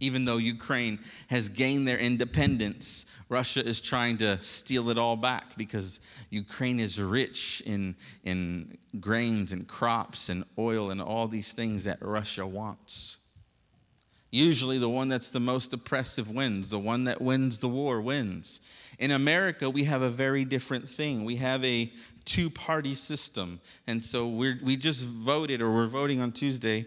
Even 0.00 0.24
though 0.24 0.36
Ukraine 0.36 1.00
has 1.28 1.48
gained 1.48 1.88
their 1.88 1.98
independence, 1.98 3.06
Russia 3.28 3.64
is 3.66 3.80
trying 3.80 4.16
to 4.18 4.38
steal 4.38 4.90
it 4.90 4.98
all 4.98 5.16
back 5.16 5.56
because 5.56 6.00
Ukraine 6.30 6.78
is 6.78 7.00
rich 7.00 7.62
in, 7.66 7.96
in 8.24 8.78
grains 9.00 9.52
and 9.52 9.66
crops 9.66 10.28
and 10.28 10.44
oil 10.56 10.90
and 10.90 11.02
all 11.02 11.26
these 11.26 11.52
things 11.52 11.84
that 11.84 11.98
Russia 12.00 12.46
wants. 12.46 13.16
Usually, 14.30 14.78
the 14.78 14.90
one 14.90 15.08
that's 15.08 15.30
the 15.30 15.40
most 15.40 15.72
oppressive 15.72 16.30
wins, 16.30 16.70
the 16.70 16.78
one 16.78 17.04
that 17.04 17.20
wins 17.20 17.58
the 17.58 17.68
war 17.68 18.00
wins. 18.00 18.60
In 18.98 19.10
America, 19.10 19.70
we 19.70 19.84
have 19.84 20.02
a 20.02 20.10
very 20.10 20.44
different 20.44 20.86
thing. 20.88 21.24
We 21.24 21.36
have 21.36 21.64
a 21.64 21.90
two 22.26 22.50
party 22.50 22.94
system. 22.94 23.58
And 23.86 24.04
so 24.04 24.28
we 24.28 24.58
we 24.62 24.76
just 24.76 25.06
voted, 25.06 25.62
or 25.62 25.72
we're 25.72 25.86
voting 25.86 26.20
on 26.20 26.32
Tuesday, 26.32 26.86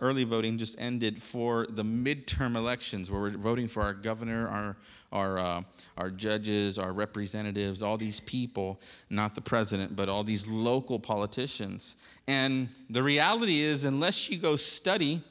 early 0.00 0.24
voting 0.24 0.58
just 0.58 0.80
ended 0.80 1.22
for 1.22 1.66
the 1.68 1.82
midterm 1.82 2.56
elections, 2.56 3.10
where 3.10 3.20
we're 3.20 3.30
voting 3.30 3.68
for 3.68 3.82
our 3.82 3.94
governor, 3.94 4.48
our, 4.48 4.76
our, 5.12 5.38
uh, 5.38 5.62
our 5.98 6.10
judges, 6.10 6.78
our 6.78 6.92
representatives, 6.92 7.82
all 7.82 7.96
these 7.96 8.20
people, 8.20 8.80
not 9.10 9.34
the 9.34 9.40
president, 9.40 9.96
but 9.96 10.08
all 10.08 10.24
these 10.24 10.46
local 10.48 10.98
politicians. 10.98 11.96
And 12.26 12.68
the 12.90 13.02
reality 13.02 13.60
is, 13.60 13.84
unless 13.84 14.30
you 14.30 14.38
go 14.38 14.56
study 14.56 15.22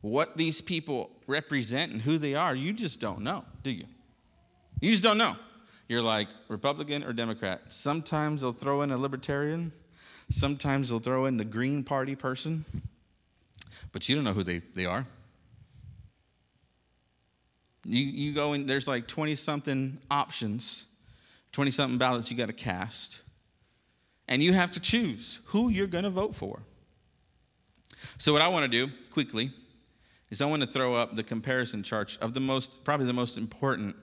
what 0.00 0.36
these 0.36 0.60
people 0.60 1.10
represent 1.26 1.92
and 1.92 2.00
who 2.02 2.18
they 2.18 2.34
are, 2.34 2.54
you 2.54 2.72
just 2.72 3.00
don't 3.00 3.20
know, 3.20 3.44
do 3.62 3.70
you? 3.70 3.84
You 4.80 4.90
just 4.90 5.02
don't 5.02 5.18
know. 5.18 5.36
You're 5.88 6.02
like 6.02 6.28
Republican 6.48 7.04
or 7.04 7.12
Democrat. 7.12 7.72
Sometimes 7.72 8.40
they'll 8.40 8.52
throw 8.52 8.82
in 8.82 8.90
a 8.90 8.96
libertarian, 8.96 9.72
sometimes 10.30 10.88
they'll 10.88 10.98
throw 10.98 11.26
in 11.26 11.36
the 11.36 11.44
Green 11.44 11.84
Party 11.84 12.16
person, 12.16 12.64
but 13.92 14.08
you 14.08 14.14
don't 14.14 14.24
know 14.24 14.32
who 14.32 14.42
they, 14.42 14.58
they 14.74 14.86
are. 14.86 15.06
You, 17.84 18.04
you 18.04 18.32
go 18.32 18.52
in, 18.52 18.66
there's 18.66 18.88
like 18.88 19.06
20 19.06 19.34
something 19.34 19.98
options, 20.10 20.86
20 21.52 21.70
something 21.70 21.98
ballots 21.98 22.30
you 22.30 22.36
got 22.36 22.46
to 22.46 22.52
cast, 22.52 23.22
and 24.28 24.42
you 24.42 24.52
have 24.52 24.70
to 24.72 24.80
choose 24.80 25.40
who 25.46 25.68
you're 25.68 25.86
going 25.86 26.04
to 26.04 26.10
vote 26.10 26.34
for. 26.34 26.60
So, 28.18 28.32
what 28.32 28.42
I 28.42 28.48
want 28.48 28.70
to 28.70 28.86
do 28.86 28.92
quickly 29.10 29.52
is 30.30 30.40
I 30.40 30.46
want 30.46 30.62
to 30.62 30.66
throw 30.66 30.94
up 30.94 31.14
the 31.14 31.22
comparison 31.22 31.82
chart 31.82 32.16
of 32.20 32.34
the 32.34 32.40
most, 32.40 32.84
probably 32.84 33.06
the 33.06 33.12
most 33.12 33.36
important 33.36 33.96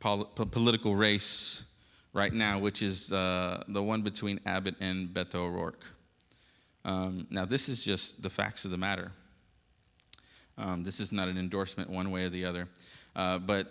pol- 0.00 0.24
political 0.24 0.96
race 0.96 1.64
right 2.12 2.32
now, 2.32 2.58
which 2.58 2.82
is 2.82 3.12
uh, 3.12 3.62
the 3.68 3.82
one 3.82 4.02
between 4.02 4.40
Abbott 4.46 4.76
and 4.80 5.08
Beto 5.08 5.46
O'Rourke. 5.46 5.84
Um, 6.84 7.26
now, 7.30 7.44
this 7.44 7.68
is 7.68 7.84
just 7.84 8.22
the 8.22 8.30
facts 8.30 8.64
of 8.64 8.70
the 8.70 8.78
matter. 8.78 9.12
Um, 10.58 10.84
this 10.84 11.00
is 11.00 11.12
not 11.12 11.28
an 11.28 11.38
endorsement 11.38 11.90
one 11.90 12.10
way 12.10 12.24
or 12.24 12.30
the 12.30 12.44
other. 12.44 12.68
Uh, 13.14 13.38
but 13.38 13.66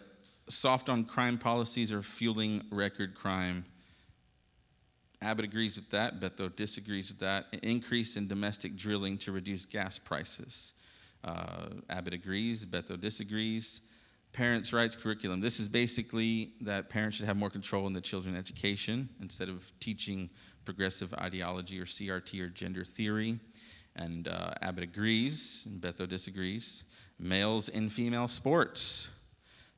soft 0.50 0.90
on 0.90 1.06
crime 1.06 1.38
policies 1.38 1.92
are 1.92 2.02
fueling 2.02 2.64
record 2.72 3.16
crime. 3.16 3.66
Abbott 5.22 5.46
agrees 5.46 5.76
with 5.76 5.90
that. 5.92 6.20
Beto 6.20 6.56
disagrees 6.56 7.10
with 7.10 7.20
that. 7.20 7.48
Increase 7.64 8.18
in 8.18 8.28
domestic 8.28 8.76
drilling 8.76 9.18
to 9.20 9.32
reduce 9.32 9.66
gas 9.66 9.98
prices. 9.98 10.74
Uh, 11.24 11.68
Abbott 11.90 12.14
agrees. 12.14 12.66
Beto 12.66 13.00
disagrees. 13.00 13.82
Parents' 14.34 14.74
rights 14.74 14.96
curriculum. 14.96 15.40
This 15.40 15.60
is 15.60 15.68
basically 15.68 16.52
that 16.62 16.90
parents 16.90 17.18
should 17.18 17.26
have 17.26 17.38
more 17.38 17.50
control 17.50 17.88
in 17.88 17.94
the 17.94 18.02
children's 18.02 18.38
education 18.38 19.10
instead 19.22 19.50
of 19.50 19.72
teaching 19.80 20.30
progressive 20.66 21.14
ideology 21.16 21.80
or 21.80 21.86
CRT 21.86 22.42
or 22.42 22.50
gender 22.50 22.84
theory. 22.84 23.40
And 23.96 24.28
uh, 24.28 24.52
Abbott 24.62 24.84
agrees, 24.84 25.68
and 25.70 25.82
Beto 25.82 26.08
disagrees. 26.08 26.84
Males 27.20 27.70
in 27.70 27.89
female 27.89 28.28
sports. 28.28 29.10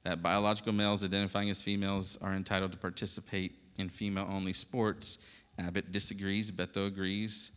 That 0.04 0.24
biological 0.24 0.74
males 0.74 1.04
identifying 1.04 1.50
as 1.50 1.62
females 1.62 2.18
are 2.22 2.34
entitled 2.34 2.72
to 2.72 2.78
participate 2.78 3.54
in 3.78 3.90
female 3.90 4.28
only 4.30 4.54
sports. 4.54 5.20
Abbott 5.60 5.92
disagrees, 5.92 6.52
Beto 6.52 6.88
agrees. 6.88 7.52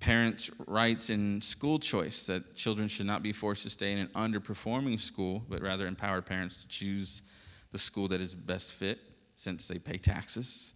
Parents' 0.00 0.50
rights 0.66 1.10
in 1.10 1.40
school 1.40 1.78
choice, 1.78 2.26
that 2.26 2.56
children 2.56 2.88
should 2.88 3.06
not 3.06 3.22
be 3.22 3.32
forced 3.32 3.62
to 3.62 3.70
stay 3.70 3.92
in 3.92 3.98
an 3.98 4.08
underperforming 4.08 4.98
school, 4.98 5.44
but 5.48 5.62
rather 5.62 5.86
empower 5.86 6.20
parents 6.20 6.62
to 6.62 6.68
choose 6.68 7.22
the 7.70 7.78
school 7.78 8.08
that 8.08 8.20
is 8.20 8.34
best 8.34 8.72
fit 8.72 8.98
since 9.36 9.68
they 9.68 9.78
pay 9.78 9.98
taxes. 9.98 10.74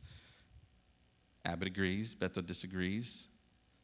Abbott 1.45 1.69
agrees, 1.69 2.15
Beto 2.15 2.45
disagrees 2.45 3.29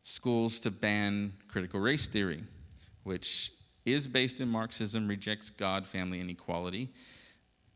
schools 0.02 0.60
to 0.60 0.70
ban 0.70 1.32
critical 1.48 1.80
race 1.80 2.08
theory, 2.08 2.42
which 3.04 3.52
is 3.84 4.06
based 4.06 4.40
in 4.40 4.48
Marxism, 4.48 5.08
rejects 5.08 5.50
God, 5.50 5.86
family, 5.86 6.20
and 6.20 6.30
equality. 6.30 6.90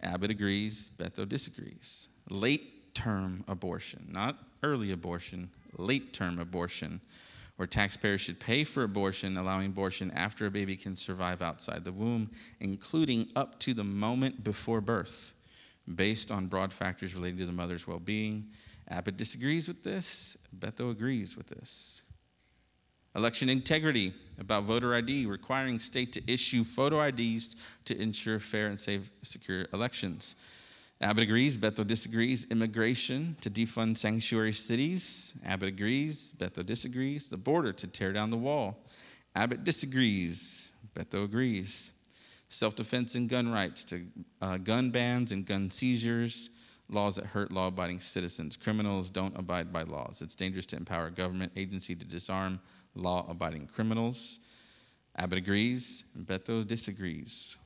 Abbott 0.01 0.31
agrees, 0.31 0.91
Beto 0.97 1.29
disagrees. 1.29 2.09
Late 2.29 2.95
term 2.95 3.45
abortion, 3.49 4.09
not 4.11 4.39
early 4.63 4.93
abortion, 4.93 5.51
late 5.79 6.13
term 6.13 6.39
abortion, 6.39 7.01
where 7.57 7.67
taxpayers 7.67 8.21
should 8.21 8.39
pay 8.39 8.65
for 8.65 8.83
abortion, 8.83 9.37
allowing 9.37 9.67
abortion 9.67 10.11
after 10.13 10.47
a 10.47 10.51
baby 10.51 10.77
can 10.77 10.95
survive 10.95 11.43
outside 11.43 11.85
the 11.85 11.93
womb, 11.93 12.31
including 12.61 13.29
up 13.35 13.59
to 13.61 13.75
the 13.75 13.85
moment 13.85 14.45
before 14.45 14.81
birth, 14.81 15.35
based 15.95 16.31
on 16.31 16.47
broad 16.47 16.73
factors 16.73 17.15
related 17.15 17.39
to 17.39 17.47
the 17.47 17.53
mother's 17.53 17.87
well 17.87 17.99
being. 17.99 18.47
Abbott 18.89 19.17
disagrees 19.17 19.67
with 19.69 19.83
this, 19.83 20.37
Beto 20.57 20.91
agrees 20.91 21.37
with 21.37 21.49
this. 21.49 22.03
Election 23.17 23.49
integrity 23.49 24.13
about 24.39 24.65
voter 24.65 24.95
ID, 24.95 25.25
requiring 25.25 25.79
state 25.79 26.13
to 26.13 26.23
issue 26.31 26.63
photo 26.63 27.01
IDs 27.03 27.57
to 27.87 27.99
ensure 27.99 28.39
fair 28.39 28.67
and 28.67 28.79
safe, 28.79 29.11
secure 29.23 29.67
elections. 29.73 30.37
Abbott 31.01 31.25
agrees, 31.25 31.57
Beto 31.57 31.87
disagrees. 31.87 32.47
Immigration 32.51 33.37
to 33.41 33.51
defund 33.51 33.97
sanctuary 33.97 34.53
cities. 34.53 35.35
Abbott 35.45 35.71
agrees, 35.71 36.35
Beto 36.37 36.65
disagrees. 36.65 37.31
The 37.31 37.39
border 37.39 37.73
to 37.73 37.87
tear 37.87 38.13
down 38.13 38.31
the 38.31 38.37
wall. 38.37 38.85
Abbott 39.35 39.65
disagrees, 39.65 40.71
Beto 40.95 41.25
agrees. 41.25 41.93
Self 42.51 42.77
defense 42.77 43.15
and 43.15 43.29
gun 43.29 43.51
rights 43.51 43.83
to 43.85 44.07
uh, 44.43 44.59
gun 44.59 44.91
bans 44.91 45.33
and 45.33 45.47
gun 45.47 45.71
seizures. 45.71 46.51
Laws 46.89 47.17
that 47.17 47.27
hurt 47.27 47.51
law 47.51 47.67
abiding 47.67 48.01
citizens. 48.01 48.57
Criminals 48.57 49.11
don't 49.11 49.37
abide 49.37 49.73
by 49.73 49.83
laws. 49.83 50.23
It's 50.23 50.37
dangerous 50.37 50.67
to 50.67 50.77
empower 50.77 51.07
a 51.07 51.11
government 51.11 51.53
agency 51.57 51.97
to 51.97 52.05
disarm 52.05 52.61
law 52.95 53.27
abiding 53.29 53.67
criminals. 53.67 54.39
Abbott 55.17 55.39
agrees, 55.39 56.05
Beto 56.17 56.67
disagrees. 56.67 57.57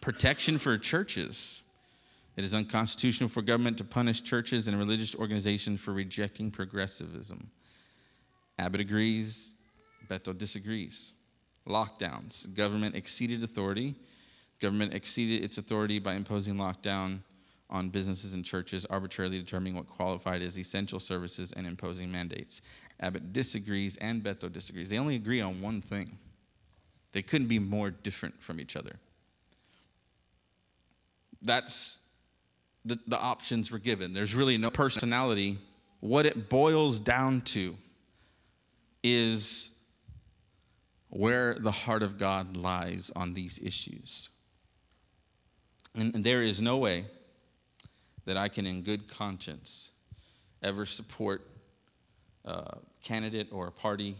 Protection 0.00 0.58
for 0.58 0.76
churches. 0.76 1.62
It 2.36 2.44
is 2.44 2.54
unconstitutional 2.54 3.28
for 3.28 3.42
government 3.42 3.78
to 3.78 3.84
punish 3.84 4.22
churches 4.22 4.68
and 4.68 4.78
religious 4.78 5.14
organizations 5.14 5.80
for 5.80 5.92
rejecting 5.92 6.50
progressivism. 6.50 7.50
Abbott 8.58 8.80
agrees, 8.80 9.56
Beto 10.08 10.36
disagrees. 10.36 11.14
Lockdowns. 11.66 12.54
Government 12.54 12.94
exceeded 12.94 13.42
authority. 13.42 13.94
Government 14.60 14.94
exceeded 14.94 15.44
its 15.44 15.58
authority 15.58 15.98
by 15.98 16.14
imposing 16.14 16.56
lockdown 16.56 17.20
on 17.70 17.90
businesses 17.90 18.34
and 18.34 18.44
churches, 18.44 18.86
arbitrarily 18.86 19.38
determining 19.38 19.74
what 19.74 19.86
qualified 19.86 20.42
as 20.42 20.58
essential 20.58 20.98
services 20.98 21.52
and 21.52 21.66
imposing 21.66 22.10
mandates. 22.10 22.62
Abbott 23.00 23.32
disagrees 23.32 23.96
and 23.98 24.22
Beto 24.22 24.50
disagrees. 24.50 24.90
They 24.90 24.98
only 24.98 25.16
agree 25.16 25.40
on 25.40 25.60
one 25.60 25.80
thing. 25.80 26.16
They 27.12 27.22
couldn't 27.22 27.48
be 27.48 27.58
more 27.58 27.90
different 27.90 28.42
from 28.42 28.60
each 28.60 28.76
other. 28.76 28.96
That's 31.42 32.00
the, 32.84 32.98
the 33.06 33.18
options 33.18 33.70
were 33.70 33.78
given. 33.78 34.12
There's 34.12 34.34
really 34.34 34.56
no 34.56 34.70
personality. 34.70 35.58
What 36.00 36.26
it 36.26 36.48
boils 36.48 36.98
down 36.98 37.42
to 37.42 37.76
is 39.02 39.70
where 41.10 41.54
the 41.54 41.70
heart 41.70 42.02
of 42.02 42.18
God 42.18 42.56
lies 42.56 43.10
on 43.14 43.34
these 43.34 43.58
issues. 43.62 44.30
And, 45.94 46.14
and 46.14 46.24
there 46.24 46.42
is 46.42 46.60
no 46.60 46.76
way 46.78 47.06
that 48.28 48.36
I 48.36 48.48
can, 48.48 48.66
in 48.66 48.82
good 48.82 49.08
conscience, 49.08 49.90
ever 50.62 50.84
support 50.84 51.46
a 52.44 52.76
candidate 53.02 53.48
or 53.50 53.68
a 53.68 53.72
party 53.72 54.16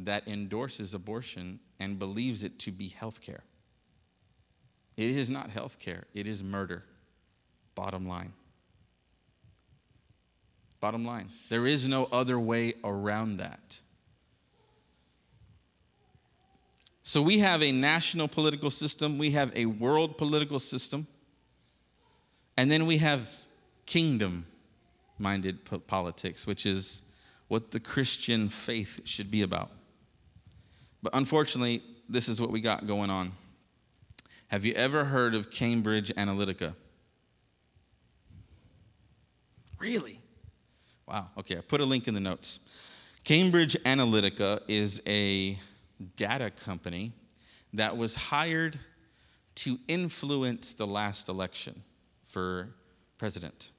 that 0.00 0.26
endorses 0.26 0.94
abortion 0.94 1.60
and 1.78 1.96
believes 1.96 2.42
it 2.42 2.58
to 2.58 2.72
be 2.72 2.88
health 2.88 3.20
care. 3.22 3.44
It 4.96 5.10
is 5.10 5.30
not 5.30 5.50
health 5.50 5.78
care, 5.78 6.06
it 6.12 6.26
is 6.26 6.42
murder. 6.42 6.82
Bottom 7.76 8.04
line. 8.04 8.32
Bottom 10.80 11.04
line. 11.04 11.28
There 11.50 11.68
is 11.68 11.86
no 11.86 12.08
other 12.10 12.38
way 12.38 12.74
around 12.82 13.36
that. 13.36 13.80
So 17.02 17.22
we 17.22 17.38
have 17.38 17.62
a 17.62 17.70
national 17.70 18.26
political 18.26 18.70
system, 18.70 19.18
we 19.18 19.30
have 19.30 19.52
a 19.54 19.66
world 19.66 20.18
political 20.18 20.58
system, 20.58 21.06
and 22.56 22.70
then 22.70 22.86
we 22.86 22.98
have 22.98 23.28
kingdom 23.86 24.46
minded 25.18 25.58
politics, 25.86 26.46
which 26.46 26.66
is 26.66 27.02
what 27.48 27.70
the 27.70 27.80
Christian 27.80 28.48
faith 28.48 29.00
should 29.04 29.30
be 29.30 29.42
about. 29.42 29.70
But 31.02 31.14
unfortunately, 31.14 31.82
this 32.08 32.28
is 32.28 32.40
what 32.40 32.50
we 32.50 32.60
got 32.60 32.86
going 32.86 33.10
on. 33.10 33.32
Have 34.48 34.64
you 34.64 34.74
ever 34.74 35.04
heard 35.04 35.34
of 35.34 35.50
Cambridge 35.50 36.10
Analytica? 36.14 36.74
Really? 39.78 40.20
Wow. 41.06 41.28
Okay, 41.38 41.56
I 41.56 41.60
put 41.60 41.80
a 41.80 41.84
link 41.84 42.06
in 42.08 42.14
the 42.14 42.20
notes. 42.20 42.60
Cambridge 43.24 43.74
Analytica 43.84 44.60
is 44.68 45.02
a 45.06 45.58
data 46.16 46.50
company 46.50 47.12
that 47.72 47.96
was 47.96 48.14
hired 48.14 48.78
to 49.56 49.78
influence 49.88 50.74
the 50.74 50.86
last 50.86 51.28
election 51.28 51.82
for 52.30 52.68
president. 53.18 53.70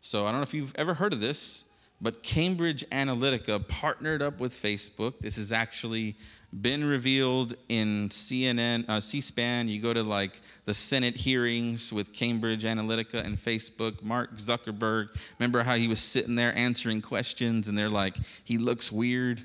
So 0.00 0.24
I 0.24 0.30
don't 0.30 0.38
know 0.38 0.42
if 0.42 0.54
you've 0.54 0.74
ever 0.76 0.94
heard 0.94 1.12
of 1.12 1.20
this, 1.20 1.64
but 2.00 2.22
Cambridge 2.22 2.84
Analytica 2.90 3.66
partnered 3.66 4.22
up 4.22 4.38
with 4.38 4.52
Facebook. 4.52 5.18
This 5.20 5.36
has 5.36 5.50
actually 5.52 6.14
been 6.60 6.84
revealed 6.84 7.54
in 7.68 8.08
CNN, 8.10 8.88
uh, 8.88 9.00
C-SPAN. 9.00 9.68
You 9.68 9.82
go 9.82 9.92
to 9.92 10.02
like 10.02 10.40
the 10.66 10.74
Senate 10.74 11.16
hearings 11.16 11.92
with 11.92 12.12
Cambridge 12.12 12.64
Analytica 12.64 13.24
and 13.24 13.36
Facebook. 13.36 14.02
Mark 14.02 14.36
Zuckerberg, 14.36 15.08
remember 15.38 15.62
how 15.62 15.74
he 15.74 15.88
was 15.88 16.00
sitting 16.00 16.34
there 16.34 16.56
answering 16.56 17.02
questions, 17.02 17.66
and 17.66 17.76
they're 17.76 17.90
like, 17.90 18.16
he 18.44 18.58
looks 18.58 18.92
weird. 18.92 19.42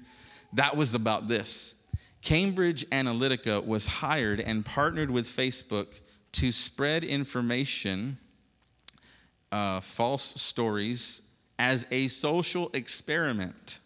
That 0.54 0.78
was 0.78 0.94
about 0.94 1.28
this. 1.28 1.76
Cambridge 2.22 2.86
Analytica 2.90 3.66
was 3.66 3.88
hired 3.88 4.40
and 4.40 4.64
partnered 4.64 5.10
with 5.10 5.26
Facebook 5.26 6.02
to 6.34 6.52
spread 6.52 7.04
information, 7.04 8.18
uh, 9.52 9.80
false 9.82 10.42
stories 10.42 11.22
as 11.60 11.86
a 11.92 12.08
social 12.08 12.70
experiment. 12.74 13.80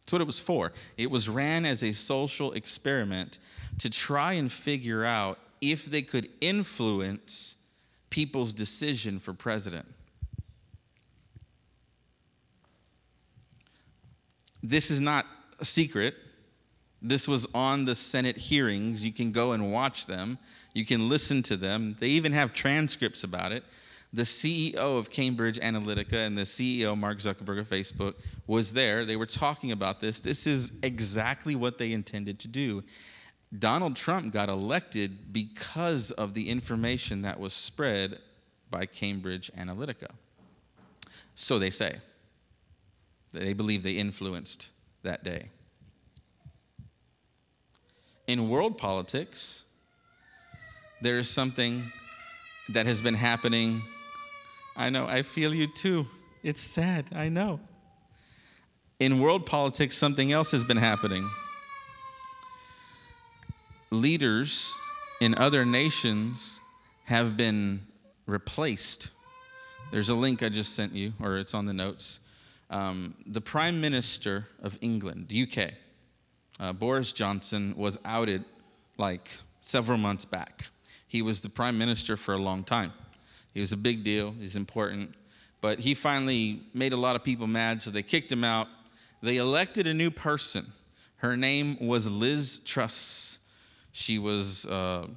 That's 0.00 0.12
what 0.12 0.22
it 0.22 0.26
was 0.26 0.40
for. 0.40 0.72
It 0.96 1.10
was 1.10 1.28
ran 1.28 1.66
as 1.66 1.82
a 1.82 1.92
social 1.92 2.52
experiment 2.52 3.38
to 3.78 3.90
try 3.90 4.32
and 4.32 4.50
figure 4.50 5.04
out 5.04 5.38
if 5.60 5.84
they 5.84 6.02
could 6.02 6.28
influence 6.40 7.56
people's 8.08 8.52
decision 8.52 9.18
for 9.18 9.32
president. 9.32 9.86
This 14.62 14.90
is 14.90 15.00
not 15.00 15.26
a 15.58 15.64
secret. 15.64 16.14
This 17.00 17.26
was 17.26 17.46
on 17.54 17.84
the 17.84 17.94
Senate 17.94 18.36
hearings. 18.36 19.04
You 19.04 19.12
can 19.12 19.32
go 19.32 19.52
and 19.52 19.72
watch 19.72 20.06
them. 20.06 20.38
You 20.74 20.84
can 20.84 21.08
listen 21.08 21.42
to 21.42 21.56
them. 21.56 21.96
They 21.98 22.08
even 22.08 22.32
have 22.32 22.52
transcripts 22.52 23.24
about 23.24 23.52
it 23.52 23.64
the 24.12 24.22
CEO 24.22 24.74
of 24.74 25.10
Cambridge 25.10 25.58
Analytica 25.60 26.26
and 26.26 26.36
the 26.36 26.42
CEO, 26.42 26.98
Mark 26.98 27.18
Zuckerberg 27.18 27.60
of 27.60 27.68
Facebook, 27.68 28.14
was 28.46 28.72
there. 28.72 29.04
They 29.04 29.16
were 29.16 29.26
talking 29.26 29.70
about 29.70 30.00
this. 30.00 30.20
This 30.20 30.46
is 30.46 30.72
exactly 30.82 31.54
what 31.54 31.78
they 31.78 31.92
intended 31.92 32.38
to 32.40 32.48
do. 32.48 32.82
Donald 33.56 33.96
Trump 33.96 34.32
got 34.32 34.48
elected 34.48 35.32
because 35.32 36.10
of 36.12 36.34
the 36.34 36.48
information 36.48 37.22
that 37.22 37.38
was 37.38 37.52
spread 37.52 38.18
by 38.70 38.86
Cambridge 38.86 39.50
Analytica. 39.56 40.10
So 41.34 41.58
they 41.58 41.70
say. 41.70 41.96
They 43.32 43.52
believe 43.52 43.84
they 43.84 43.92
influenced 43.92 44.72
that 45.04 45.22
day. 45.22 45.50
In 48.26 48.48
world 48.48 48.76
politics, 48.76 49.64
there 51.00 51.18
is 51.18 51.28
something 51.28 51.82
that 52.70 52.86
has 52.86 53.00
been 53.00 53.14
happening 53.14 53.82
I 54.76 54.88
know, 54.88 55.06
I 55.06 55.22
feel 55.22 55.52
you 55.52 55.66
too. 55.66 56.06
It's 56.42 56.60
sad, 56.60 57.06
I 57.14 57.28
know. 57.28 57.60
In 58.98 59.20
world 59.20 59.44
politics, 59.46 59.96
something 59.96 60.32
else 60.32 60.52
has 60.52 60.64
been 60.64 60.78
happening. 60.78 61.28
Leaders 63.90 64.74
in 65.20 65.34
other 65.36 65.64
nations 65.64 66.60
have 67.04 67.36
been 67.36 67.80
replaced. 68.26 69.10
There's 69.90 70.08
a 70.08 70.14
link 70.14 70.42
I 70.42 70.48
just 70.48 70.74
sent 70.74 70.94
you, 70.94 71.12
or 71.20 71.36
it's 71.36 71.52
on 71.52 71.66
the 71.66 71.74
notes. 71.74 72.20
Um, 72.70 73.16
the 73.26 73.40
Prime 73.40 73.80
Minister 73.80 74.46
of 74.62 74.78
England, 74.80 75.30
UK, 75.30 75.72
uh, 76.60 76.72
Boris 76.72 77.12
Johnson, 77.12 77.74
was 77.76 77.98
outed 78.04 78.44
like 78.96 79.30
several 79.60 79.98
months 79.98 80.24
back. 80.24 80.70
He 81.10 81.22
was 81.22 81.40
the 81.40 81.48
Prime 81.48 81.76
Minister 81.76 82.16
for 82.16 82.34
a 82.34 82.38
long 82.38 82.62
time. 82.62 82.92
He 83.52 83.58
was 83.58 83.72
a 83.72 83.76
big 83.76 84.04
deal, 84.04 84.32
he's 84.38 84.54
important. 84.54 85.12
But 85.60 85.80
he 85.80 85.92
finally 85.92 86.62
made 86.72 86.92
a 86.92 86.96
lot 86.96 87.16
of 87.16 87.24
people 87.24 87.48
mad, 87.48 87.82
so 87.82 87.90
they 87.90 88.04
kicked 88.04 88.30
him 88.30 88.44
out. 88.44 88.68
They 89.20 89.38
elected 89.38 89.88
a 89.88 89.92
new 89.92 90.12
person. 90.12 90.72
Her 91.16 91.36
name 91.36 91.76
was 91.80 92.08
Liz 92.08 92.60
Truss. 92.60 93.40
She 93.90 94.20
was 94.20 94.66
a 94.66 95.08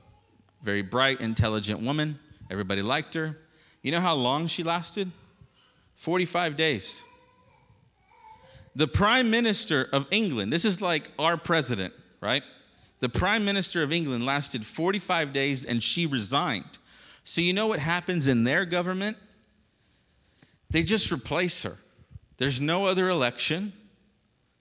very 0.63 0.81
bright, 0.81 1.21
intelligent 1.21 1.81
woman. 1.81 2.17
Everybody 2.49 2.81
liked 2.81 3.13
her. 3.13 3.37
You 3.83 3.91
know 3.91 4.01
how 4.01 4.15
long 4.15 4.47
she 4.47 4.63
lasted? 4.63 5.11
45 5.93 6.57
days. 6.57 7.03
The 8.75 8.87
Prime 8.87 9.29
Minister 9.29 9.87
of 9.93 10.07
England, 10.09 10.51
this 10.51 10.65
is 10.65 10.81
like 10.81 11.11
our 11.19 11.37
president, 11.37 11.93
right? 12.19 12.41
The 13.03 13.09
Prime 13.09 13.43
Minister 13.43 13.83
of 13.83 13.91
England 13.91 14.25
lasted 14.25 14.65
45 14.65 15.33
days 15.33 15.65
and 15.65 15.83
she 15.83 16.05
resigned. 16.05 16.79
So, 17.25 17.41
you 17.41 17.51
know 17.51 17.67
what 17.67 17.81
happens 17.81 18.29
in 18.29 18.45
their 18.45 18.63
government? 18.63 19.17
They 20.69 20.83
just 20.83 21.11
replace 21.11 21.63
her. 21.63 21.75
There's 22.37 22.61
no 22.61 22.85
other 22.85 23.09
election. 23.09 23.73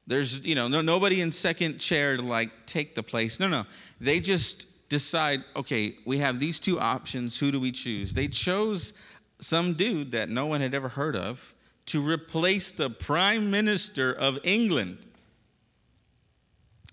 There's, 0.09 0.45
you 0.45 0.57
know, 0.57 0.67
no, 0.67 0.81
nobody 0.81 1.21
in 1.21 1.31
second 1.31 1.79
chair 1.79 2.17
to 2.17 2.23
like 2.23 2.67
take 2.67 2.97
the 2.97 3.03
place. 3.05 3.39
No, 3.39 3.47
no. 3.47 3.65
They 4.01 4.19
just 4.19 4.89
decide 4.89 5.45
okay, 5.55 5.95
we 6.05 6.19
have 6.19 6.41
these 6.41 6.59
two 6.59 6.81
options. 6.81 7.39
Who 7.39 7.53
do 7.53 7.61
we 7.61 7.71
choose? 7.71 8.13
They 8.13 8.27
chose 8.27 8.93
some 9.39 9.75
dude 9.75 10.11
that 10.11 10.29
no 10.29 10.47
one 10.47 10.61
had 10.61 10.75
ever 10.75 10.89
heard 10.89 11.15
of 11.15 11.55
to 11.87 12.05
replace 12.05 12.73
the 12.73 12.91
prime 12.91 13.53
minister 13.53 14.13
of 14.13 14.41
England. 14.43 14.99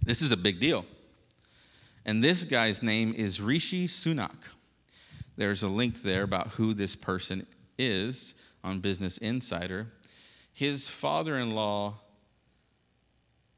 This 0.04 0.22
is 0.22 0.32
a 0.32 0.38
big 0.38 0.60
deal. 0.60 0.86
And 2.06 2.24
this 2.24 2.45
guy's 2.45 2.82
name 2.82 3.14
is 3.16 3.41
Rishi 3.41 3.88
Sunak. 3.88 4.54
There's 5.38 5.64
a 5.64 5.70
link 5.70 6.02
there 6.02 6.24
about 6.24 6.50
who 6.50 6.74
this 6.74 6.95
person 6.95 7.45
is 7.78 8.36
on 8.64 8.80
Business 8.80 9.18
Insider. 9.20 9.88
His 10.54 10.89
father 10.89 11.38
in 11.38 11.52
law 11.52 11.95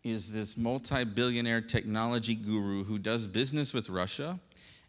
is 0.04 0.34
this 0.34 0.58
multi 0.58 1.04
billionaire 1.04 1.62
technology 1.62 2.36
guru 2.36 2.84
who 2.84 2.98
does 2.98 3.28
business 3.28 3.74
with 3.74 3.90
Russia 3.90 4.40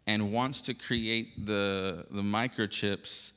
and 0.07 0.31
wants 0.31 0.61
to 0.61 0.73
create 0.73 1.45
the, 1.45 2.05
the 2.11 2.21
microchips 2.21 3.33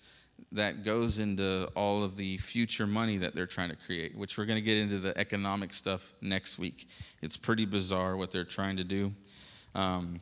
that 0.53 0.85
goes 0.85 1.19
into 1.19 1.69
all 1.75 2.03
of 2.03 2.17
the 2.17 2.39
future 2.39 2.87
money 2.87 3.17
that 3.19 3.35
they're 3.35 3.47
trying 3.47 3.71
to 3.71 3.77
create, 3.77 4.17
which 4.17 4.37
we're 4.39 4.45
going 4.45 4.59
to 4.59 4.63
get 4.63 4.77
into 4.77 4.99
the 4.99 5.17
economic 5.19 5.73
stuff 5.73 6.15
next 6.21 6.59
week. 6.59 6.89
It's 7.23 7.37
pretty 7.37 7.65
bizarre 7.65 8.17
what 8.17 8.31
they're 8.31 8.45
trying 8.45 8.77
to 8.77 8.85
do. 8.85 9.13
Um, 9.77 10.21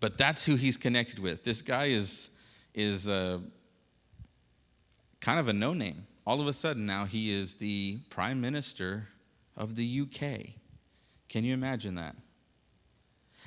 but 0.00 0.18
that's 0.18 0.44
who 0.44 0.54
he's 0.54 0.76
connected 0.76 1.18
with. 1.18 1.44
This 1.44 1.62
guy 1.62 1.86
is, 1.86 2.30
is 2.74 3.06
kind 3.06 5.40
of 5.40 5.48
a 5.48 5.52
no 5.52 5.72
name. 5.72 6.06
All 6.26 6.40
of 6.40 6.46
a 6.46 6.52
sudden, 6.52 6.86
now 6.86 7.06
he 7.06 7.32
is 7.32 7.56
the 7.56 7.98
prime 8.10 8.40
minister 8.40 9.08
of 9.56 9.76
the 9.76 10.02
UK. 10.02 10.50
Can 11.28 11.44
you 11.44 11.54
imagine 11.54 11.94
that? 11.96 12.14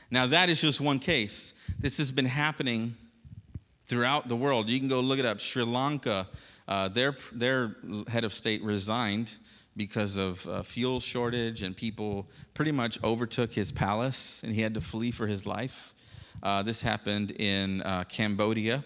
Now, 0.09 0.28
that 0.28 0.49
is 0.49 0.61
just 0.61 0.82
one 0.82 0.99
case. 0.99 1.53
This 1.80 1.97
has 1.97 2.11
been 2.11 2.26
happening 2.26 2.95
throughout 3.86 4.28
the 4.28 4.36
world. 4.36 4.70
You 4.70 4.80
can 4.80 4.88
go 4.88 4.99
look 4.99 5.20
it 5.20 5.26
up. 5.26 5.39
Sri 5.39 5.64
Lanka, 5.64 6.28
uh, 6.68 6.88
their, 6.88 7.16
their 7.32 7.76
head 8.07 8.24
of 8.24 8.34
state 8.34 8.64
resigned 8.64 9.36
because 9.76 10.17
of 10.17 10.65
fuel 10.65 10.99
shortage, 10.99 11.63
and 11.63 11.76
people 11.76 12.28
pretty 12.53 12.71
much 12.71 13.03
overtook 13.03 13.53
his 13.53 13.71
palace, 13.71 14.43
and 14.43 14.53
he 14.53 14.61
had 14.61 14.74
to 14.74 14.82
flee 14.82 15.11
for 15.11 15.28
his 15.28 15.45
life. 15.45 15.93
Uh, 16.43 16.61
this 16.61 16.82
happened 16.82 17.32
in 17.32 17.82
uh, 17.84 18.03
Cambodia. 18.03 18.84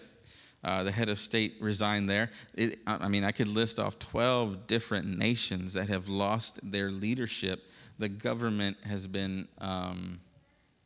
Uh, 0.64 0.82
the 0.82 0.92
head 0.92 1.08
of 1.08 1.18
state 1.18 1.56
resigned 1.60 2.08
there. 2.08 2.30
It, 2.54 2.78
I 2.86 3.08
mean, 3.08 3.24
I 3.24 3.32
could 3.32 3.48
list 3.48 3.78
off 3.78 3.98
12 3.98 4.66
different 4.66 5.18
nations 5.18 5.74
that 5.74 5.88
have 5.88 6.08
lost 6.08 6.58
their 6.62 6.90
leadership. 6.90 7.68
The 7.98 8.08
government 8.08 8.76
has 8.84 9.06
been 9.06 9.48
um, 9.58 10.20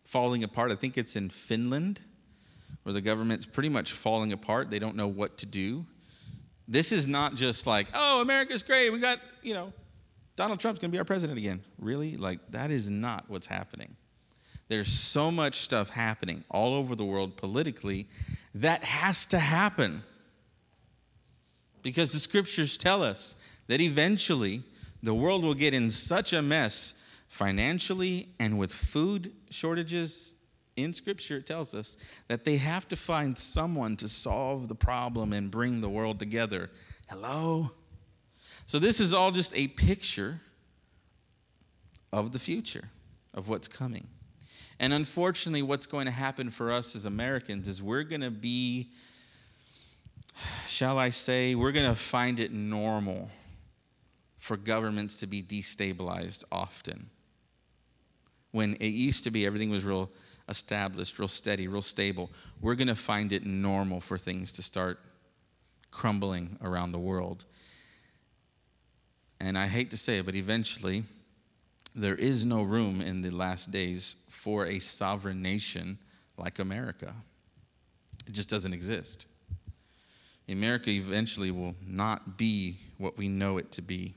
falling 0.05 0.45
apart. 0.45 0.73
I 0.73 0.77
think 0.77 0.99
it's 0.99 1.17
in 1.17 1.31
Finland 1.31 2.01
where 2.83 2.93
the 2.93 3.01
government's 3.01 3.47
pretty 3.47 3.69
much 3.69 3.93
falling 3.93 4.33
apart. 4.33 4.71
They 4.71 4.79
don't 4.79 4.97
know 4.97 5.09
what 5.09 5.39
to 5.39 5.47
do. 5.47 5.87
This 6.69 6.93
is 6.93 7.07
not 7.07 7.35
just 7.35 7.67
like, 7.67 7.89
oh, 7.95 8.23
America's 8.23 8.63
great. 8.63 8.91
We 8.91 8.99
got, 8.99 9.19
you 9.43 9.55
know, 9.55 9.73
Donald 10.43 10.59
Trump's 10.59 10.81
going 10.81 10.91
to 10.91 10.93
be 10.93 10.99
our 10.99 11.05
president 11.05 11.39
again. 11.39 11.61
Really? 11.79 12.17
Like, 12.17 12.41
that 12.51 12.73
is 12.73 12.91
not 12.91 13.27
what's 13.29 13.47
happening. 13.47 13.95
There's 14.67 14.89
so 14.89 15.31
much 15.31 15.55
stuff 15.55 15.91
happening 15.91 16.43
all 16.51 16.75
over 16.75 16.97
the 16.97 17.05
world 17.05 17.37
politically 17.37 18.09
that 18.53 18.83
has 18.83 19.25
to 19.27 19.39
happen. 19.39 20.03
Because 21.85 22.13
the 22.13 22.19
scriptures 22.19 22.77
tell 22.77 23.05
us 23.05 23.37
that 23.69 23.81
eventually 23.81 24.65
the 25.01 25.15
world 25.15 25.45
will 25.45 25.55
get 25.55 25.75
in 25.75 25.91
such 25.91 26.33
a 26.33 26.43
mess 26.43 26.95
financially 27.29 28.27
and 28.41 28.59
with 28.59 28.73
food 28.73 29.31
shortages 29.49 30.35
in 30.75 30.93
Scripture, 30.93 31.37
it 31.37 31.47
tells 31.47 31.73
us 31.73 31.97
that 32.27 32.43
they 32.43 32.57
have 32.57 32.89
to 32.89 32.97
find 32.97 33.39
someone 33.39 33.97
to 33.99 34.09
solve 34.09 34.67
the 34.67 34.75
problem 34.75 35.33
and 35.33 35.53
bring 35.53 35.81
the 35.81 35.89
world 35.89 36.19
together. 36.19 36.69
Hello? 37.09 37.71
So, 38.67 38.79
this 38.79 39.01
is 39.01 39.13
all 39.13 39.31
just 39.33 39.57
a 39.57 39.69
picture 39.69 40.41
of 42.13 42.33
the 42.33 42.39
future, 42.39 42.89
of 43.35 43.49
what's 43.49 43.69
coming. 43.69 44.07
And 44.79 44.93
unfortunately, 44.93 45.63
what's 45.63 45.87
going 45.87 46.07
to 46.07 46.13
happen 46.13 46.51
for 46.51 46.73
us 46.73 46.97
as 46.97 47.07
Americans 47.07 47.69
is 47.69 47.83
we're 47.83 48.03
going 48.03 48.21
to 48.21 48.31
be, 48.31 48.91
shall 50.67 50.99
I 50.99 51.11
say, 51.11 51.55
we're 51.55 51.73
going 51.73 51.89
to 51.89 51.95
find 51.95 52.41
it 52.41 52.53
normal 52.53 53.31
for 54.39 54.57
governments 54.57 55.21
to 55.21 55.27
be 55.29 55.41
destabilized 55.41 56.43
often. 56.51 57.11
When 58.51 58.75
it 58.75 58.89
used 58.89 59.23
to 59.25 59.31
be 59.31 59.47
everything 59.47 59.71
was 59.71 59.85
real 59.85 60.11
established, 60.49 61.19
real 61.21 61.29
steady, 61.29 61.69
real 61.69 61.81
stable, 61.81 62.29
we're 62.61 62.75
going 62.75 62.89
to 62.89 62.97
find 62.97 63.33
it 63.33 63.47
normal 63.47 64.01
for 64.01 64.19
things 64.19 64.53
to 64.55 64.63
start 64.63 64.99
crumbling 65.93 66.59
around 66.61 66.91
the 66.91 66.99
world. 66.99 67.45
And 69.43 69.59
I 69.59 69.67
hate 69.67 69.91
to 69.91 69.97
say 69.97 70.19
it, 70.19 70.25
but 70.25 70.37
eventually, 70.37 71.03
there 71.97 72.15
is 72.15 72.45
no 72.45 72.63
room 72.63 73.01
in 73.01 73.23
the 73.23 73.31
last 73.31 73.73
days 73.73 74.15
for 74.29 74.67
a 74.67 74.79
sovereign 74.79 75.43
nation 75.43 75.99
like 76.39 76.61
America. 76.61 77.13
It 78.29 78.35
just 78.35 78.49
doesn't 78.49 78.73
exist. 78.73 79.27
America 80.49 80.91
eventually 80.91 81.51
will 81.51 81.75
not 81.85 82.39
be 82.39 82.79
what 82.99 83.19
we 83.19 83.27
know 83.27 83.59
it 83.59 83.73
to 83.73 83.83
be. 83.83 84.15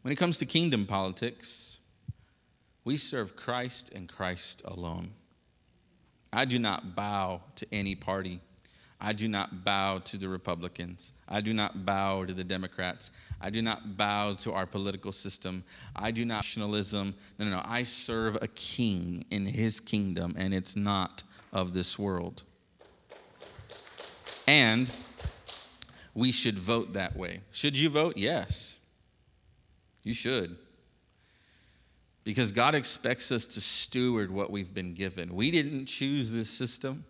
When 0.00 0.12
it 0.12 0.16
comes 0.16 0.38
to 0.38 0.46
kingdom 0.46 0.86
politics, 0.86 1.80
we 2.82 2.96
serve 2.96 3.36
Christ 3.36 3.92
and 3.94 4.08
Christ 4.08 4.62
alone. 4.64 5.10
I 6.32 6.46
do 6.46 6.58
not 6.58 6.96
bow 6.96 7.42
to 7.56 7.66
any 7.70 7.94
party. 7.94 8.40
I 9.00 9.12
do 9.12 9.28
not 9.28 9.64
bow 9.64 9.98
to 9.98 10.16
the 10.16 10.28
Republicans. 10.28 11.12
I 11.28 11.40
do 11.40 11.52
not 11.52 11.84
bow 11.84 12.24
to 12.24 12.32
the 12.32 12.44
Democrats. 12.44 13.10
I 13.40 13.50
do 13.50 13.60
not 13.60 13.96
bow 13.96 14.34
to 14.34 14.52
our 14.52 14.66
political 14.66 15.12
system. 15.12 15.64
I 15.94 16.10
do 16.10 16.24
not 16.24 16.36
nationalism. 16.36 17.14
No, 17.38 17.44
no, 17.46 17.56
no. 17.56 17.62
I 17.64 17.82
serve 17.82 18.36
a 18.40 18.48
king 18.48 19.24
in 19.30 19.46
his 19.46 19.80
kingdom, 19.80 20.34
and 20.38 20.54
it's 20.54 20.76
not 20.76 21.24
of 21.52 21.72
this 21.72 21.98
world. 21.98 22.42
And 24.48 24.88
we 26.14 26.32
should 26.32 26.58
vote 26.58 26.94
that 26.94 27.16
way. 27.16 27.40
Should 27.52 27.76
you 27.76 27.90
vote? 27.90 28.16
Yes. 28.16 28.78
You 30.04 30.14
should 30.14 30.56
because 32.26 32.50
God 32.50 32.74
expects 32.74 33.30
us 33.30 33.46
to 33.46 33.60
steward 33.60 34.32
what 34.32 34.50
we've 34.50 34.74
been 34.74 34.94
given. 34.94 35.32
We 35.32 35.52
didn't 35.52 35.86
choose 35.86 36.32
this 36.32 36.50
system, 36.50 37.04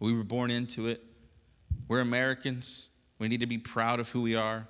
we 0.00 0.14
were 0.14 0.24
born 0.24 0.50
into 0.50 0.88
it. 0.88 1.02
We're 1.88 2.00
Americans. 2.00 2.90
We 3.18 3.28
need 3.28 3.40
to 3.40 3.46
be 3.46 3.58
proud 3.58 4.00
of 4.00 4.10
who 4.10 4.22
we 4.22 4.34
are, 4.34 4.68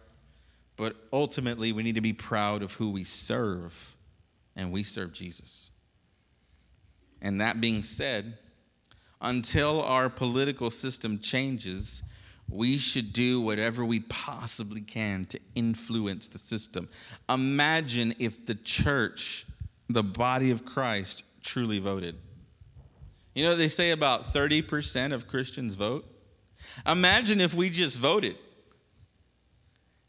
but 0.77 0.97
ultimately, 1.13 1.73
we 1.73 1.83
need 1.83 1.97
to 1.97 2.01
be 2.01 2.13
proud 2.13 2.63
of 2.63 2.75
who 2.75 2.91
we 2.91 3.03
serve, 3.03 3.97
and 4.55 4.73
we 4.73 4.83
serve 4.83 5.13
Jesus. 5.13 5.71
And 7.21 7.41
that 7.41 7.61
being 7.61 7.83
said, 7.83 8.39
until 9.21 9.83
our 9.83 10.09
political 10.09 10.71
system 10.71 11.19
changes, 11.19 12.03
we 12.49 12.79
should 12.79 13.13
do 13.13 13.41
whatever 13.41 13.85
we 13.85 14.01
possibly 14.01 14.81
can 14.81 15.25
to 15.25 15.41
influence 15.55 16.29
the 16.29 16.39
system. 16.39 16.89
Imagine 17.29 18.15
if 18.19 18.47
the 18.47 18.55
church 18.55 19.47
the 19.89 20.03
body 20.03 20.51
of 20.51 20.65
Christ 20.65 21.25
truly 21.43 21.79
voted. 21.79 22.17
You 23.37 23.43
know 23.43 23.55
they 23.55 23.69
say 23.69 23.91
about 23.91 24.25
30% 24.25 25.13
of 25.13 25.29
Christians 25.29 25.75
vote? 25.75 26.07
Imagine 26.87 27.39
if 27.39 27.53
we 27.53 27.69
just 27.69 27.99
voted. 27.99 28.39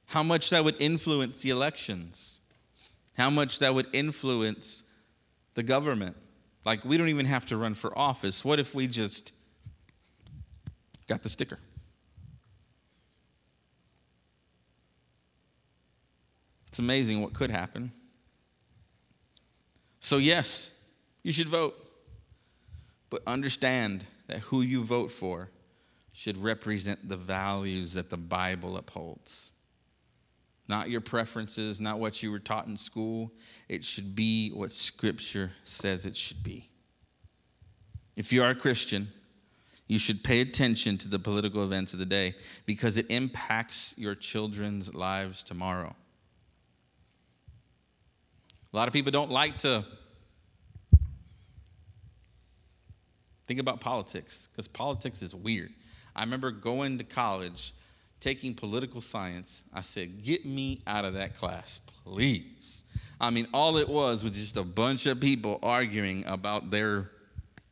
How 0.06 0.24
much 0.24 0.50
that 0.52 0.64
would 0.64 0.78
influence 0.80 1.42
the 1.42 1.50
elections. 1.50 2.40
How 3.18 3.30
much 3.30 3.60
that 3.60 3.76
would 3.76 3.88
influence 3.92 4.86
the 5.56 5.64
government. 5.64 6.16
Like, 6.64 6.86
we 6.86 6.96
don't 6.96 7.10
even 7.10 7.26
have 7.26 7.46
to 7.48 7.58
run 7.58 7.74
for 7.74 7.98
office. 8.00 8.46
What 8.46 8.60
if 8.60 8.74
we 8.74 8.88
just 8.88 9.34
got 11.08 11.22
the 11.22 11.28
sticker? 11.28 11.60
It's 16.70 16.80
amazing 16.80 17.22
what 17.22 17.34
could 17.34 17.52
happen. 17.52 17.92
So, 20.00 20.16
yes, 20.16 20.72
you 21.24 21.34
should 21.34 21.50
vote, 21.50 21.76
but 23.10 23.22
understand 23.28 24.06
that 24.28 24.40
who 24.40 24.62
you 24.62 24.84
vote 24.84 25.12
for 25.12 25.50
should 26.12 26.38
represent 26.38 27.08
the 27.08 27.18
values 27.18 27.94
that 27.94 28.10
the 28.10 28.18
Bible 28.18 28.78
upholds. 28.78 29.52
Not 30.68 30.90
your 30.90 31.00
preferences, 31.02 31.80
not 31.80 32.00
what 32.00 32.22
you 32.22 32.32
were 32.32 32.40
taught 32.40 32.68
in 32.68 32.76
school. 32.76 33.32
It 33.70 33.86
should 33.86 34.16
be 34.16 34.50
what 34.50 34.72
Scripture 34.72 35.52
says 35.64 36.06
it 36.06 36.18
should 36.18 36.44
be. 36.44 36.70
If 38.16 38.34
you 38.34 38.44
are 38.44 38.50
a 38.50 38.56
Christian, 38.56 39.10
you 39.88 40.00
should 40.00 40.24
pay 40.24 40.42
attention 40.42 40.98
to 40.98 41.08
the 41.08 41.20
political 41.20 41.64
events 41.64 41.94
of 41.94 42.00
the 42.00 42.06
day 42.06 42.36
because 42.66 42.98
it 42.98 43.06
impacts 43.10 43.94
your 43.98 44.16
children's 44.16 44.94
lives 44.94 45.44
tomorrow. 45.44 45.96
A 48.74 48.76
lot 48.76 48.88
of 48.88 48.94
people 48.94 49.12
don't 49.12 49.32
like 49.32 49.60
to 49.60 49.86
Think 53.48 53.60
about 53.60 53.80
politics, 53.80 54.50
because 54.52 54.68
politics 54.68 55.22
is 55.22 55.34
weird. 55.34 55.72
I 56.16 56.24
remember 56.24 56.52
going 56.52 56.98
to 56.98 57.04
college, 57.04 57.74
taking 58.20 58.54
political 58.54 59.02
science. 59.02 59.64
I 59.74 59.82
said, 59.82 60.22
Get 60.24 60.46
me 60.46 60.82
out 60.86 61.06
of 61.06 61.14
that 61.14 61.36
class, 61.36 61.80
please. 62.04 62.84
I 63.20 63.30
mean, 63.30 63.48
all 63.54 63.78
it 63.78 63.88
was 63.88 64.24
was 64.24 64.34
just 64.34 64.58
a 64.58 64.64
bunch 64.64 65.06
of 65.06 65.20
people 65.20 65.60
arguing 65.64 66.26
about 66.26 66.70
their 66.70 67.10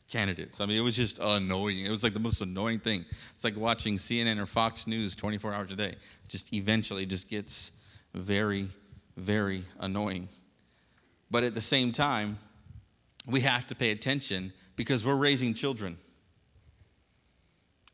candidates. 0.09 0.61
I 0.61 0.65
mean, 0.65 0.77
it 0.77 0.81
was 0.81 0.95
just 0.95 1.19
annoying. 1.19 1.85
It 1.85 1.89
was 1.89 2.03
like 2.03 2.13
the 2.13 2.19
most 2.19 2.41
annoying 2.41 2.79
thing. 2.79 3.05
It's 3.33 3.43
like 3.43 3.57
watching 3.57 3.97
CNN 3.97 4.39
or 4.39 4.45
Fox 4.45 4.87
News 4.87 5.15
24 5.15 5.53
hours 5.53 5.71
a 5.71 5.75
day. 5.75 5.95
Just 6.27 6.53
eventually 6.53 7.05
just 7.05 7.29
gets 7.29 7.71
very, 8.13 8.69
very 9.17 9.63
annoying. 9.79 10.29
But 11.29 11.43
at 11.43 11.53
the 11.53 11.61
same 11.61 11.91
time, 11.91 12.37
we 13.27 13.41
have 13.41 13.67
to 13.67 13.75
pay 13.75 13.91
attention 13.91 14.53
because 14.75 15.05
we're 15.05 15.15
raising 15.15 15.53
children. 15.53 15.97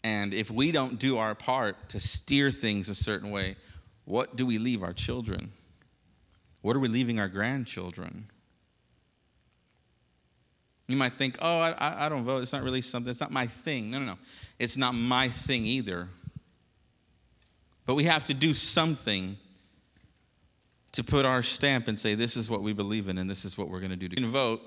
And 0.04 0.34
if 0.34 0.50
we 0.50 0.72
don't 0.72 0.98
do 1.00 1.18
our 1.18 1.36
part 1.36 1.90
to 1.90 2.00
steer 2.00 2.52
things 2.52 2.90
a 2.90 2.96
certain 2.96 3.32
way, 3.32 3.56
what 4.06 4.36
do 4.36 4.46
we 4.46 4.58
leave 4.58 4.82
our 4.84 4.94
children? 4.94 5.52
What 6.62 6.76
are 6.76 6.80
we 6.80 6.88
leaving 6.88 7.20
our 7.20 7.28
grandchildren? 7.28 8.28
You 10.88 10.98
might 10.98 11.14
think, 11.14 11.38
oh, 11.42 11.60
I, 11.60 12.06
I 12.06 12.10
don't 12.10 12.26
vote. 12.26 12.42
It's 12.42 12.52
not 12.52 12.64
really 12.64 12.82
something, 12.82 13.10
it's 13.10 13.22
not 13.22 13.32
my 13.32 13.48
thing. 13.48 13.92
No, 13.92 14.00
no, 14.00 14.06
no. 14.06 14.18
It's 14.60 14.76
not 14.76 14.94
my 14.94 15.30
thing 15.30 15.66
either. 15.66 16.08
But 17.86 17.96
we 17.96 18.04
have 18.06 18.24
to 18.26 18.34
do 18.34 18.54
something 18.54 19.38
to 20.92 21.04
put 21.04 21.26
our 21.26 21.42
stamp 21.42 21.88
and 21.88 21.98
say, 21.98 22.16
this 22.16 22.36
is 22.36 22.50
what 22.50 22.62
we 22.62 22.74
believe 22.74 23.08
in 23.08 23.18
and 23.18 23.30
this 23.30 23.46
is 23.46 23.58
what 23.58 23.70
we're 23.70 23.80
going 23.80 23.92
to 23.92 23.96
do. 23.96 24.08
You 24.08 24.24
can 24.24 24.32
vote 24.32 24.62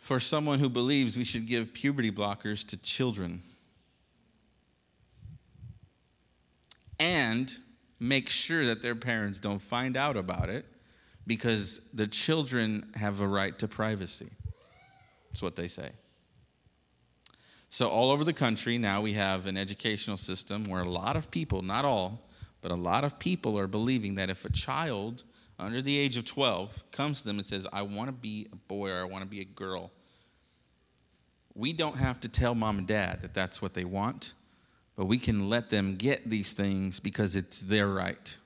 for 0.00 0.18
someone 0.18 0.58
who 0.58 0.68
believes 0.68 1.16
we 1.16 1.24
should 1.24 1.46
give 1.46 1.72
puberty 1.72 2.10
blockers 2.10 2.66
to 2.66 2.76
children 2.78 3.42
and 6.98 7.52
make 8.00 8.28
sure 8.28 8.66
that 8.66 8.82
their 8.82 8.94
parents 8.94 9.38
don't 9.40 9.60
find 9.60 9.96
out 9.96 10.16
about 10.16 10.48
it 10.48 10.64
because 11.26 11.80
the 11.94 12.06
children 12.06 12.90
have 12.94 13.20
a 13.20 13.28
right 13.28 13.58
to 13.58 13.68
privacy. 13.68 14.30
That's 15.30 15.42
what 15.42 15.54
they 15.54 15.68
say. 15.68 15.90
So, 17.68 17.88
all 17.88 18.10
over 18.10 18.24
the 18.24 18.32
country 18.32 18.78
now 18.78 19.00
we 19.00 19.12
have 19.12 19.46
an 19.46 19.56
educational 19.56 20.16
system 20.16 20.64
where 20.64 20.82
a 20.82 20.88
lot 20.88 21.16
of 21.16 21.30
people, 21.30 21.62
not 21.62 21.84
all, 21.84 22.28
but 22.62 22.72
a 22.72 22.76
lot 22.76 23.04
of 23.04 23.18
people 23.18 23.58
are 23.58 23.68
believing 23.68 24.16
that 24.16 24.28
if 24.28 24.44
a 24.44 24.50
child 24.50 25.22
under 25.60 25.82
the 25.82 25.96
age 25.96 26.16
of 26.16 26.24
12 26.24 26.90
comes 26.90 27.20
to 27.20 27.28
them 27.28 27.38
and 27.38 27.46
says, 27.46 27.66
I 27.72 27.82
want 27.82 28.08
to 28.08 28.12
be 28.12 28.48
a 28.52 28.56
boy 28.56 28.90
or 28.90 29.00
I 29.00 29.04
want 29.04 29.22
to 29.22 29.28
be 29.28 29.40
a 29.40 29.44
girl, 29.44 29.92
we 31.54 31.72
don't 31.72 31.96
have 31.96 32.20
to 32.20 32.28
tell 32.28 32.54
mom 32.54 32.78
and 32.78 32.86
dad 32.86 33.22
that 33.22 33.34
that's 33.34 33.60
what 33.60 33.74
they 33.74 33.84
want, 33.84 34.34
but 34.96 35.06
we 35.06 35.18
can 35.18 35.48
let 35.48 35.70
them 35.70 35.96
get 35.96 36.28
these 36.28 36.52
things 36.52 37.00
because 37.00 37.36
it's 37.36 37.60
their 37.60 37.88
right. 37.88 38.36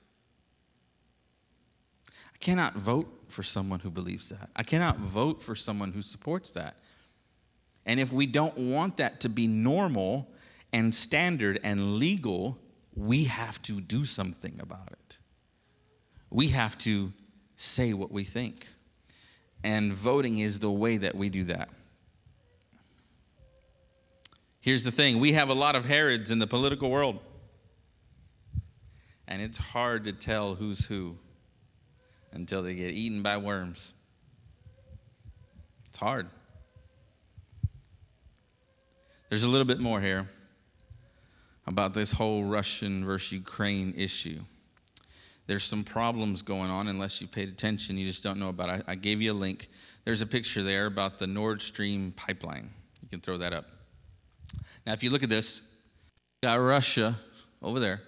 I 2.33 2.37
cannot 2.39 2.75
vote 2.75 3.11
for 3.29 3.43
someone 3.43 3.79
who 3.79 3.89
believes 3.89 4.29
that. 4.29 4.49
I 4.55 4.63
cannot 4.63 4.97
vote 4.97 5.41
for 5.41 5.55
someone 5.55 5.91
who 5.91 6.01
supports 6.01 6.51
that. 6.51 6.77
And 7.85 7.99
if 7.99 8.11
we 8.11 8.25
don't 8.25 8.57
want 8.57 8.97
that 8.97 9.21
to 9.21 9.29
be 9.29 9.47
normal 9.47 10.31
and 10.73 10.93
standard 10.93 11.59
and 11.63 11.95
legal, 11.95 12.59
we 12.95 13.25
have 13.25 13.61
to 13.63 13.79
do 13.79 14.05
something 14.05 14.59
about 14.61 14.89
it. 14.91 15.17
We 16.35 16.49
have 16.49 16.77
to 16.79 17.13
say 17.55 17.93
what 17.93 18.11
we 18.11 18.25
think. 18.25 18.67
And 19.63 19.93
voting 19.93 20.39
is 20.39 20.59
the 20.59 20.69
way 20.69 20.97
that 20.97 21.15
we 21.15 21.29
do 21.29 21.45
that. 21.45 21.69
Here's 24.59 24.83
the 24.83 24.91
thing 24.91 25.21
we 25.21 25.31
have 25.31 25.47
a 25.47 25.53
lot 25.53 25.77
of 25.77 25.85
Herods 25.85 26.31
in 26.31 26.39
the 26.39 26.45
political 26.45 26.91
world, 26.91 27.19
and 29.29 29.41
it's 29.41 29.57
hard 29.57 30.03
to 30.03 30.11
tell 30.11 30.55
who's 30.55 30.85
who 30.85 31.17
until 32.33 32.61
they 32.63 32.75
get 32.75 32.91
eaten 32.91 33.21
by 33.21 33.37
worms. 33.37 33.93
It's 35.87 35.99
hard. 35.99 36.27
There's 39.29 39.43
a 39.43 39.47
little 39.47 39.63
bit 39.63 39.79
more 39.79 40.01
here 40.01 40.27
about 41.65 41.93
this 41.93 42.11
whole 42.11 42.43
Russian 42.43 43.05
versus 43.05 43.31
Ukraine 43.31 43.93
issue. 43.95 44.41
There's 45.47 45.63
some 45.63 45.83
problems 45.83 46.41
going 46.41 46.69
on 46.71 46.87
unless 46.87 47.21
you 47.21 47.27
paid 47.27 47.49
attention, 47.49 47.97
you 47.97 48.05
just 48.05 48.23
don't 48.23 48.39
know 48.39 48.49
about 48.49 48.69
it. 48.69 48.83
I, 48.87 48.93
I 48.93 48.95
gave 48.95 49.21
you 49.21 49.31
a 49.31 49.33
link. 49.33 49.69
There's 50.03 50.21
a 50.21 50.25
picture 50.25 50.63
there 50.63 50.85
about 50.85 51.19
the 51.19 51.27
Nord 51.27 51.61
Stream 51.61 52.11
pipeline. 52.15 52.69
You 53.01 53.09
can 53.09 53.19
throw 53.19 53.37
that 53.37 53.53
up. 53.53 53.65
Now, 54.85 54.93
if 54.93 55.03
you 55.03 55.09
look 55.09 55.23
at 55.23 55.29
this, 55.29 55.61
you 56.41 56.49
got 56.49 56.55
Russia 56.55 57.15
over 57.61 57.79
there, 57.79 58.01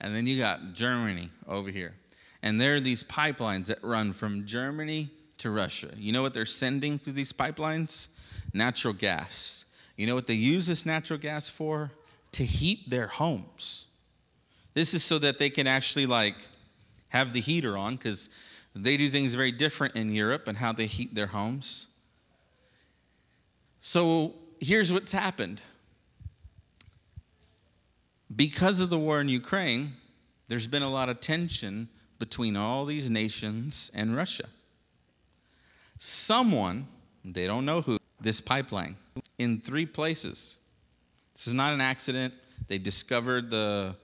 and 0.00 0.14
then 0.14 0.26
you 0.26 0.38
got 0.38 0.72
Germany 0.72 1.30
over 1.46 1.70
here. 1.70 1.94
And 2.42 2.60
there 2.60 2.74
are 2.74 2.80
these 2.80 3.04
pipelines 3.04 3.66
that 3.66 3.82
run 3.82 4.12
from 4.12 4.44
Germany 4.44 5.08
to 5.38 5.50
Russia. 5.50 5.88
You 5.96 6.12
know 6.12 6.22
what 6.22 6.34
they're 6.34 6.46
sending 6.46 6.98
through 6.98 7.14
these 7.14 7.32
pipelines? 7.32 8.08
Natural 8.52 8.92
gas. 8.94 9.66
You 9.96 10.06
know 10.06 10.14
what 10.14 10.26
they 10.26 10.34
use 10.34 10.66
this 10.66 10.84
natural 10.84 11.18
gas 11.18 11.48
for? 11.48 11.90
To 12.32 12.44
heat 12.44 12.90
their 12.90 13.06
homes. 13.06 13.86
This 14.74 14.92
is 14.92 15.02
so 15.02 15.18
that 15.20 15.38
they 15.38 15.50
can 15.50 15.66
actually 15.66 16.06
like 16.06 16.36
have 17.08 17.32
the 17.32 17.40
heater 17.40 17.76
on 17.76 17.94
because 17.94 18.28
they 18.74 18.96
do 18.96 19.08
things 19.08 19.34
very 19.34 19.52
different 19.52 19.94
in 19.94 20.12
Europe 20.12 20.48
and 20.48 20.58
how 20.58 20.72
they 20.72 20.86
heat 20.86 21.14
their 21.14 21.28
homes. 21.28 21.86
So 23.80 24.34
here's 24.60 24.92
what's 24.92 25.12
happened. 25.12 25.62
Because 28.34 28.80
of 28.80 28.90
the 28.90 28.98
war 28.98 29.20
in 29.20 29.28
Ukraine, 29.28 29.92
there's 30.48 30.66
been 30.66 30.82
a 30.82 30.90
lot 30.90 31.08
of 31.08 31.20
tension 31.20 31.88
between 32.18 32.56
all 32.56 32.84
these 32.84 33.08
nations 33.08 33.92
and 33.94 34.16
Russia. 34.16 34.48
Someone, 35.98 36.88
they 37.24 37.46
don't 37.46 37.64
know 37.64 37.82
who, 37.82 37.98
this 38.20 38.40
pipeline 38.40 38.96
in 39.38 39.60
three 39.60 39.86
places. 39.86 40.56
This 41.34 41.46
is 41.46 41.52
not 41.52 41.72
an 41.72 41.80
accident. 41.80 42.34
They 42.66 42.78
discovered 42.78 43.50
the, 43.50 43.94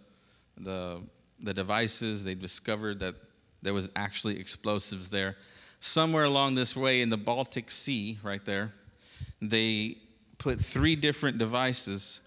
the, 0.62 1.00
the 1.40 1.54
devices, 1.54 2.24
they 2.24 2.34
discovered 2.34 3.00
that 3.00 3.14
there 3.62 3.74
was 3.74 3.90
actually 3.96 4.38
explosives 4.38 5.11
there. 5.11 5.36
Somewhere 5.80 6.24
along 6.24 6.54
this 6.54 6.76
way 6.76 7.02
in 7.02 7.11
the 7.11 7.16
Baltic 7.16 7.70
Sea, 7.70 8.18
right 8.22 8.44
there, 8.44 8.72
they 9.40 9.96
put 10.38 10.61
three 10.61 10.96
different 10.96 11.38
devices 11.38 12.20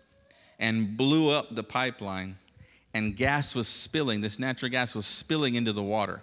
and 0.59 0.95
blew 0.97 1.29
up 1.29 1.53
the 1.55 1.63
pipeline, 1.63 2.37
and 2.93 3.15
gas 3.15 3.55
was 3.55 3.67
spilling. 3.67 4.21
This 4.21 4.39
natural 4.39 4.71
gas 4.71 4.95
was 4.95 5.05
spilling 5.05 5.55
into 5.55 5.73
the 5.73 5.83
water. 5.83 6.21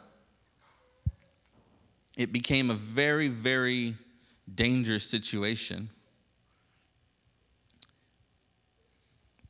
It 2.17 2.33
became 2.33 2.71
a 2.71 2.75
very, 2.75 3.29
very 3.29 3.95
dangerous 4.53 5.09
situation. 5.09 5.91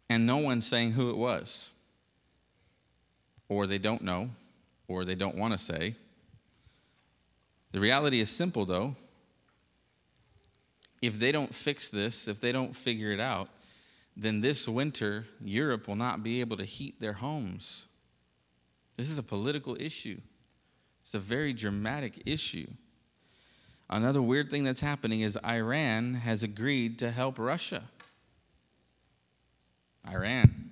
And 0.09 0.27
no 0.27 0.39
one's 0.39 0.67
saying 0.67 0.93
who 0.93 1.11
it 1.11 1.17
was. 1.17 1.73
Or 3.51 3.67
they 3.67 3.79
don't 3.79 4.01
know, 4.01 4.31
or 4.89 5.05
they 5.05 5.17
don't 5.17 5.37
want 5.37 5.53
to 5.53 5.59
say. 5.59 5.97
The 7.73 7.81
reality 7.81 8.21
is 8.21 8.31
simple, 8.31 8.65
though. 8.65 8.95
If 11.03 11.19
they 11.19 11.33
don't 11.33 11.55
fix 11.55 11.91
this, 11.91 12.29
if 12.29 12.41
they 12.41 12.53
don't 12.53 12.75
figure 12.75 13.11
it 13.11 13.21
out, 13.21 13.49
then 14.17 14.41
this 14.41 14.69
winter, 14.69 15.27
Europe 15.43 15.89
will 15.89 15.97
not 15.97 16.23
be 16.23 16.41
able 16.41 16.57
to 16.59 16.65
heat 16.65 17.01
their 17.01 17.15
homes. 17.15 17.87
This 18.97 19.11
is 19.11 19.19
a 19.19 19.23
political 19.23 19.77
issue, 19.81 20.21
it's 21.03 21.15
a 21.15 21.19
very 21.19 21.53
dramatic 21.53 22.23
issue. 22.25 22.69
Another 23.89 24.23
weird 24.23 24.49
thing 24.49 24.63
that's 24.63 24.81
happening 24.81 25.23
is 25.23 25.37
Iran 25.45 26.15
has 26.15 26.45
agreed 26.45 27.01
to 27.01 27.11
help 27.11 27.41
Russia. 27.41 27.83
Iran. 30.09 30.70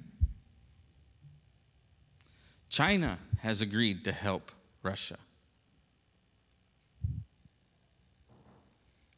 China 2.69 3.19
has 3.41 3.61
agreed 3.61 4.05
to 4.05 4.13
help 4.13 4.53
Russia. 4.83 5.17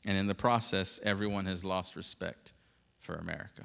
And 0.04 0.16
in 0.16 0.26
the 0.26 0.34
process, 0.34 1.00
everyone 1.02 1.46
has 1.46 1.64
lost 1.64 1.96
respect 1.96 2.52
for 2.98 3.16
America. 3.16 3.64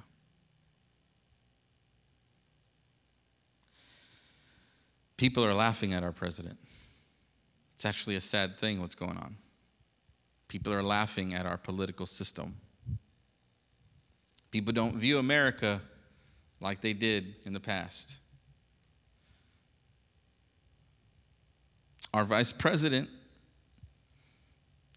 People 5.17 5.45
are 5.45 5.53
laughing 5.53 5.93
at 5.93 6.03
our 6.03 6.11
president. 6.11 6.57
It's 7.75 7.85
actually 7.85 8.15
a 8.15 8.21
sad 8.21 8.57
thing 8.57 8.81
what's 8.81 8.95
going 8.95 9.17
on. 9.17 9.37
People 10.47 10.73
are 10.73 10.83
laughing 10.83 11.33
at 11.33 11.45
our 11.45 11.57
political 11.57 12.05
system. 12.05 12.55
People 14.51 14.73
don't 14.73 14.95
view 14.95 15.19
America 15.19 15.81
like 16.59 16.81
they 16.81 16.93
did 16.93 17.35
in 17.45 17.53
the 17.53 17.59
past. 17.59 18.19
Our 22.15 22.23
vice 22.23 22.53
president 22.53 23.09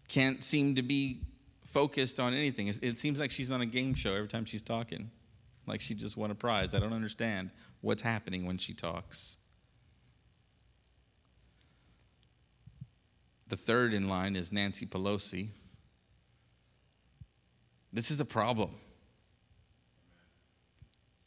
can't 0.07 0.41
seem 0.41 0.75
to 0.75 0.81
be 0.81 1.19
focused 1.65 2.17
on 2.17 2.33
anything. 2.33 2.69
It 2.69 2.97
seems 2.97 3.19
like 3.19 3.29
she's 3.29 3.51
on 3.51 3.59
a 3.59 3.65
game 3.65 3.93
show 3.93 4.13
every 4.13 4.29
time 4.29 4.45
she's 4.45 4.61
talking, 4.61 5.11
like 5.67 5.81
she 5.81 5.95
just 5.95 6.15
won 6.15 6.31
a 6.31 6.35
prize. 6.35 6.73
I 6.73 6.79
don't 6.79 6.93
understand 6.93 7.49
what's 7.81 8.01
happening 8.01 8.45
when 8.45 8.57
she 8.57 8.73
talks. 8.73 9.37
The 13.49 13.57
third 13.57 13.93
in 13.93 14.07
line 14.07 14.37
is 14.37 14.53
Nancy 14.53 14.85
Pelosi. 14.85 15.49
This 17.91 18.11
is 18.11 18.21
a 18.21 18.25
problem. 18.25 18.71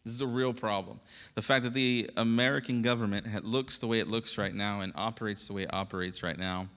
This 0.05 0.14
is 0.14 0.20
a 0.20 0.26
real 0.26 0.53
problem. 0.53 1.00
The 1.34 1.42
fact 1.42 1.62
that 1.62 1.74
the 1.74 2.11
American 2.16 2.82
government 2.82 3.44
looks 3.44 3.78
the 3.78 3.86
way 3.86 4.00
it 4.00 4.09
looks 4.09 4.36
right 4.36 4.55
now 4.55 4.80
and 4.80 4.92
operates 4.96 5.46
the 5.46 5.53
way 5.53 5.62
it 5.62 5.72
operates 5.72 6.22
right 6.22 6.38
now, 6.38 6.68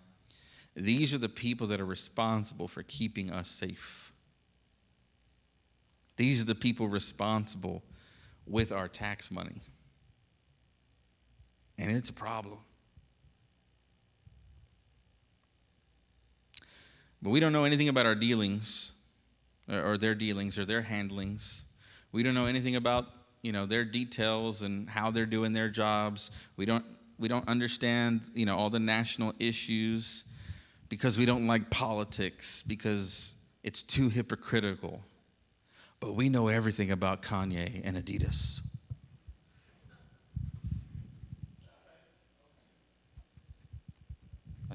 these 0.76 1.13
are 1.13 1.17
the 1.17 1.30
people 1.30 1.67
that 1.67 1.80
are 1.80 1.86
responsible 1.86 2.67
for 2.67 2.84
keeping 2.84 3.32
us 3.32 3.49
safe. 3.49 4.11
These 6.17 6.41
are 6.41 6.45
the 6.45 6.55
people 6.55 6.88
responsible 6.88 7.84
with 8.45 8.71
our 8.71 8.88
tax 8.88 9.32
money. 9.32 9.61
And 11.78 11.91
it's 11.91 12.09
a 12.09 12.13
problem. 12.13 12.59
But 17.21 17.32
we 17.32 17.39
don't 17.39 17.53
know 17.53 17.63
anything 17.63 17.89
about 17.89 18.05
our 18.05 18.15
dealings 18.15 18.93
or 19.67 19.97
their 19.97 20.13
dealings 20.13 20.59
or 20.59 20.65
their 20.65 20.84
handlings. 20.84 21.65
We 22.16 22.24
don't 22.24 22.34
know 22.34 22.45
anything 22.45 22.78
about, 22.78 23.07
you 23.41 23.51
know, 23.51 23.66
their 23.66 23.84
details 23.84 24.61
and 24.61 24.89
how 24.89 25.11
they're 25.11 25.26
doing 25.26 25.51
their 25.51 25.68
jobs. 25.68 26.32
We 26.55 26.66
don't 26.66 26.86
we 27.20 27.28
don't 27.28 27.45
understand, 27.49 28.22
you 28.34 28.45
know, 28.45 28.57
all 28.57 28.70
the 28.70 28.80
national 28.80 29.34
issues 29.38 30.24
because 30.88 31.18
we 31.20 31.26
don't 31.26 31.45
like 31.45 31.70
politics 31.70 32.63
because 32.63 33.36
it's 33.63 33.84
too 33.84 34.07
hypocritical. 34.07 35.01
But 35.99 36.16
we 36.16 36.30
know 36.30 36.47
everything 36.47 36.89
about 36.89 37.22
Kanye 37.22 37.82
and 37.84 37.97
Adidas. 37.97 38.61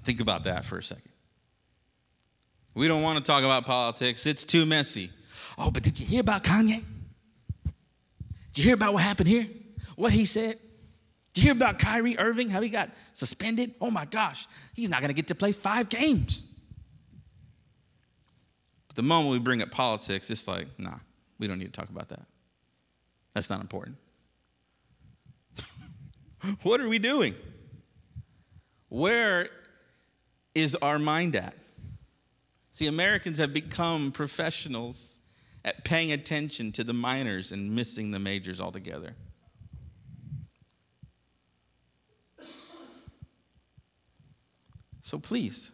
Think 0.00 0.20
about 0.20 0.44
that 0.44 0.66
for 0.66 0.76
a 0.76 0.82
second. 0.82 1.12
We 2.74 2.86
don't 2.86 3.00
want 3.00 3.18
to 3.18 3.24
talk 3.24 3.44
about 3.44 3.64
politics, 3.64 4.26
it's 4.26 4.44
too 4.44 4.66
messy. 4.66 5.10
Oh, 5.56 5.70
but 5.70 5.82
did 5.82 5.98
you 5.98 6.04
hear 6.04 6.20
about 6.20 6.44
Kanye? 6.44 6.84
Did 8.52 8.58
you 8.58 8.64
hear 8.64 8.74
about 8.74 8.92
what 8.92 9.02
happened 9.02 9.28
here? 9.28 9.46
What 9.96 10.12
he 10.12 10.24
said? 10.24 10.58
Did 11.32 11.44
you 11.44 11.48
hear 11.48 11.52
about 11.52 11.78
Kyrie 11.78 12.18
Irving, 12.18 12.50
how 12.50 12.60
he 12.60 12.68
got 12.68 12.90
suspended? 13.12 13.74
Oh 13.80 13.90
my 13.90 14.04
gosh, 14.04 14.46
he's 14.74 14.88
not 14.88 15.00
going 15.00 15.08
to 15.08 15.14
get 15.14 15.28
to 15.28 15.34
play 15.34 15.52
five 15.52 15.88
games. 15.88 16.46
But 18.88 18.96
the 18.96 19.02
moment 19.02 19.30
we 19.30 19.38
bring 19.38 19.62
up 19.62 19.70
politics, 19.70 20.30
it's 20.30 20.48
like, 20.48 20.66
nah, 20.78 20.98
we 21.38 21.46
don't 21.46 21.58
need 21.58 21.72
to 21.72 21.80
talk 21.80 21.88
about 21.88 22.08
that. 22.08 22.22
That's 23.34 23.48
not 23.48 23.60
important. 23.60 23.96
what 26.62 26.80
are 26.80 26.88
we 26.88 26.98
doing? 26.98 27.34
Where 28.88 29.48
is 30.54 30.74
our 30.76 30.98
mind 30.98 31.36
at? 31.36 31.54
See, 32.72 32.88
Americans 32.88 33.38
have 33.38 33.54
become 33.54 34.10
professionals 34.10 35.19
at 35.64 35.84
paying 35.84 36.12
attention 36.12 36.72
to 36.72 36.84
the 36.84 36.92
minors 36.92 37.52
and 37.52 37.74
missing 37.74 38.10
the 38.10 38.18
majors 38.18 38.60
altogether. 38.60 39.14
So 45.00 45.18
please, 45.18 45.72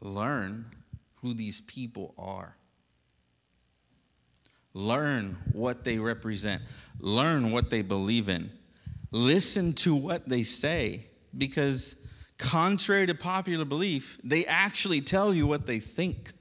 learn 0.00 0.66
who 1.22 1.34
these 1.34 1.60
people 1.60 2.14
are. 2.16 2.56
Learn 4.74 5.38
what 5.52 5.84
they 5.84 5.98
represent. 5.98 6.62
Learn 7.00 7.50
what 7.50 7.70
they 7.70 7.82
believe 7.82 8.28
in. 8.28 8.50
Listen 9.10 9.72
to 9.72 9.94
what 9.94 10.28
they 10.28 10.42
say 10.42 11.06
because 11.36 11.96
contrary 12.38 13.06
to 13.06 13.14
popular 13.14 13.64
belief, 13.64 14.20
they 14.22 14.44
actually 14.44 15.00
tell 15.00 15.32
you 15.32 15.46
what 15.46 15.66
they 15.66 15.78
think. 15.78 16.32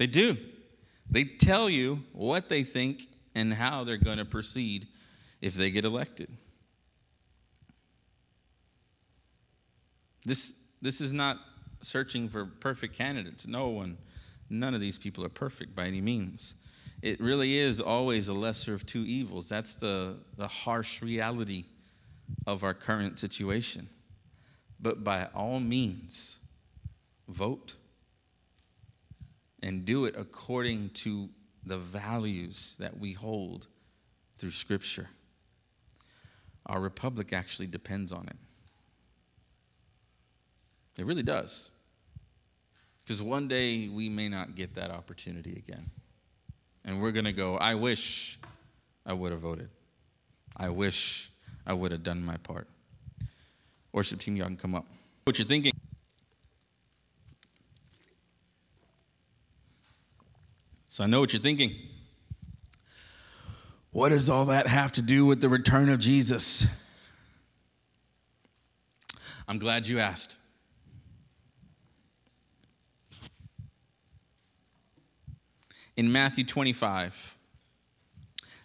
They 0.00 0.06
do. 0.06 0.38
They 1.10 1.24
tell 1.24 1.68
you 1.68 2.04
what 2.12 2.48
they 2.48 2.62
think 2.62 3.02
and 3.34 3.52
how 3.52 3.84
they're 3.84 3.98
going 3.98 4.16
to 4.16 4.24
proceed 4.24 4.88
if 5.42 5.52
they 5.52 5.70
get 5.70 5.84
elected. 5.84 6.30
This, 10.24 10.56
this 10.80 11.02
is 11.02 11.12
not 11.12 11.36
searching 11.82 12.30
for 12.30 12.46
perfect 12.46 12.96
candidates. 12.96 13.46
No 13.46 13.68
one, 13.68 13.98
none 14.48 14.72
of 14.72 14.80
these 14.80 14.98
people 14.98 15.22
are 15.22 15.28
perfect 15.28 15.76
by 15.76 15.84
any 15.84 16.00
means. 16.00 16.54
It 17.02 17.20
really 17.20 17.58
is 17.58 17.78
always 17.78 18.28
a 18.30 18.34
lesser 18.34 18.72
of 18.72 18.86
two 18.86 19.04
evils. 19.04 19.50
That's 19.50 19.74
the, 19.74 20.16
the 20.38 20.48
harsh 20.48 21.02
reality 21.02 21.66
of 22.46 22.64
our 22.64 22.72
current 22.72 23.18
situation. 23.18 23.90
But 24.80 25.04
by 25.04 25.28
all 25.34 25.60
means, 25.60 26.38
vote 27.28 27.74
and 29.62 29.84
do 29.84 30.04
it 30.04 30.14
according 30.16 30.90
to 30.90 31.28
the 31.64 31.78
values 31.78 32.76
that 32.78 32.98
we 32.98 33.12
hold 33.12 33.66
through 34.38 34.50
Scripture. 34.50 35.08
Our 36.66 36.80
republic 36.80 37.32
actually 37.32 37.66
depends 37.66 38.12
on 38.12 38.26
it. 38.26 38.36
It 40.98 41.06
really 41.06 41.22
does. 41.22 41.70
Because 43.00 43.22
one 43.22 43.48
day 43.48 43.88
we 43.88 44.08
may 44.08 44.28
not 44.28 44.54
get 44.54 44.74
that 44.74 44.90
opportunity 44.90 45.52
again. 45.52 45.90
And 46.84 47.00
we're 47.00 47.12
going 47.12 47.24
to 47.24 47.32
go, 47.32 47.56
I 47.56 47.74
wish 47.74 48.38
I 49.04 49.12
would 49.12 49.32
have 49.32 49.40
voted. 49.40 49.68
I 50.56 50.68
wish 50.68 51.30
I 51.66 51.72
would 51.72 51.92
have 51.92 52.02
done 52.02 52.22
my 52.22 52.36
part. 52.36 52.68
Worship 53.92 54.20
team, 54.20 54.36
y'all 54.36 54.46
can 54.46 54.56
come 54.56 54.74
up. 54.74 54.86
What 55.24 55.38
you're 55.38 55.48
thinking? 55.48 55.72
So 61.00 61.04
I 61.04 61.06
know 61.06 61.20
what 61.20 61.32
you're 61.32 61.40
thinking. 61.40 61.74
What 63.90 64.10
does 64.10 64.28
all 64.28 64.44
that 64.44 64.66
have 64.66 64.92
to 64.92 65.00
do 65.00 65.24
with 65.24 65.40
the 65.40 65.48
return 65.48 65.88
of 65.88 65.98
Jesus? 65.98 66.66
I'm 69.48 69.58
glad 69.58 69.88
you 69.88 69.98
asked. 69.98 70.36
In 75.96 76.12
Matthew 76.12 76.44
25, 76.44 77.34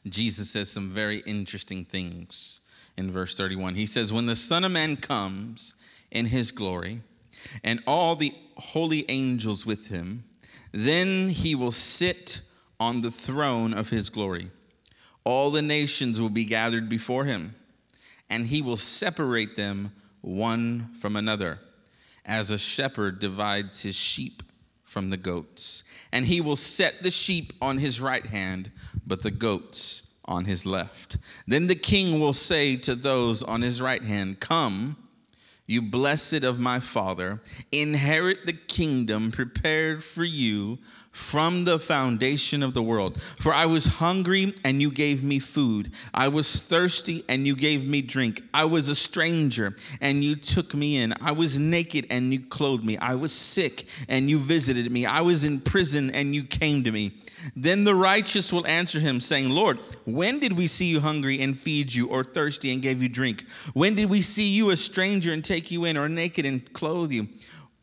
Jesus 0.09 0.49
says 0.49 0.69
some 0.69 0.89
very 0.89 1.19
interesting 1.19 1.85
things 1.85 2.59
in 2.97 3.11
verse 3.11 3.37
31. 3.37 3.75
He 3.75 3.85
says, 3.85 4.11
When 4.11 4.25
the 4.25 4.35
Son 4.35 4.65
of 4.65 4.73
Man 4.73 4.97
comes 4.97 5.73
in 6.11 6.25
his 6.25 6.51
glory, 6.51 6.99
and 7.63 7.81
all 7.87 8.17
the 8.17 8.35
holy 8.57 9.05
angels 9.07 9.65
with 9.65 9.87
him, 9.87 10.25
then 10.75 11.29
he 11.29 11.55
will 11.55 11.71
sit 11.71 12.41
on 12.79 12.99
the 12.99 13.11
throne 13.11 13.73
of 13.73 13.89
his 13.89 14.09
glory. 14.09 14.51
All 15.23 15.49
the 15.49 15.61
nations 15.61 16.19
will 16.19 16.29
be 16.29 16.43
gathered 16.43 16.89
before 16.89 17.23
him, 17.23 17.55
and 18.29 18.45
he 18.47 18.61
will 18.61 18.77
separate 18.77 19.55
them 19.55 19.93
one 20.19 20.93
from 20.99 21.15
another, 21.15 21.59
as 22.25 22.51
a 22.51 22.57
shepherd 22.57 23.19
divides 23.19 23.83
his 23.83 23.95
sheep 23.95 24.43
from 24.83 25.09
the 25.09 25.17
goats. 25.17 25.83
And 26.11 26.25
he 26.25 26.41
will 26.41 26.55
set 26.57 27.01
the 27.01 27.11
sheep 27.11 27.53
on 27.61 27.77
his 27.77 28.01
right 28.01 28.25
hand, 28.25 28.71
but 29.07 29.21
the 29.21 29.31
goats 29.31 30.03
on 30.25 30.45
his 30.45 30.65
left. 30.65 31.17
Then 31.47 31.67
the 31.67 31.75
king 31.75 32.19
will 32.19 32.33
say 32.33 32.75
to 32.77 32.95
those 32.95 33.43
on 33.43 33.61
his 33.61 33.81
right 33.81 34.03
hand, 34.03 34.39
Come, 34.39 34.97
you 35.67 35.81
blessed 35.81 36.43
of 36.43 36.59
my 36.59 36.79
father, 36.79 37.41
inherit 37.71 38.45
the 38.45 38.53
kingdom 38.53 39.31
prepared 39.31 40.03
for 40.03 40.23
you 40.23 40.77
from 41.15 41.63
the 41.63 41.79
foundation 41.79 42.61
of 42.61 42.73
the 42.73 42.83
world. 42.83 43.21
For 43.39 43.53
I 43.53 43.67
was 43.67 43.85
hungry, 43.85 44.53
and 44.65 44.81
you 44.81 44.91
gave 44.91 45.23
me 45.23 45.39
food. 45.39 45.93
I 46.13 46.27
was 46.27 46.65
thirsty, 46.65 47.23
and 47.29 47.47
you 47.47 47.55
gave 47.55 47.87
me 47.87 48.01
drink. 48.01 48.43
I 48.53 48.65
was 48.65 48.89
a 48.89 48.95
stranger, 48.95 49.77
and 50.01 50.25
you 50.25 50.35
took 50.35 50.73
me 50.73 50.97
in. 50.97 51.13
I 51.21 51.31
was 51.31 51.57
naked, 51.57 52.07
and 52.09 52.33
you 52.33 52.41
clothed 52.41 52.83
me. 52.83 52.97
I 52.97 53.15
was 53.15 53.31
sick, 53.31 53.87
and 54.09 54.29
you 54.29 54.37
visited 54.37 54.91
me. 54.91 55.05
I 55.05 55.21
was 55.21 55.45
in 55.45 55.61
prison, 55.61 56.11
and 56.11 56.35
you 56.35 56.43
came 56.43 56.83
to 56.83 56.91
me. 56.91 57.13
Then 57.55 57.85
the 57.85 57.95
righteous 57.95 58.51
will 58.51 58.67
answer 58.67 58.99
him, 58.99 59.21
saying, 59.21 59.51
Lord, 59.51 59.79
when 60.03 60.39
did 60.39 60.57
we 60.57 60.67
see 60.67 60.87
you 60.87 60.99
hungry 60.99 61.39
and 61.39 61.57
feed 61.57 61.93
you, 61.93 62.07
or 62.07 62.25
thirsty 62.25 62.73
and 62.73 62.81
gave 62.81 63.01
you 63.01 63.07
drink? 63.07 63.47
When 63.73 63.95
did 63.95 64.09
we 64.09 64.21
see 64.21 64.49
you 64.49 64.69
a 64.69 64.75
stranger 64.75 65.31
and 65.31 65.45
take 65.45 65.71
you 65.71 65.85
in, 65.85 65.95
or 65.95 66.09
naked 66.09 66.45
and 66.45 66.73
clothe 66.73 67.13
you? 67.13 67.29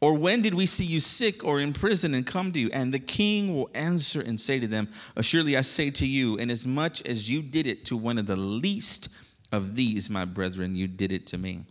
Or 0.02 0.14
when 0.14 0.42
did 0.42 0.54
we 0.54 0.66
see 0.66 0.84
you 0.84 0.98
sick 0.98 1.44
or 1.44 1.60
in 1.60 1.72
prison 1.72 2.12
and 2.12 2.26
come 2.26 2.50
to 2.52 2.58
you? 2.58 2.68
And 2.72 2.92
the 2.92 2.98
king 2.98 3.54
will 3.54 3.70
answer 3.72 4.20
and 4.20 4.38
say 4.38 4.58
to 4.58 4.66
them, 4.66 4.88
Surely 5.20 5.56
I 5.56 5.60
say 5.60 5.92
to 5.92 6.04
you, 6.06 6.36
inasmuch 6.38 7.06
as 7.06 7.30
you 7.30 7.40
did 7.40 7.68
it 7.68 7.84
to 7.84 7.96
one 7.96 8.18
of 8.18 8.26
the 8.26 8.34
least 8.34 9.08
of 9.52 9.76
these, 9.76 10.10
my 10.10 10.24
brethren, 10.24 10.74
you 10.74 10.88
did 10.88 11.12
it 11.12 11.28
to 11.28 11.38
me. 11.38 11.66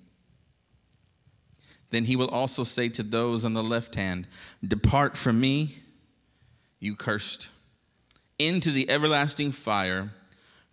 Then 1.89 2.05
he 2.05 2.15
will 2.15 2.29
also 2.29 2.63
say 2.63 2.87
to 2.87 3.03
those 3.03 3.43
on 3.43 3.53
the 3.53 3.61
left 3.61 3.95
hand, 3.95 4.29
Depart 4.65 5.17
from 5.17 5.41
me, 5.41 5.79
you 6.79 6.95
cursed, 6.95 7.51
into 8.39 8.71
the 8.71 8.89
everlasting 8.89 9.51
fire 9.51 10.13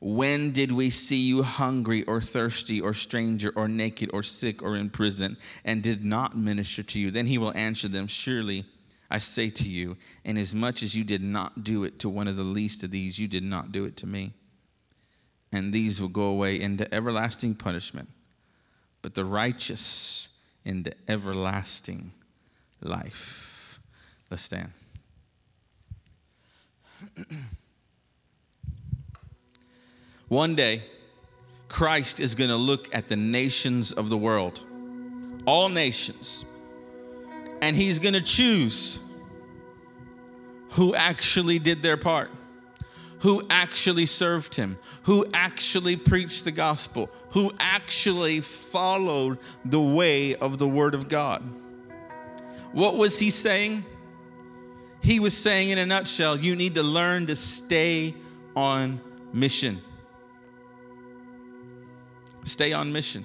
when 0.00 0.52
did 0.52 0.72
we 0.72 0.88
see 0.88 1.18
you 1.18 1.42
hungry 1.42 2.04
or 2.04 2.22
thirsty 2.22 2.80
or 2.80 2.94
stranger 2.94 3.52
or 3.54 3.68
naked 3.68 4.08
or 4.14 4.22
sick 4.22 4.62
or 4.62 4.74
in 4.74 4.88
prison 4.88 5.36
and 5.62 5.82
did 5.82 6.02
not 6.02 6.36
minister 6.36 6.82
to 6.82 6.98
you? 6.98 7.10
Then 7.10 7.26
he 7.26 7.36
will 7.36 7.52
answer 7.54 7.86
them, 7.86 8.06
Surely 8.06 8.64
I 9.10 9.18
say 9.18 9.50
to 9.50 9.68
you, 9.68 9.98
inasmuch 10.24 10.82
as 10.82 10.96
you 10.96 11.04
did 11.04 11.22
not 11.22 11.64
do 11.64 11.84
it 11.84 11.98
to 11.98 12.08
one 12.08 12.28
of 12.28 12.36
the 12.36 12.42
least 12.42 12.82
of 12.82 12.90
these, 12.90 13.18
you 13.18 13.28
did 13.28 13.42
not 13.42 13.72
do 13.72 13.84
it 13.84 13.98
to 13.98 14.06
me. 14.06 14.32
And 15.52 15.72
these 15.72 16.00
will 16.00 16.08
go 16.08 16.24
away 16.24 16.58
into 16.58 16.92
everlasting 16.94 17.56
punishment, 17.56 18.08
but 19.02 19.14
the 19.14 19.24
righteous 19.24 20.30
into 20.64 20.92
everlasting 21.08 22.12
life. 22.80 23.80
Let's 24.30 24.42
stand. 24.42 24.70
One 30.30 30.54
day, 30.54 30.84
Christ 31.68 32.20
is 32.20 32.36
going 32.36 32.50
to 32.50 32.56
look 32.56 32.94
at 32.94 33.08
the 33.08 33.16
nations 33.16 33.90
of 33.90 34.10
the 34.10 34.16
world, 34.16 34.64
all 35.44 35.68
nations, 35.68 36.44
and 37.60 37.74
he's 37.74 37.98
going 37.98 38.14
to 38.14 38.20
choose 38.20 39.00
who 40.70 40.94
actually 40.94 41.58
did 41.58 41.82
their 41.82 41.96
part, 41.96 42.30
who 43.18 43.44
actually 43.50 44.06
served 44.06 44.54
him, 44.54 44.78
who 45.02 45.26
actually 45.34 45.96
preached 45.96 46.44
the 46.44 46.52
gospel, 46.52 47.10
who 47.30 47.50
actually 47.58 48.40
followed 48.40 49.38
the 49.64 49.80
way 49.80 50.36
of 50.36 50.58
the 50.58 50.68
word 50.68 50.94
of 50.94 51.08
God. 51.08 51.42
What 52.70 52.96
was 52.96 53.18
he 53.18 53.30
saying? 53.30 53.84
He 55.02 55.18
was 55.18 55.36
saying, 55.36 55.70
in 55.70 55.78
a 55.78 55.86
nutshell, 55.86 56.38
you 56.38 56.54
need 56.54 56.76
to 56.76 56.84
learn 56.84 57.26
to 57.26 57.34
stay 57.34 58.14
on 58.54 59.00
mission. 59.32 59.80
Stay 62.44 62.72
on 62.72 62.92
mission. 62.92 63.24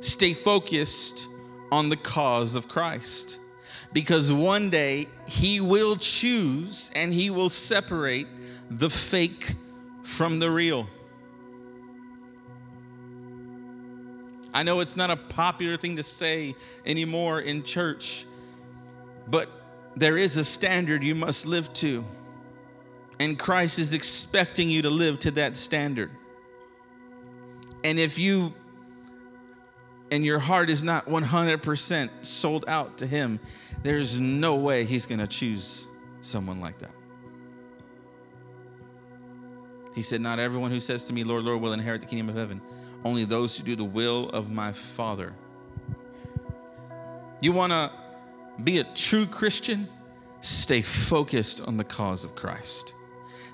Stay 0.00 0.34
focused 0.34 1.28
on 1.72 1.88
the 1.88 1.96
cause 1.96 2.54
of 2.54 2.68
Christ. 2.68 3.40
Because 3.92 4.32
one 4.32 4.70
day 4.70 5.08
he 5.26 5.60
will 5.60 5.96
choose 5.96 6.90
and 6.94 7.12
he 7.12 7.30
will 7.30 7.48
separate 7.48 8.26
the 8.70 8.90
fake 8.90 9.54
from 10.02 10.38
the 10.38 10.50
real. 10.50 10.88
I 14.52 14.62
know 14.62 14.80
it's 14.80 14.96
not 14.96 15.10
a 15.10 15.16
popular 15.16 15.76
thing 15.76 15.96
to 15.96 16.04
say 16.04 16.54
anymore 16.86 17.40
in 17.40 17.64
church, 17.64 18.24
but 19.26 19.50
there 19.96 20.16
is 20.16 20.36
a 20.36 20.44
standard 20.44 21.02
you 21.02 21.14
must 21.14 21.46
live 21.46 21.72
to. 21.74 22.04
And 23.18 23.38
Christ 23.38 23.78
is 23.78 23.94
expecting 23.94 24.70
you 24.70 24.82
to 24.82 24.90
live 24.90 25.18
to 25.20 25.30
that 25.32 25.56
standard. 25.56 26.10
And 27.84 27.98
if 27.98 28.18
you 28.18 28.54
and 30.10 30.24
your 30.24 30.38
heart 30.38 30.70
is 30.70 30.82
not 30.82 31.06
100% 31.06 32.10
sold 32.22 32.64
out 32.66 32.98
to 32.98 33.06
Him, 33.06 33.38
there's 33.82 34.18
no 34.18 34.56
way 34.56 34.84
He's 34.84 35.06
going 35.06 35.20
to 35.20 35.26
choose 35.26 35.86
someone 36.22 36.60
like 36.60 36.78
that. 36.78 36.94
He 39.94 40.02
said, 40.02 40.20
Not 40.20 40.38
everyone 40.38 40.70
who 40.70 40.80
says 40.80 41.06
to 41.06 41.12
me, 41.12 41.22
Lord, 41.24 41.44
Lord, 41.44 41.60
will 41.60 41.72
inherit 41.72 42.00
the 42.00 42.06
kingdom 42.06 42.30
of 42.30 42.36
heaven, 42.36 42.60
only 43.04 43.24
those 43.24 43.56
who 43.56 43.64
do 43.64 43.76
the 43.76 43.84
will 43.84 44.30
of 44.30 44.50
my 44.50 44.72
Father. 44.72 45.32
You 47.40 47.52
want 47.52 47.72
to 47.72 47.92
be 48.62 48.78
a 48.78 48.84
true 48.84 49.26
Christian? 49.26 49.86
Stay 50.40 50.82
focused 50.82 51.62
on 51.62 51.76
the 51.76 51.84
cause 51.84 52.24
of 52.24 52.34
Christ. 52.34 52.94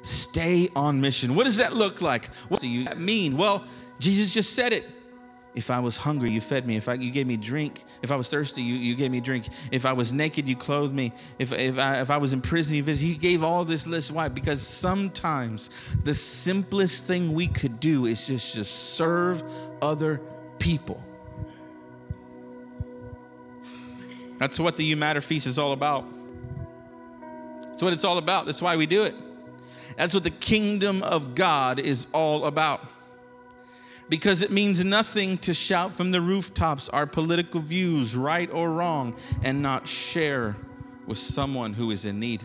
Stay 0.03 0.71
on 0.75 1.01
mission. 1.01 1.35
What 1.35 1.45
does 1.45 1.59
that 1.59 1.75
look 1.75 2.01
like? 2.01 2.33
What 2.49 2.61
do 2.61 2.69
you 2.69 2.89
mean? 2.97 3.37
Well, 3.37 3.65
Jesus 4.01 4.35
just 4.35 4.55
said 4.55 4.73
it. 4.73 4.85
If 5.55 5.71
I 5.71 5.81
was 5.81 5.97
hungry, 5.97 6.31
you 6.31 6.41
fed 6.41 6.67
me. 6.67 6.77
If 6.77 6.89
I, 6.89 6.95
you 6.95 7.11
gave 7.11 7.27
me 7.27 7.37
drink, 7.37 7.85
if 8.03 8.13
I 8.13 8.17
was 8.17 8.31
thirsty, 8.31 8.63
you, 8.63 8.75
you 8.75 8.95
gave 8.95 9.11
me 9.11 9.21
drink. 9.21 9.49
If 9.73 9.85
I 9.85 9.93
was 9.93 10.13
naked, 10.13 10.49
you 10.49 10.55
clothed 10.55 10.95
me. 10.95 11.13
If, 11.41 11.53
if, 11.53 11.77
I, 11.77 12.01
if 12.01 12.11
I 12.11 12.19
was 12.19 12.33
in 12.33 12.41
prison, 12.41 12.77
you 12.77 12.85
visited. 12.85 13.09
He 13.09 13.15
gave 13.17 13.43
all 13.43 13.65
this 13.65 13.87
list. 13.87 14.13
Why? 14.13 14.29
Because 14.29 14.63
sometimes 14.63 15.71
the 16.05 16.15
simplest 16.15 17.07
thing 17.07 17.35
we 17.35 17.49
could 17.49 17.81
do 17.81 18.07
is 18.07 18.29
just, 18.29 18.55
just 18.55 18.95
serve 18.95 19.43
other 19.83 20.21
people. 20.61 21.03
That's 24.39 24.59
what 24.59 24.77
the 24.77 24.85
You 24.85 24.97
Matter 24.97 25.21
Feast 25.21 25.49
is 25.49 25.59
all 25.59 25.73
about. 25.73 26.07
That's 27.65 27.83
what 27.83 27.93
it's 27.93 28.05
all 28.05 28.19
about. 28.19 28.47
That's 28.47 28.63
why 28.63 28.77
we 28.77 28.87
do 28.87 29.03
it. 29.03 29.17
That's 29.97 30.15
what 30.15 30.23
the 30.23 30.31
kingdom 30.31 31.03
of 31.03 31.35
God 31.35 31.81
is 31.81 32.07
all 32.13 32.47
about 32.47 32.87
because 34.11 34.43
it 34.43 34.51
means 34.51 34.85
nothing 34.85 35.39
to 35.39 35.55
shout 35.55 35.95
from 35.95 36.11
the 36.11 36.21
rooftops 36.21 36.89
our 36.91 37.07
political 37.07 37.61
views, 37.61 38.17
right 38.17 38.51
or 38.53 38.73
wrong, 38.73 39.17
and 39.43 39.63
not 39.63 39.89
share 39.89 40.57
with 41.07 41.17
someone 41.17 41.73
who 41.73 41.93
is 41.93 42.05
in 42.05 42.19
need. 42.19 42.45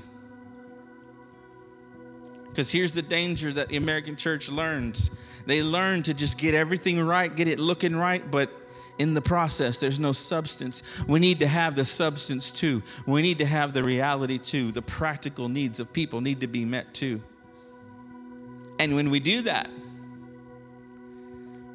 Because 2.48 2.72
here's 2.72 2.94
the 2.94 3.02
danger 3.02 3.52
that 3.52 3.68
the 3.68 3.76
American 3.76 4.16
church 4.16 4.50
learns 4.50 5.12
they 5.46 5.62
learn 5.62 6.02
to 6.04 6.14
just 6.14 6.38
get 6.38 6.54
everything 6.54 7.04
right, 7.04 7.36
get 7.36 7.48
it 7.48 7.60
looking 7.60 7.96
right, 7.96 8.32
but 8.32 8.50
in 8.98 9.14
the 9.14 9.22
process, 9.22 9.80
there's 9.80 10.00
no 10.00 10.12
substance. 10.12 10.82
We 11.08 11.20
need 11.20 11.40
to 11.40 11.48
have 11.48 11.76
the 11.76 11.86
substance 11.86 12.52
too. 12.52 12.82
We 13.06 13.22
need 13.22 13.40
to 13.40 13.46
have 13.46 13.74
the 13.74 13.84
reality 13.84 14.38
too. 14.38 14.72
The 14.72 14.82
practical 14.82 15.50
needs 15.50 15.80
of 15.80 15.92
people 15.92 16.22
need 16.22 16.42
to 16.42 16.48
be 16.48 16.64
met 16.64 16.94
too. 16.94 17.22
And 18.80 18.96
when 18.96 19.10
we 19.10 19.20
do 19.20 19.42
that, 19.44 19.70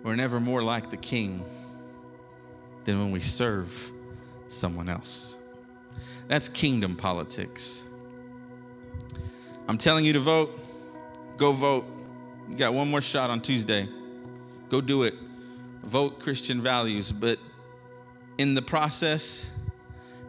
we're 0.03 0.17
never 0.17 0.41
more 0.41 0.63
like 0.63 0.91
the 0.91 0.97
king 0.97 1.45
than 2.85 2.99
when 2.99 3.11
we 3.11 3.21
serve 3.21 3.93
someone 4.49 4.89
else. 4.89 5.37
That's 6.29 6.49
kingdom 6.49 6.97
politics. 6.97 7.85
I'm 9.69 9.79
telling 9.79 10.05
you 10.05 10.13
to 10.15 10.21
vote. 10.21 10.59
Go 11.37 11.53
vote. 11.53 11.85
You 12.49 12.57
got 12.57 12.75
one 12.75 12.91
more 12.91 13.01
shot 13.01 13.31
on 13.31 13.41
Tuesday. 13.41 13.89
Go 14.69 14.81
do 14.81 15.05
it. 15.05 15.15
Vote 15.85 16.21
Christian 16.21 16.61
values, 16.61 17.13
but 17.13 17.39
in 18.39 18.55
the 18.55 18.63
process, 18.63 19.51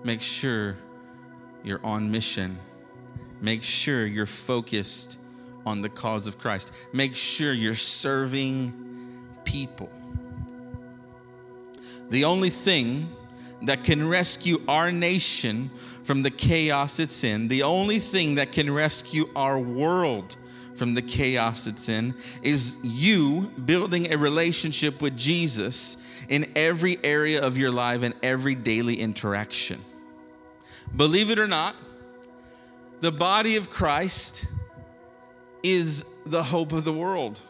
make 0.04 0.22
sure 0.22 0.76
you're 1.64 1.84
on 1.84 2.12
mission. 2.12 2.58
Make 3.42 3.64
sure 3.64 4.06
you're 4.06 4.26
focused 4.26 5.18
on 5.66 5.82
the 5.82 5.90
cause 5.90 6.28
of 6.28 6.38
Christ. 6.38 6.72
Make 6.94 7.16
sure 7.16 7.54
you're 7.54 7.76
serving 7.76 8.81
people. 9.52 9.90
The 12.10 12.24
only 12.24 12.50
thing 12.50 13.10
that 13.64 13.84
can 13.84 14.08
rescue 14.08 14.62
our 14.68 14.92
nation 14.92 15.70
from 16.04 16.24
the 16.24 16.32
chaos 16.32 17.00
it's 17.00 17.24
in, 17.24 17.50
the 17.50 17.64
only 17.64 18.00
thing 18.00 18.36
that 18.36 18.54
can 18.54 18.74
rescue 18.74 19.30
our 19.36 19.60
world 19.60 20.38
from 20.74 20.94
the 20.94 21.02
chaos 21.02 21.68
it's 21.68 21.90
in, 21.90 22.16
is 22.42 22.78
you 22.82 23.52
building 23.66 24.14
a 24.14 24.18
relationship 24.18 25.02
with 25.02 25.18
Jesus 25.18 25.98
in 26.30 26.50
every 26.56 26.98
area 27.04 27.42
of 27.42 27.58
your 27.58 27.72
life 27.72 28.04
and 28.04 28.14
every 28.24 28.56
daily 28.56 29.00
interaction. 29.00 29.82
Believe 30.96 31.30
it 31.30 31.38
or 31.38 31.48
not, 31.48 31.76
the 33.02 33.12
body 33.12 33.58
of 33.58 33.70
Christ 33.70 34.46
is 35.62 36.06
the 36.26 36.42
hope 36.42 36.72
of 36.72 36.86
the 36.86 36.94
world. 36.94 37.42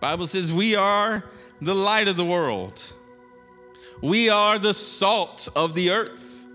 Bible 0.00 0.26
says 0.26 0.52
we 0.52 0.74
are 0.74 1.22
the 1.60 1.74
light 1.74 2.08
of 2.08 2.16
the 2.16 2.24
world. 2.24 2.92
We 4.02 4.30
are 4.30 4.58
the 4.58 4.72
salt 4.72 5.48
of 5.54 5.74
the 5.74 5.90
earth. 5.90 6.48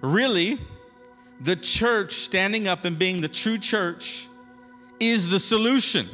Really, 0.00 0.58
the 1.40 1.54
church 1.54 2.12
standing 2.12 2.66
up 2.66 2.84
and 2.84 2.98
being 2.98 3.20
the 3.20 3.28
true 3.28 3.56
church 3.56 4.26
is 4.98 5.30
the 5.30 5.38
solution. 5.38 6.08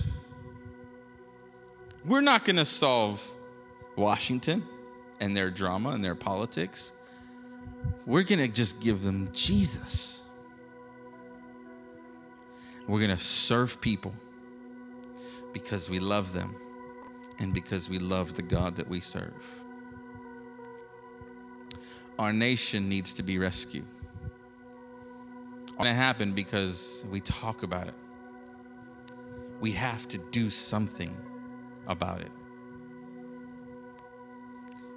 We're 2.04 2.20
not 2.20 2.44
going 2.44 2.56
to 2.56 2.66
solve 2.66 3.26
Washington 3.96 4.62
and 5.20 5.34
their 5.34 5.50
drama 5.50 5.90
and 5.90 6.04
their 6.04 6.14
politics. 6.14 6.92
We're 8.06 8.24
going 8.24 8.38
to 8.40 8.48
just 8.48 8.80
give 8.80 9.02
them 9.02 9.30
Jesus. 9.32 10.22
We're 12.86 13.00
going 13.00 13.10
to 13.10 13.22
serve 13.22 13.80
people 13.80 14.14
because 15.62 15.90
we 15.90 15.98
love 15.98 16.32
them 16.32 16.54
and 17.38 17.52
because 17.52 17.88
we 17.88 17.98
love 17.98 18.34
the 18.34 18.42
God 18.42 18.76
that 18.76 18.88
we 18.88 19.00
serve. 19.00 19.64
Our 22.18 22.32
nation 22.32 22.88
needs 22.88 23.14
to 23.14 23.22
be 23.22 23.38
rescued. 23.38 23.86
It's 25.62 25.72
going 25.72 25.84
to 25.84 25.94
happen 25.94 26.32
because 26.32 27.04
we 27.10 27.20
talk 27.20 27.62
about 27.62 27.88
it. 27.88 27.94
We 29.60 29.72
have 29.72 30.08
to 30.08 30.18
do 30.30 30.50
something 30.50 31.16
about 31.86 32.20
it. 32.20 32.30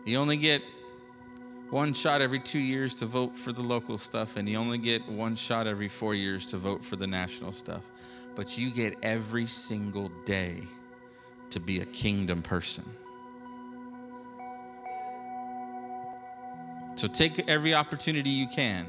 You 0.06 0.18
only 0.18 0.38
get 0.38 0.64
one 1.70 1.94
shot 1.94 2.22
every 2.22 2.40
two 2.40 2.60
years 2.60 2.96
to 2.96 3.06
vote 3.06 3.38
for 3.38 3.54
the 3.54 3.62
local 3.62 3.98
stuff, 3.98 4.36
and 4.36 4.50
you 4.50 4.58
only 4.58 4.78
get 4.78 5.08
one 5.08 5.36
shot 5.36 5.68
every 5.68 5.88
four 5.88 6.16
years 6.16 6.46
to 6.48 6.58
vote 6.58 6.84
for 6.84 6.96
the 6.96 7.08
national 7.08 7.52
stuff. 7.52 7.90
But 8.36 8.58
you 8.58 8.72
get 8.72 8.98
every 9.04 9.48
single 9.48 10.10
day 10.26 10.64
to 11.50 11.60
be 11.60 11.82
a 11.82 11.86
kingdom 11.86 12.42
person. 12.42 12.86
So 16.96 17.08
take 17.08 17.50
every 17.50 17.74
opportunity 17.74 18.30
you 18.30 18.48
can 18.48 18.86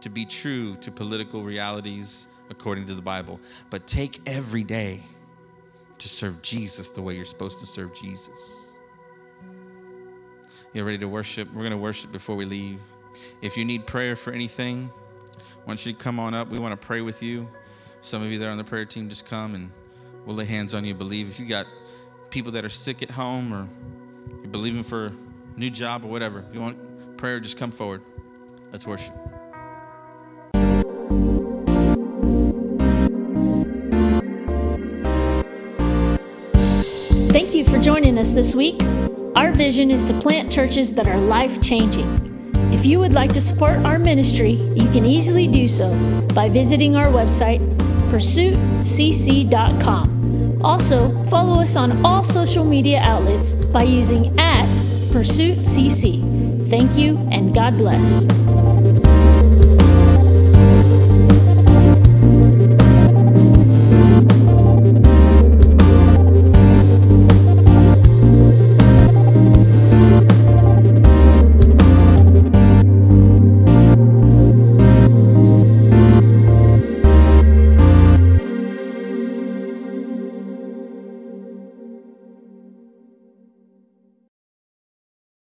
to 0.00 0.10
be 0.10 0.24
true 0.24 0.76
to 0.76 0.90
political 0.90 1.42
realities 1.42 2.28
according 2.50 2.86
to 2.86 2.94
the 2.94 3.02
Bible, 3.02 3.40
but 3.70 3.86
take 3.86 4.20
every 4.26 4.64
day 4.64 5.02
to 5.98 6.08
serve 6.08 6.42
Jesus 6.42 6.90
the 6.90 7.02
way 7.02 7.14
you're 7.14 7.24
supposed 7.24 7.60
to 7.60 7.66
serve 7.66 7.94
Jesus. 7.94 8.76
You're 10.72 10.84
ready 10.84 10.98
to 10.98 11.08
worship? 11.08 11.48
We're 11.52 11.62
going 11.62 11.70
to 11.70 11.78
worship 11.78 12.12
before 12.12 12.36
we 12.36 12.44
leave. 12.44 12.80
If 13.40 13.56
you 13.56 13.64
need 13.64 13.86
prayer 13.86 14.14
for 14.14 14.32
anything, 14.32 14.90
I 15.38 15.66
want 15.66 15.86
you 15.86 15.92
to 15.92 15.98
come 15.98 16.20
on 16.20 16.34
up. 16.34 16.48
We 16.48 16.58
want 16.58 16.78
to 16.78 16.86
pray 16.86 17.00
with 17.00 17.22
you. 17.22 17.48
Some 18.06 18.22
of 18.22 18.30
you 18.30 18.38
that 18.38 18.46
are 18.46 18.52
on 18.52 18.56
the 18.56 18.62
prayer 18.62 18.84
team, 18.84 19.08
just 19.08 19.26
come 19.26 19.56
and 19.56 19.72
we'll 20.26 20.36
lay 20.36 20.44
hands 20.44 20.74
on 20.74 20.84
you. 20.84 20.94
Believe. 20.94 21.28
If 21.28 21.40
you 21.40 21.46
got 21.46 21.66
people 22.30 22.52
that 22.52 22.64
are 22.64 22.68
sick 22.68 23.02
at 23.02 23.10
home 23.10 23.52
or 23.52 23.66
you're 24.42 24.46
believing 24.52 24.84
for 24.84 25.06
a 25.06 25.12
new 25.58 25.70
job 25.70 26.04
or 26.04 26.06
whatever, 26.06 26.44
if 26.48 26.54
you 26.54 26.60
want 26.60 27.16
prayer, 27.16 27.40
just 27.40 27.58
come 27.58 27.72
forward. 27.72 28.02
Let's 28.70 28.86
worship. 28.86 29.12
Thank 37.32 37.54
you 37.54 37.64
for 37.64 37.80
joining 37.80 38.18
us 38.18 38.34
this 38.34 38.54
week. 38.54 38.80
Our 39.34 39.50
vision 39.50 39.90
is 39.90 40.04
to 40.04 40.14
plant 40.20 40.52
churches 40.52 40.94
that 40.94 41.08
are 41.08 41.18
life 41.18 41.60
changing. 41.60 42.52
If 42.72 42.86
you 42.86 43.00
would 43.00 43.14
like 43.14 43.32
to 43.32 43.40
support 43.40 43.78
our 43.78 43.98
ministry, 43.98 44.52
you 44.52 44.88
can 44.92 45.04
easily 45.04 45.48
do 45.48 45.66
so 45.66 45.90
by 46.36 46.48
visiting 46.48 46.94
our 46.94 47.06
website, 47.06 47.60
pursuitcc.com. 48.10 50.64
Also, 50.64 51.24
follow 51.26 51.60
us 51.60 51.76
on 51.76 52.04
all 52.04 52.24
social 52.24 52.64
media 52.64 53.00
outlets 53.00 53.52
by 53.52 53.82
using 53.82 54.38
at 54.38 54.66
pursuitcc. 55.12 56.70
Thank 56.70 56.96
you 56.96 57.18
and 57.30 57.54
God 57.54 57.74
bless. 57.74 58.45